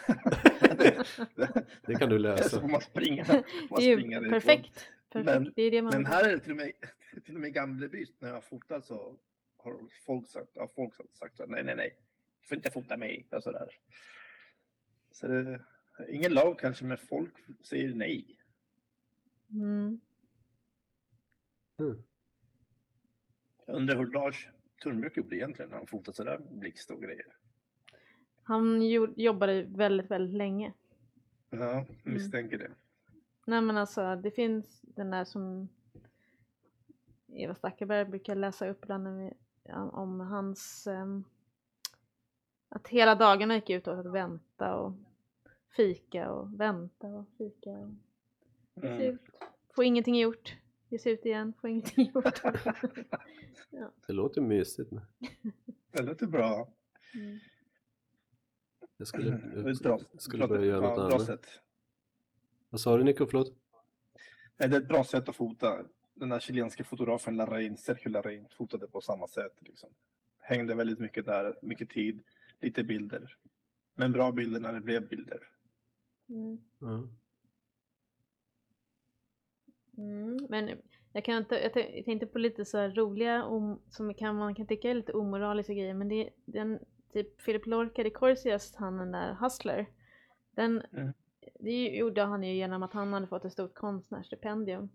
det, 0.78 1.04
det, 1.36 1.64
Det 1.86 1.94
kan 1.94 2.08
du 2.08 2.18
lösa. 2.18 2.60
man. 2.60 2.70
Det 2.70 2.76
är 2.76 3.96
springer 3.96 4.22
ju 4.22 4.30
perfekt. 4.30 4.88
perfekt. 5.12 5.26
Men- 5.26 5.52
det 5.56 5.62
är 5.62 5.70
det 5.70 5.82
man 5.82 5.92
Men 5.92 6.06
här 6.06 6.24
är 6.28 6.32
det 6.32 6.38
till 6.40 6.50
och 6.50 6.56
med, 6.56 6.72
till 7.24 7.34
och 7.34 7.40
med 7.40 7.54
Gamleby, 7.54 8.06
när 8.18 8.28
jag 8.28 8.44
fotar 8.44 8.80
så 8.80 9.18
har 9.56 9.78
folk 10.06 10.28
sagt, 10.28 10.50
ja, 10.54 10.68
folk 10.76 10.94
sagt 11.12 11.36
så 11.36 11.46
nej, 11.46 11.64
nej, 11.64 11.76
nej, 11.76 11.96
du 12.40 12.48
får 12.48 12.56
inte 12.56 12.70
fota 12.70 12.96
mig 12.96 13.26
och 13.30 13.42
sådär. 13.42 13.68
Så 15.10 15.26
det 15.26 15.60
ingen 16.08 16.34
lag 16.34 16.58
kanske, 16.58 16.84
men 16.84 16.98
folk 16.98 17.34
säger 17.64 17.94
nej. 17.94 18.38
Mm. 19.50 20.00
Mm. 21.78 22.02
Jag 23.66 23.76
undrar 23.76 23.96
hur 23.96 24.06
Lars 24.06 24.48
Törnbjörk 24.82 25.16
gjorde 25.16 25.36
egentligen 25.36 25.70
när 25.70 25.76
han 25.78 25.86
fotade 25.86 26.16
sådär 26.16 26.38
blixt 26.50 26.90
och 26.90 27.02
grejer. 27.02 27.26
Han 28.42 28.82
jo- 28.82 29.14
jobbade 29.16 29.62
väldigt, 29.62 30.10
väldigt 30.10 30.36
länge. 30.36 30.72
Ja, 31.50 31.86
misstänker 32.02 32.58
det. 32.58 32.70
Nej 33.46 33.60
men 33.60 33.76
alltså 33.76 34.16
det 34.16 34.30
finns 34.30 34.80
den 34.82 35.10
där 35.10 35.24
som 35.24 35.68
Eva 37.26 37.54
Stackelberg 37.54 38.04
brukar 38.04 38.34
läsa 38.34 38.68
upp 38.68 38.84
ibland 38.84 39.32
ja, 39.62 39.82
om 39.90 40.20
hans 40.20 40.86
ehm, 40.86 41.24
att 42.68 42.88
hela 42.88 43.14
dagarna 43.14 43.54
gick 43.54 43.70
ut 43.70 43.88
åt 43.88 44.06
att 44.06 44.12
vänta 44.12 44.74
och 44.74 44.92
fika 45.76 46.30
och 46.32 46.60
vänta 46.60 47.06
och 47.06 47.26
fika 47.38 47.70
och 47.70 47.90
Mm. 48.84 49.00
ut. 49.00 49.20
Få 49.74 49.82
ingenting 49.84 50.18
gjort. 50.18 50.56
Ge 50.88 50.98
sig 50.98 51.12
ut 51.12 51.26
igen, 51.26 51.52
få 51.60 51.68
ingenting 51.68 52.10
gjort. 52.14 52.42
Det 54.06 54.12
låter 54.12 54.40
mysigt. 54.40 54.90
men 54.90 55.02
Det 55.90 56.02
låter 56.02 56.26
bra. 56.26 56.68
Mm. 57.14 57.38
Jag 59.02 59.06
skulle, 59.08 59.30
Det 59.30 59.70
är 59.70 59.88
jag 59.88 60.22
skulle 60.22 60.48
börja 60.48 60.64
göra 60.64 60.84
ja, 60.84 60.88
något 60.88 60.96
bra 60.96 61.06
annat. 61.06 61.26
sätt. 61.26 61.46
Vad 62.70 62.80
sa 62.80 62.96
du 62.96 63.04
Nico? 63.04 63.26
Förlåt? 63.26 63.54
Det 64.56 64.64
är 64.64 64.76
ett 64.76 64.88
bra 64.88 65.04
sätt 65.04 65.28
att 65.28 65.36
fota. 65.36 65.84
Den 66.14 66.28
där 66.28 66.40
chilenska 66.40 66.84
fotografen 66.84 67.36
Larrain, 67.36 67.76
Sergio 67.76 68.08
Larrain, 68.08 68.46
fotade 68.56 68.86
på 68.86 69.00
samma 69.00 69.28
sätt. 69.28 69.52
Liksom. 69.60 69.88
Hängde 70.38 70.74
väldigt 70.74 70.98
mycket 70.98 71.26
där, 71.26 71.58
mycket 71.62 71.90
tid, 71.90 72.22
lite 72.60 72.84
bilder. 72.84 73.36
Men 73.94 74.12
bra 74.12 74.32
bilder 74.32 74.60
när 74.60 74.72
det 74.72 74.80
blev 74.80 75.08
bilder. 75.08 75.40
Mm. 76.28 76.58
Ja. 76.78 77.08
Mm, 79.98 80.46
men 80.48 80.70
jag, 81.12 81.24
kan 81.24 81.36
inte, 81.36 81.54
jag 81.54 81.72
tän- 81.72 81.96
jag 81.96 82.04
tänkte 82.04 82.26
på 82.26 82.38
lite 82.38 82.64
så 82.64 82.78
här 82.78 82.90
roliga, 82.90 83.44
om, 83.44 83.82
som 83.90 84.14
kan, 84.14 84.36
man 84.36 84.54
kan 84.54 84.66
tycka 84.66 84.90
är 84.90 84.94
lite 84.94 85.12
omoraliska 85.12 85.72
grejer, 85.74 85.94
men 85.94 86.08
det 86.08 86.30
den, 86.44 86.78
typ 87.12 87.44
Philip 87.44 87.66
Lorca 87.66 88.02
de 88.02 88.10
Corsias, 88.10 88.74
han 88.74 88.96
den 88.96 89.12
där 89.12 89.34
Hustler, 89.34 89.86
den, 90.50 90.82
Mm. 90.92 91.12
det 91.60 91.88
gjorde 91.88 92.22
han 92.22 92.42
ju 92.42 92.54
genom 92.54 92.82
att 92.82 92.92
han 92.92 93.12
hade 93.12 93.26
fått 93.26 93.44
ett 93.44 93.52
stort 93.52 93.74
konstnärsstipendium. 93.74 94.88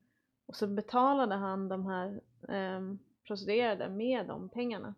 Och 0.46 0.56
så 0.56 0.68
betalade 0.68 1.36
han 1.36 1.68
de 1.70 1.86
här 1.86 2.22
um, 2.78 3.00
prostituerade 3.28 3.90
med 3.90 4.28
de 4.28 4.50
pengarna. 4.50 4.96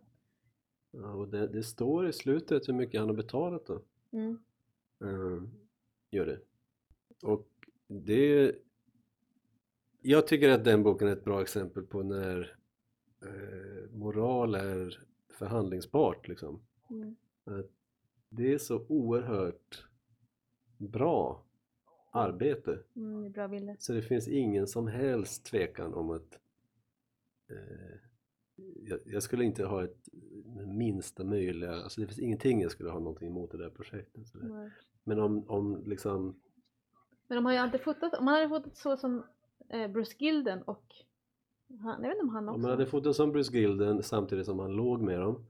Ja, 0.91 1.13
och 1.13 1.27
det, 1.27 1.47
det 1.47 1.63
står 1.63 2.07
i 2.07 2.13
slutet 2.13 2.67
hur 2.67 2.73
mycket 2.73 2.99
han 2.99 3.09
har 3.09 3.15
betalat 3.15 3.65
då. 3.65 3.81
Mm. 4.11 4.39
Eh, 5.01 5.43
gör 6.11 6.25
det. 6.25 6.39
Och 7.23 7.47
det... 7.87 8.55
Jag 10.01 10.27
tycker 10.27 10.49
att 10.49 10.63
den 10.65 10.83
boken 10.83 11.07
är 11.07 11.11
ett 11.11 11.23
bra 11.23 11.41
exempel 11.41 11.83
på 11.83 12.03
när 12.03 12.55
eh, 13.21 13.91
moral 13.91 14.55
är 14.55 15.03
förhandlingsbart 15.29 16.27
liksom. 16.27 16.61
Mm. 16.89 17.15
Att 17.43 17.71
det 18.29 18.53
är 18.53 18.57
så 18.57 18.85
oerhört 18.89 19.87
bra 20.77 21.43
arbete 22.11 22.79
Mm, 22.95 23.23
det 23.23 23.29
bra 23.29 23.47
bilder. 23.47 23.75
så 23.79 23.93
det 23.93 24.01
finns 24.01 24.27
ingen 24.27 24.67
som 24.67 24.87
helst 24.87 25.45
tvekan 25.45 25.93
om 25.93 26.09
att 26.09 26.39
eh, 27.49 27.97
jag, 28.75 28.99
jag 29.05 29.23
skulle 29.23 29.43
inte 29.43 29.65
ha 29.65 29.83
ett 29.83 30.09
minsta 30.67 31.23
möjliga, 31.23 31.73
alltså 31.73 32.01
det 32.01 32.07
finns 32.07 32.19
ingenting 32.19 32.61
jag 32.61 32.71
skulle 32.71 32.89
ha 32.89 32.99
någonting 32.99 33.27
emot 33.27 33.51
det 33.51 33.57
där 33.57 33.69
projektet. 33.69 34.23
Nej. 34.33 34.71
Men 35.03 35.19
om, 35.19 35.49
om 35.49 35.83
liksom, 35.85 36.41
Men 37.27 37.35
de 37.35 37.45
har 37.45 37.51
ju 37.51 37.57
alltid 37.57 37.81
fotat, 37.81 38.13
om 38.13 38.25
man 38.25 38.33
hade 38.33 38.49
fotat 38.49 38.77
så 38.77 38.97
som 38.97 39.23
eh, 39.69 39.87
Bruce 39.87 40.15
Gilden 40.17 40.61
och 40.61 40.85
han, 41.81 42.03
jag 42.03 42.09
vet 42.09 42.15
inte 42.15 42.23
om 42.23 42.29
han 42.29 42.43
om 42.43 42.49
också, 42.49 42.61
man 42.61 42.71
hade 42.71 42.85
fotat 42.85 43.15
som 43.15 43.31
Bruce 43.31 43.57
Gilden 43.57 44.03
samtidigt 44.03 44.45
som 44.45 44.59
han 44.59 44.71
låg 44.71 45.01
med 45.01 45.19
dem 45.19 45.45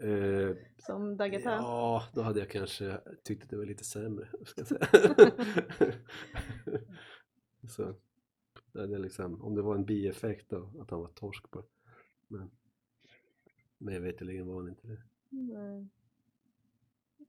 eh, 0.00 0.56
som 0.78 1.16
Dagata. 1.16 1.50
Ja, 1.50 2.02
då 2.14 2.22
hade 2.22 2.38
jag 2.38 2.48
kanske 2.48 3.00
tyckt 3.22 3.44
att 3.44 3.50
det 3.50 3.56
var 3.56 3.64
lite 3.64 3.84
sämre. 3.84 4.28
Ska 4.44 4.60
jag 4.60 4.68
säga. 4.68 4.86
så, 7.68 7.94
det 8.72 8.80
jag 8.80 9.00
liksom, 9.00 9.42
om 9.42 9.54
det 9.54 9.62
var 9.62 9.74
en 9.74 9.84
bieffekt 9.84 10.50
då, 10.50 10.70
att 10.80 10.90
han 10.90 11.00
var 11.00 11.08
torsk 11.08 11.50
på. 11.50 11.64
Men 12.28 12.50
mig 13.78 13.98
veterligen 14.00 14.46
var 14.46 14.56
han 14.56 14.68
inte 14.68 14.86
det. 14.86 15.02
Nej. 15.28 15.88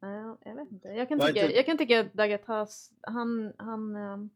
Nej, 0.01 0.35
jag 0.45 0.55
vet 0.55 0.71
inte. 0.71 0.87
Jag 0.87 1.09
kan 1.09 1.19
tycka, 1.19 1.41
heter- 1.41 1.55
jag 1.55 1.65
kan 1.65 1.77
tycka 1.77 1.99
att 1.99 2.13
Dagatas, 2.13 2.91
han, 3.01 3.53
han 3.57 3.95
ehm, 3.95 4.29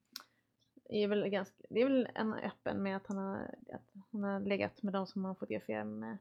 är 0.89 1.07
väl 1.07 1.29
ganska, 1.29 1.55
det 1.69 1.81
är 1.81 1.85
väl 1.85 2.07
en 2.15 2.33
öppen 2.33 2.83
med 2.83 2.97
att 2.97 3.07
han 3.07 3.17
har, 3.17 3.55
att 3.73 3.81
han 4.11 4.23
har 4.23 4.39
legat 4.39 4.83
med 4.83 4.93
de 4.93 5.07
som 5.07 5.25
han 5.25 5.35
fotograferar 5.35 5.83
med 5.83 6.17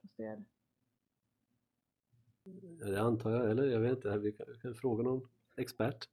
prostituerade. 0.00 0.44
Det 2.78 3.00
antar 3.00 3.30
jag, 3.30 3.50
eller 3.50 3.64
jag 3.64 3.80
vet 3.80 3.92
inte, 3.96 4.18
vi 4.18 4.32
kan, 4.32 4.46
vi 4.52 4.58
kan 4.58 4.74
fråga 4.74 5.02
någon 5.04 5.28
expert. 5.56 6.08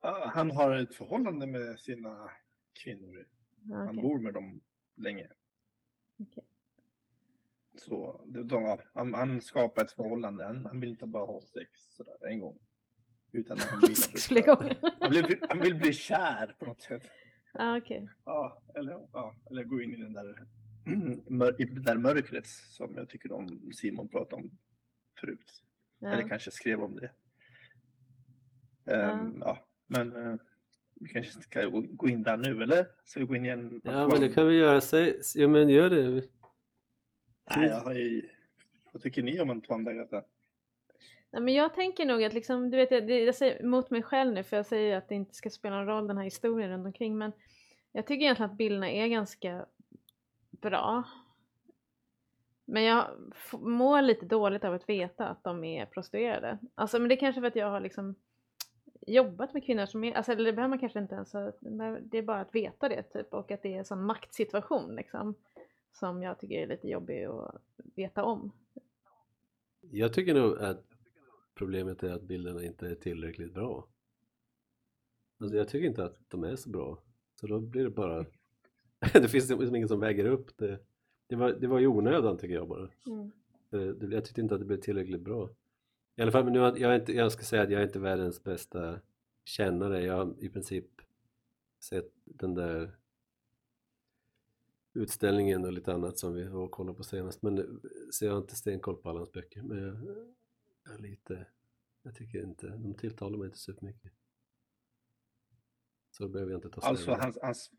Ja, 0.00 0.30
Han 0.34 0.50
har 0.50 0.76
ett 0.76 0.94
förhållande 0.94 1.46
med 1.46 1.78
sina 1.80 2.30
kvinnor. 2.72 3.26
Ja, 3.62 3.76
Han 3.76 3.88
okej. 3.88 4.02
bor 4.02 4.18
med 4.18 4.34
dem 4.34 4.60
länge. 4.96 5.28
Okej. 6.18 6.44
Så 7.78 8.24
de, 8.26 8.78
han, 8.94 9.14
han 9.14 9.40
skapar 9.40 9.82
ett 9.84 9.92
förhållande. 9.92 10.44
Han, 10.44 10.66
han 10.66 10.80
vill 10.80 10.90
inte 10.90 11.06
bara 11.06 11.26
ha 11.26 11.40
sex 11.40 11.70
sådär 11.96 12.26
en 12.30 12.40
gång. 12.40 12.58
Utan 13.32 13.58
han 13.58 13.80
vill, 13.80 13.96
han, 15.00 15.10
vill, 15.12 15.24
bli- 15.24 15.40
han 15.48 15.58
vill 15.60 15.74
bli 15.74 15.92
kär 15.92 16.56
på 16.58 16.64
något 16.66 16.80
sätt. 16.82 17.02
Ja, 17.52 17.78
okej. 17.78 18.08
Ja, 18.24 18.62
eller, 18.74 19.08
ja, 19.12 19.34
eller 19.50 19.64
gå 19.64 19.80
in 19.82 19.92
i 19.94 19.96
den 19.96 20.12
där, 20.12 20.46
i 21.58 21.64
det 21.64 21.80
där 21.80 21.96
mörkret 21.96 22.46
som 22.46 22.94
jag 22.96 23.08
tycker 23.08 23.32
om 23.32 23.72
Simon 23.72 24.08
pratade 24.08 24.42
om 24.42 24.50
förut. 25.20 25.62
Eller 26.02 26.22
Ja. 26.22 26.28
kanske 26.28 26.50
skrev 26.50 26.82
om 26.82 26.96
det. 26.96 27.10
Ehm, 28.92 29.38
ja, 29.40 29.66
men 29.86 30.16
eh, 30.16 30.36
vi 30.94 31.08
kanske 31.08 31.40
ska 31.42 31.64
gå- 31.64 31.80
gå 31.90 32.08
in 32.08 32.22
där 32.22 32.36
nu 32.36 32.62
eller? 32.62 32.86
Ska 33.04 33.20
vi 33.20 33.26
gå 33.26 33.36
in 33.36 33.44
igen? 33.44 33.80
Ja, 33.84 34.08
men 34.08 34.20
det 34.20 34.28
kan 34.28 34.46
vi 34.48 34.54
göra. 34.56 34.80
Säg, 34.80 35.20
ja, 35.34 35.48
men 35.48 35.68
gör 35.68 35.90
det. 35.90 36.24
Nej, 37.56 37.68
jag 37.68 37.80
har 37.80 37.94
ju... 37.94 38.28
Vad 38.92 39.02
tycker 39.02 39.22
ni 39.22 39.40
om 39.40 39.50
Antoine 39.50 39.84
Dagata? 39.84 40.24
Nej, 41.30 41.42
men 41.42 41.54
jag 41.54 41.74
tänker 41.74 42.04
nog 42.06 42.24
att 42.24 42.32
liksom, 42.34 42.70
du 42.70 42.76
vet, 42.76 42.90
jag, 42.90 43.06
det- 43.06 43.24
jag 43.24 43.34
säger 43.34 43.62
emot 43.62 43.90
mig 43.90 44.02
själv 44.02 44.32
nu 44.34 44.42
för 44.42 44.56
jag 44.56 44.66
säger 44.66 44.96
att 44.96 45.08
det 45.08 45.14
inte 45.14 45.34
ska 45.34 45.50
spela 45.50 45.76
någon 45.76 45.86
roll 45.86 46.06
den 46.06 46.16
här 46.16 46.24
historien 46.24 46.70
runt 46.70 46.86
omkring 46.86 47.18
men 47.18 47.32
jag 47.92 48.06
tycker 48.06 48.22
egentligen 48.24 48.50
att 48.50 48.56
bilderna 48.58 48.90
är 48.90 49.06
ganska 49.08 49.66
bra. 50.70 51.04
Men 52.64 52.82
jag 52.82 53.06
mår 53.52 54.02
lite 54.02 54.26
dåligt 54.26 54.64
av 54.64 54.74
att 54.74 54.88
veta 54.88 55.28
att 55.28 55.44
de 55.44 55.64
är 55.64 55.86
prostituerade. 55.86 56.58
Alltså 56.74 56.98
men 56.98 57.08
det 57.08 57.14
är 57.14 57.20
kanske 57.20 57.40
för 57.40 57.48
att 57.48 57.56
jag 57.56 57.70
har 57.70 57.80
liksom 57.80 58.14
jobbat 59.06 59.54
med 59.54 59.64
kvinnor 59.64 59.86
som 59.86 60.04
är, 60.04 60.12
alltså 60.12 60.32
eller 60.32 60.44
det 60.44 60.52
behöver 60.52 60.68
man 60.68 60.78
kanske 60.78 60.98
inte 60.98 61.14
ens, 61.14 61.32
ha- 61.32 61.52
det 62.00 62.18
är 62.18 62.22
bara 62.22 62.40
att 62.40 62.54
veta 62.54 62.88
det 62.88 63.02
typ 63.02 63.34
och 63.34 63.50
att 63.50 63.62
det 63.62 63.74
är 63.74 63.78
en 63.78 63.84
sån 63.84 64.04
maktsituation 64.04 64.96
liksom 64.96 65.34
som 65.92 66.22
jag 66.22 66.38
tycker 66.38 66.54
är 66.54 66.66
lite 66.66 66.88
jobbig 66.88 67.24
att 67.24 67.62
veta 67.94 68.24
om. 68.24 68.52
Jag 69.80 70.12
tycker 70.12 70.34
nog 70.34 70.58
att 70.58 70.84
problemet 71.54 72.02
är 72.02 72.12
att 72.12 72.22
bilderna 72.22 72.64
inte 72.64 72.88
är 72.88 72.94
tillräckligt 72.94 73.54
bra. 73.54 73.88
Alltså 75.40 75.56
jag 75.56 75.68
tycker 75.68 75.86
inte 75.86 76.04
att 76.04 76.16
de 76.28 76.44
är 76.44 76.56
så 76.56 76.70
bra. 76.70 77.02
Så 77.34 77.46
då 77.46 77.60
blir 77.60 77.84
det 77.84 77.90
bara... 77.90 78.26
det 79.12 79.28
finns 79.28 79.50
liksom 79.50 79.76
ingen 79.76 79.88
som 79.88 80.00
väger 80.00 80.24
upp 80.24 80.56
det. 80.58 80.78
Det 81.26 81.36
var, 81.36 81.52
det 81.52 81.66
var 81.66 81.80
i 81.80 81.86
onödan 81.86 82.38
tycker 82.38 82.54
jag 82.54 82.68
bara. 82.68 82.90
Mm. 83.06 83.32
Det, 83.70 84.06
jag 84.14 84.24
tyckte 84.24 84.40
inte 84.40 84.54
att 84.54 84.60
det 84.60 84.66
blev 84.66 84.80
tillräckligt 84.80 85.20
bra. 85.20 85.50
I 86.16 86.22
alla 86.22 86.32
fall, 86.32 86.44
men 86.44 86.52
nu, 86.52 86.58
har- 86.58 86.76
jag, 86.76 86.94
är 86.94 87.00
inte, 87.00 87.12
jag 87.12 87.32
ska 87.32 87.42
säga 87.42 87.62
att 87.62 87.70
jag 87.70 87.80
är 87.82 87.86
inte 87.86 87.98
världens 87.98 88.42
bästa 88.42 89.00
kännare. 89.44 90.04
Jag 90.04 90.14
har 90.14 90.34
i 90.44 90.48
princip 90.48 90.86
sett 91.80 92.12
den 92.24 92.54
där 92.54 92.96
utställningen 94.94 95.64
och 95.64 95.72
lite 95.72 95.92
annat 95.94 96.18
som 96.18 96.34
vi 96.34 96.44
var 96.48 96.60
och 96.60 96.70
kollade 96.70 96.96
på 96.96 97.04
senast. 97.04 97.42
Men, 97.42 97.80
så 98.10 98.24
jag 98.24 98.32
har 98.32 98.38
inte 98.38 98.56
stenkoll 98.56 98.96
på 98.96 99.08
alla 99.10 99.18
hans 99.18 99.32
böcker. 99.32 99.62
Men 99.62 99.78
jag, 99.78 100.26
jag 100.84 101.00
lite, 101.00 101.46
jag 102.02 102.14
tycker 102.14 102.42
inte, 102.42 102.66
de 102.66 102.94
tilltalar 102.94 103.38
mig 103.38 103.46
inte 103.46 103.58
supermycket. 103.58 104.12
Så 106.10 106.22
då 106.22 106.28
behöver 106.28 106.52
jag 106.52 106.58
inte 106.58 106.70
ta 106.70 106.80
ställning. 106.80 106.96
Alltså 106.98 107.24
hans, 107.26 107.38
hans, 107.42 107.70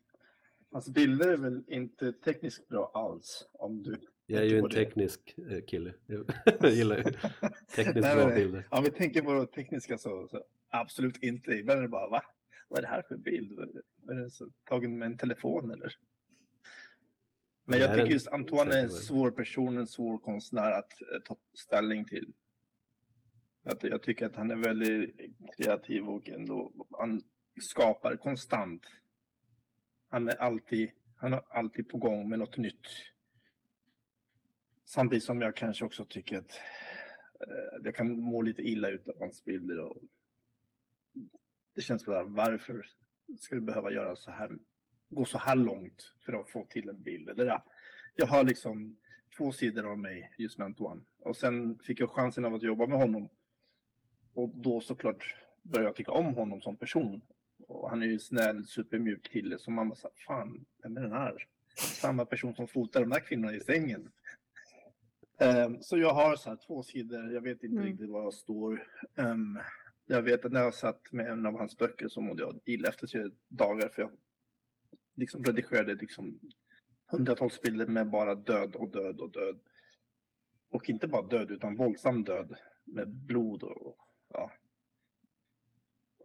hans 0.72 0.89
bilder 0.89 1.28
är 1.34 1.38
väl 1.38 1.63
inte 1.68 2.13
tekniskt 2.13 2.68
bra 2.68 2.91
alls 2.93 3.47
om 3.53 3.84
du 3.84 3.95
jag 4.26 4.41
är 4.41 4.45
ju 4.45 4.55
en 4.57 4.61
på 4.61 4.68
det. 4.68 4.76
teknisk 4.76 5.36
eh, 5.49 5.61
kille. 5.68 5.93
Jag 6.61 6.72
gillar 6.72 6.97
ju 6.97 7.03
tekniskt 7.76 8.01
Nej, 8.01 8.15
bra 8.15 8.36
bilder. 8.36 8.68
Om 8.72 8.84
vi 8.84 8.91
tänker 8.91 9.22
på 9.22 9.34
det 9.34 9.47
tekniska 9.47 9.97
så, 9.97 10.28
så 10.28 10.43
absolut 10.70 11.24
inte. 11.24 11.51
Ibland 11.51 11.78
är 11.80 11.84
det 11.84 11.89
bara 11.89 12.09
va? 12.09 12.22
Vad 12.68 12.78
är 12.78 12.82
det 12.82 12.88
här 12.88 13.01
för 13.07 13.18
bild? 13.18 13.59
Är 13.59 13.65
det- 14.15 14.30
så, 14.32 14.49
tagen 14.63 14.97
med 14.97 15.05
en 15.05 15.18
telefon 15.18 15.72
eller? 15.72 15.93
Men 17.65 17.80
jag 17.80 17.93
tycker 17.95 18.07
just 18.11 18.28
Antoine 18.28 18.72
är 18.72 18.84
en 18.84 18.89
svår 18.89 19.32
person, 19.32 19.78
en 19.78 19.88
svår 19.88 20.18
konstnär 20.18 20.72
att 20.72 21.01
eh, 21.01 21.20
ta 21.26 21.38
ställning 21.53 22.05
till. 22.05 22.34
Att 23.63 23.84
jag 23.84 24.03
tycker 24.03 24.26
att 24.26 24.36
han 24.36 24.51
är 24.51 24.55
väldigt 24.55 25.15
kreativ 25.57 26.09
och 26.09 26.30
ändå 26.30 26.72
han 26.99 27.22
skapar 27.61 28.15
konstant. 28.15 28.86
Han 30.10 30.30
är 30.30 30.36
alltid, 30.36 30.91
han 31.16 31.34
är 31.34 31.41
alltid 31.49 31.89
på 31.89 31.97
gång 31.97 32.30
med 32.30 32.39
något 32.39 32.58
nytt. 32.58 32.88
Samtidigt 34.86 35.24
som 35.24 35.41
jag 35.41 35.55
kanske 35.55 35.86
också 35.86 36.05
tycker 36.05 36.38
att 36.38 36.60
eh, 37.39 37.84
jag 37.84 37.95
kan 37.95 38.20
må 38.20 38.41
lite 38.41 38.62
illa 38.62 38.89
ut 38.89 39.08
av 39.08 39.20
hans 39.20 39.43
bilder. 39.43 39.80
Och 39.80 39.97
det 41.76 41.82
känns 41.82 42.05
bara, 42.05 42.24
varför 42.24 42.86
ska 43.39 43.55
du 43.55 43.62
behöva 43.62 43.91
göra 43.91 44.16
så 44.16 44.32
här, 44.32 44.58
gå 45.10 45.26
så 45.26 45.38
här 45.38 45.55
långt 45.55 46.14
för 46.26 46.34
att 46.34 46.49
få 46.49 46.66
till 46.66 46.89
en 46.89 47.03
bild? 47.03 47.30
Eller, 47.30 47.45
ja, 47.45 47.64
jag 48.16 48.28
har 48.28 48.43
liksom 48.43 48.97
två 49.38 49.51
sidor 49.51 49.91
av 49.91 49.97
mig 49.97 50.34
just 50.38 50.58
med 50.58 50.66
Antoine. 50.66 51.05
Och 51.20 51.38
sen 51.38 51.80
fick 51.80 51.99
jag 51.99 52.10
chansen 52.10 52.45
av 52.45 52.53
att 52.53 52.64
jobba 52.64 52.88
med 52.88 52.97
honom. 52.97 53.30
Och 54.34 54.49
då 54.49 54.82
såklart 54.82 55.36
började 55.62 55.89
jag 55.89 55.95
tycka 55.95 56.12
om 56.12 56.34
honom 56.34 56.62
som 56.62 56.78
person. 56.78 57.22
Och 57.68 57.89
han 57.89 58.01
är 58.01 58.07
ju 58.07 58.20
snäll, 58.20 58.65
supermjuk 58.65 59.24
kille. 59.24 59.59
Så 59.59 59.72
man 59.72 59.89
bara, 59.89 59.97
här, 60.03 60.11
fan, 60.28 60.65
vem 60.84 60.97
är 60.97 61.01
den 61.01 61.11
här? 61.11 61.47
Samma 61.76 62.26
person 62.26 62.55
som 62.55 62.68
fotar 62.68 62.99
de 63.01 63.11
här 63.11 63.20
kvinnorna 63.20 63.53
i 63.55 63.59
sängen. 63.59 64.11
Ehm, 65.39 65.82
så 65.82 65.97
jag 65.97 66.13
har 66.13 66.36
så 66.36 66.49
här 66.49 66.57
två 66.68 66.84
sidor, 66.84 67.32
jag 67.34 67.41
vet 67.41 67.63
inte 67.63 67.78
Mm. 67.78 67.86
riktigt 67.91 68.09
var 68.09 68.24
jag 68.24 68.34
står. 68.34 68.88
Ehm, 69.15 69.59
jag 70.05 70.22
vet 70.22 70.45
att 70.45 70.51
när 70.51 70.61
jag 70.63 70.74
satt 70.74 71.11
med 71.11 71.28
en 71.28 71.45
av 71.45 71.57
hans 71.57 71.78
böcker 71.78 72.07
så 72.07 72.22
mådde 72.22 72.43
jag 72.43 72.59
illa 72.65 72.89
efter 72.89 73.07
tre 73.07 73.24
dagar 73.47 73.89
för 73.89 74.01
jag 74.01 74.11
liksom 75.15 75.43
redigerade 75.43 75.95
liksom 75.95 76.39
hundratals 77.11 77.61
bilder 77.61 77.88
med 77.88 78.09
bara 78.09 78.36
död 78.36 78.76
och 78.76 78.89
död 78.89 79.20
och 79.20 79.32
död. 79.32 79.59
Och 80.70 80.89
inte 80.89 81.07
bara 81.07 81.28
död 81.28 81.51
utan 81.51 81.76
våldsam 81.76 82.24
död 82.24 82.55
med 82.84 83.09
blod 83.09 83.63
och 83.63 83.97
ja. 84.34 84.51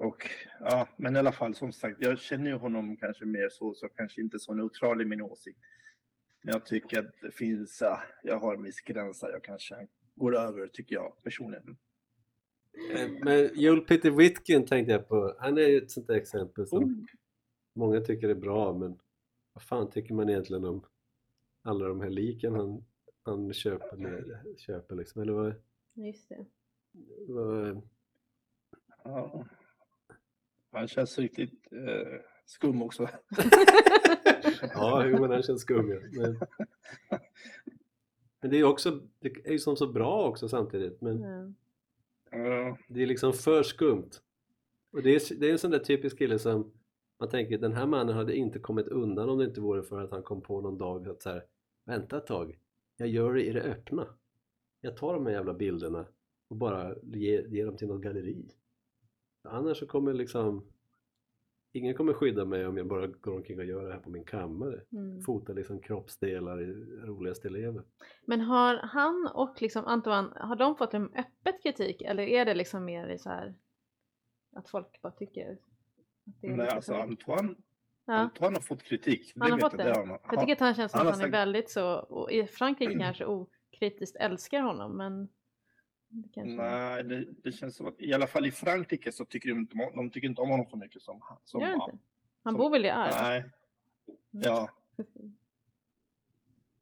Och 0.02 0.26
ja, 0.60 0.88
men 0.96 1.16
i 1.16 1.18
alla 1.18 1.32
fall 1.32 1.54
som 1.54 1.72
sagt, 1.72 1.96
jag 2.00 2.18
känner 2.18 2.50
ju 2.50 2.56
honom 2.56 2.96
kanske 2.96 3.24
mer 3.24 3.48
så, 3.48 3.74
så 3.74 3.88
kanske 3.88 4.20
inte 4.20 4.38
så 4.38 4.54
neutral 4.54 5.02
i 5.02 5.04
min 5.04 5.22
åsikt. 5.22 5.58
Men 6.42 6.52
jag 6.52 6.66
tycker 6.66 6.98
att 7.00 7.20
det 7.22 7.30
finns, 7.30 7.78
ja, 7.80 8.00
jag 8.22 8.38
har 8.38 8.54
en 8.54 8.62
viss 8.62 8.80
gräns 8.80 9.20
där 9.20 9.30
jag 9.30 9.44
kanske 9.44 9.86
går 10.14 10.36
över 10.36 10.66
tycker 10.66 10.94
jag 10.94 11.22
personligen. 11.22 11.76
Eh, 12.96 13.10
Men 13.24 13.50
Joel 13.54 13.80
Peter 13.80 14.10
Witkin 14.10 14.66
tänkte 14.66 14.92
jag 14.92 15.08
på, 15.08 15.36
han 15.38 15.58
är 15.58 15.68
ju 15.68 15.78
ett 15.78 15.90
sånt 15.90 16.06
där 16.06 16.14
exempel 16.14 16.66
som 16.66 16.84
Oh. 16.84 16.90
många 17.74 18.00
tycker 18.00 18.28
är 18.28 18.34
bra 18.34 18.72
men 18.78 18.98
vad 19.52 19.62
fan 19.62 19.90
tycker 19.90 20.14
man 20.14 20.28
egentligen 20.28 20.64
om 20.64 20.84
alla 21.62 21.88
de 21.88 22.00
här 22.00 22.10
liken 22.10 22.54
han, 22.54 22.84
han 23.22 23.52
köper, 23.52 23.96
med, 23.96 24.44
köper 24.58 24.94
liksom, 24.96 25.22
eller 25.22 25.32
vad, 25.32 25.54
Just 25.94 26.28
det. 26.28 26.46
vad 27.28 27.82
Ja. 29.04 29.46
Han 30.72 30.88
känns 30.88 31.18
riktigt 31.18 31.72
eh, 31.72 32.20
skum 32.44 32.82
också. 32.82 33.02
ja, 34.74 35.06
jo, 35.06 35.20
men 35.20 35.30
han 35.30 35.42
känns 35.42 35.62
skum 35.62 35.90
ja. 35.90 35.98
men, 36.12 36.38
men 38.40 38.50
det 38.50 38.56
är 38.58 38.64
också, 38.64 39.00
det 39.18 39.46
är 39.46 39.52
ju 39.52 39.58
som 39.58 39.76
så 39.76 39.86
bra 39.92 40.28
också 40.28 40.48
samtidigt 40.48 41.00
men. 41.00 41.20
Ja, 42.30 42.78
det 42.88 43.02
är 43.02 43.06
liksom 43.06 43.32
för 43.32 43.62
skumt 43.62 44.10
och 44.92 45.02
det 45.02 45.14
är, 45.14 45.38
det 45.40 45.48
är 45.48 45.52
en 45.52 45.58
sån 45.58 45.70
där 45.70 45.78
typisk 45.78 46.18
kille 46.18 46.38
som 46.38 46.72
man 47.18 47.28
tänker 47.28 47.58
den 47.58 47.72
här 47.72 47.86
mannen 47.86 48.16
hade 48.16 48.36
inte 48.36 48.58
kommit 48.58 48.88
undan 48.88 49.28
om 49.28 49.38
det 49.38 49.44
inte 49.44 49.60
vore 49.60 49.82
för 49.82 50.00
att 50.00 50.10
han 50.10 50.22
kom 50.22 50.40
på 50.40 50.60
någon 50.60 50.78
dag 50.78 51.08
att 51.08 51.22
så 51.22 51.30
här, 51.30 51.44
vänta 51.84 52.16
ett 52.16 52.26
tag, 52.26 52.58
jag 52.96 53.08
gör 53.08 53.34
det 53.34 53.44
i 53.44 53.52
det 53.52 53.62
öppna. 53.62 54.06
Jag 54.80 54.96
tar 54.96 55.14
de 55.14 55.26
här 55.26 55.32
jävla 55.32 55.54
bilderna 55.54 56.06
och 56.48 56.56
bara 56.56 56.94
ger, 57.02 57.42
ger 57.42 57.66
dem 57.66 57.76
till 57.76 57.88
något 57.88 58.02
galleri. 58.02 58.48
Annars 59.42 59.78
så 59.78 59.86
kommer 59.86 60.12
liksom 60.12 60.64
Ingen 61.74 61.94
kommer 61.94 62.12
skydda 62.12 62.44
mig 62.44 62.66
om 62.66 62.76
jag 62.76 62.86
bara 62.86 63.06
går 63.06 63.34
omkring 63.36 63.58
och 63.58 63.64
gör 63.64 63.86
det 63.86 63.92
här 63.92 64.00
på 64.00 64.10
min 64.10 64.24
kammare. 64.24 64.80
Mm. 64.92 65.20
Fotar 65.22 65.54
liksom 65.54 65.80
kroppsdelar 65.80 66.62
i 66.62 66.72
roligaste 67.06 67.48
elever. 67.48 67.82
Men 68.26 68.40
har 68.40 68.76
han 68.76 69.30
och 69.34 69.62
liksom 69.62 69.84
Antoine, 69.84 70.32
har 70.36 70.56
de 70.56 70.76
fått 70.76 70.94
en 70.94 71.04
öppet 71.14 71.62
kritik 71.62 72.02
eller 72.02 72.22
är 72.22 72.44
det 72.44 72.54
liksom 72.54 72.84
mer 72.84 73.08
i 73.08 73.18
så 73.18 73.28
här 73.28 73.54
att 74.56 74.68
folk 74.68 75.02
bara 75.02 75.12
tycker? 75.12 75.52
Att 75.52 75.58
det 76.40 76.46
är 76.46 76.50
Nej, 76.50 76.64
lite 76.66 76.76
alltså 76.76 76.94
Antoine, 76.94 77.56
ja. 78.04 78.12
Antoine 78.14 78.54
har 78.54 78.60
fått 78.60 78.82
kritik. 78.82 79.32
Han 79.36 79.52
har 79.52 79.58
fått 79.58 79.76
det? 79.76 79.82
har 79.82 80.06
han. 80.06 80.18
Jag 80.30 80.40
tycker 80.40 80.52
att 80.52 80.60
han 80.60 80.74
känns 80.74 80.92
som 80.92 81.00
att 81.00 81.06
han 81.06 81.14
är 81.14 81.18
sagt- 81.18 81.34
väldigt 81.34 81.70
så, 81.70 81.94
och 81.94 82.32
i 82.32 82.46
Frankrike 82.46 82.98
kanske 82.98 83.26
okritiskt 83.26 84.16
älskar 84.16 84.60
honom 84.60 84.96
men 84.96 85.28
det 86.12 86.28
kanske... 86.32 86.54
Nej, 86.56 87.04
det, 87.04 87.26
det 87.42 87.52
känns 87.52 87.76
som 87.76 87.86
att 87.86 88.00
i 88.00 88.12
alla 88.12 88.26
fall 88.26 88.46
i 88.46 88.50
Frankrike 88.50 89.12
så 89.12 89.24
tycker 89.24 89.48
de 89.48 89.58
inte 89.58 89.76
de 89.94 90.10
tycker 90.10 90.28
inte 90.28 90.40
om 90.42 90.50
honom 90.50 90.66
så 90.66 90.76
mycket 90.76 91.02
som, 91.02 91.20
som 91.44 91.60
Gör 91.60 91.68
det 91.68 91.74
inte? 91.74 91.98
Han 92.42 92.52
som- 92.52 92.58
bor 92.58 92.70
väl 92.70 92.84
i 92.84 92.90
Arles? 92.90 93.16
Nej, 93.20 93.44
ja. 94.30 94.68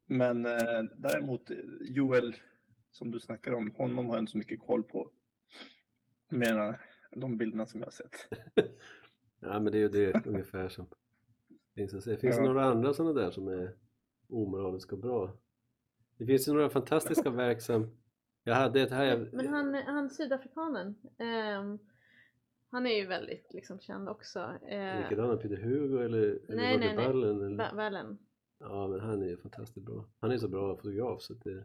Men 0.07 0.47
eh, 0.47 0.83
däremot 0.97 1.51
eh, 1.51 1.57
Joel, 1.81 2.37
som 2.91 3.11
du 3.11 3.21
snackar 3.21 3.53
om, 3.53 3.71
honom 3.77 4.07
har 4.07 4.15
jag 4.15 4.23
inte 4.23 4.33
så 4.33 4.39
mycket 4.39 4.61
koll 4.61 4.83
på. 4.83 5.11
Än 6.31 6.75
de 7.17 7.37
bilderna 7.37 7.67
som 7.67 7.81
jag 7.81 7.87
har 7.87 7.93
sett. 7.93 8.29
Ja 9.43 9.61
men 9.61 9.73
det 9.73 9.79
är 9.79 9.81
ju 9.81 9.89
det 9.89 10.27
ungefär 10.27 10.69
som 10.69 10.87
finns 11.75 11.95
att 11.95 12.05
se. 12.05 12.17
Finns 12.17 12.37
det 12.37 12.43
Ja. 12.43 12.49
några 12.49 12.65
andra 12.65 12.95
sådana 12.95 13.13
där 13.21 13.31
som 13.31 13.49
är 13.49 13.75
omoraliska 14.29 14.95
och 14.95 15.01
bra? 15.01 15.37
Det 16.17 16.27
finns 16.27 16.49
ju 16.49 16.53
några 16.53 16.71
fantastiska 16.71 17.31
verk 17.31 17.61
som 17.63 17.91
jag 18.45 18.55
hade 18.55 18.81
ett 18.81 18.91
här, 18.91 19.29
Men 19.33 19.47
han, 19.47 19.75
han 19.75 20.11
sydafrikanen, 20.11 20.95
ehm, 21.19 21.79
han 22.71 22.87
är 22.87 22.95
ju 22.95 23.07
väldigt 23.07 23.53
liksom 23.55 23.79
känd 23.81 24.09
också. 24.09 24.39
Eh, 24.69 25.03
likadana 25.03 25.37
Peter 25.37 25.57
Hugo 25.57 25.99
eller, 25.99 26.19
eller 26.49 26.57
Nej, 26.57 26.77
Roger 26.77 26.97
nej. 26.97 27.07
Ballen 27.07 27.43
eller, 27.43 27.75
Valen. 27.75 28.19
Ja 28.59 28.89
men 28.89 29.01
han 29.01 29.23
är 29.23 29.27
ju 29.27 29.37
fantastiskt 29.37 29.87
bra. 29.87 30.05
Han 30.21 30.31
är 30.31 30.39
så 30.39 30.49
bra 30.49 30.77
fotograf 30.77 31.23
så 31.23 31.33
att 31.33 31.45
det 31.45 31.65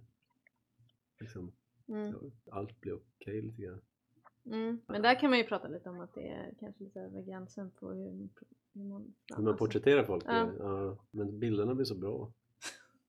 liksom, 1.20 1.52
Mm. 1.88 2.14
ja, 2.14 2.52
allt 2.52 2.82
blir 2.82 2.94
okej 2.94 3.42
lite 3.42 3.62
grann. 3.62 3.82
Mm. 4.46 4.82
Men 4.88 5.02
där 5.02 5.20
kan 5.20 5.30
man 5.30 5.40
ju 5.40 5.46
prata 5.46 5.68
lite 5.68 5.90
om 5.90 6.00
att 6.00 6.14
det 6.14 6.28
är 6.28 6.54
kanske 6.60 6.84
lite 6.84 7.00
över 7.00 7.22
gränsen 7.22 7.72
på 7.72 7.92
hur, 7.92 8.30
hur 8.74 8.84
man... 8.84 9.14
Hur 9.28 9.36
man 9.38 9.48
alltså. 9.48 9.66
porträtterar 9.66 10.04
folk, 10.04 10.24
ja. 10.28 10.52
Ja, 10.60 10.98
men 11.12 11.40
bilderna 11.40 11.76
blir 11.76 11.86
så 11.86 11.96
bra. 11.96 12.32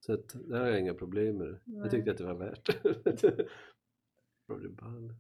Så 0.07 0.13
att, 0.13 0.29
där 0.29 0.61
har 0.61 0.67
jag 0.67 0.81
inga 0.81 0.95
problem 0.95 1.37
med 1.37 1.47
det. 1.47 1.61
Nej. 1.65 1.81
Jag 1.81 1.91
tyckte 1.91 2.11
att 2.11 2.19
det 2.19 2.25
var 2.25 2.35
värt 2.35 2.69
Roger 4.47 4.69
Ball. 4.69 5.15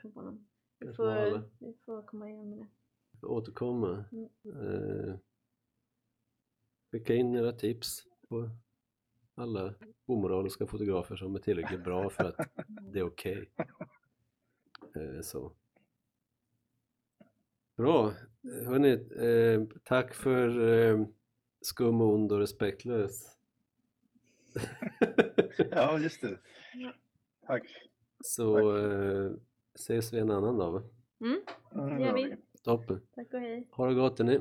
Förvånad. 0.00 0.44
Vi 0.78 0.92
får, 0.92 1.42
vi 1.58 1.74
får 1.84 2.02
komma 2.02 2.30
igen 2.30 2.50
med 2.50 2.58
det. 2.58 2.66
får 3.20 3.28
återkomma. 3.28 4.04
Mm. 4.12 4.28
Eh, 4.44 5.16
skicka 6.92 7.14
in 7.14 7.34
era 7.36 7.52
tips 7.52 8.06
på 8.28 8.50
alla 9.34 9.74
omoraliska 10.06 10.66
fotografer 10.66 11.16
som 11.16 11.34
är 11.34 11.38
tillräckligt 11.38 11.84
bra 11.84 12.10
för 12.10 12.24
att 12.24 12.50
det 12.92 12.98
är 12.98 13.06
okej. 13.06 13.50
Eh, 14.94 15.20
så. 15.22 15.52
Bra. 17.76 18.06
Eh, 18.08 18.66
Hörrni, 18.68 18.92
eh, 19.16 19.78
tack 19.84 20.14
för 20.14 20.68
eh, 20.68 21.06
skum, 21.60 22.00
ond 22.00 22.32
och 22.32 22.38
respektlös. 22.38 23.32
Ja, 25.70 25.98
just 25.98 26.20
det. 26.20 26.38
Tack. 27.46 27.62
Så 28.24 28.76
eh, 28.76 29.30
ses 29.74 30.12
vi 30.12 30.18
en 30.18 30.30
annan 30.30 30.58
dag. 30.58 30.72
va? 30.72 30.82
Mm, 31.20 31.40
det 31.98 32.04
gör 32.04 32.14
vi. 32.14 32.36
Toppen. 32.62 33.00
Tack 33.14 33.34
och 33.34 33.40
hej. 33.40 33.68
Ha 33.70 33.86
det 33.86 33.94
gott 33.94 34.18
ni. 34.18 34.40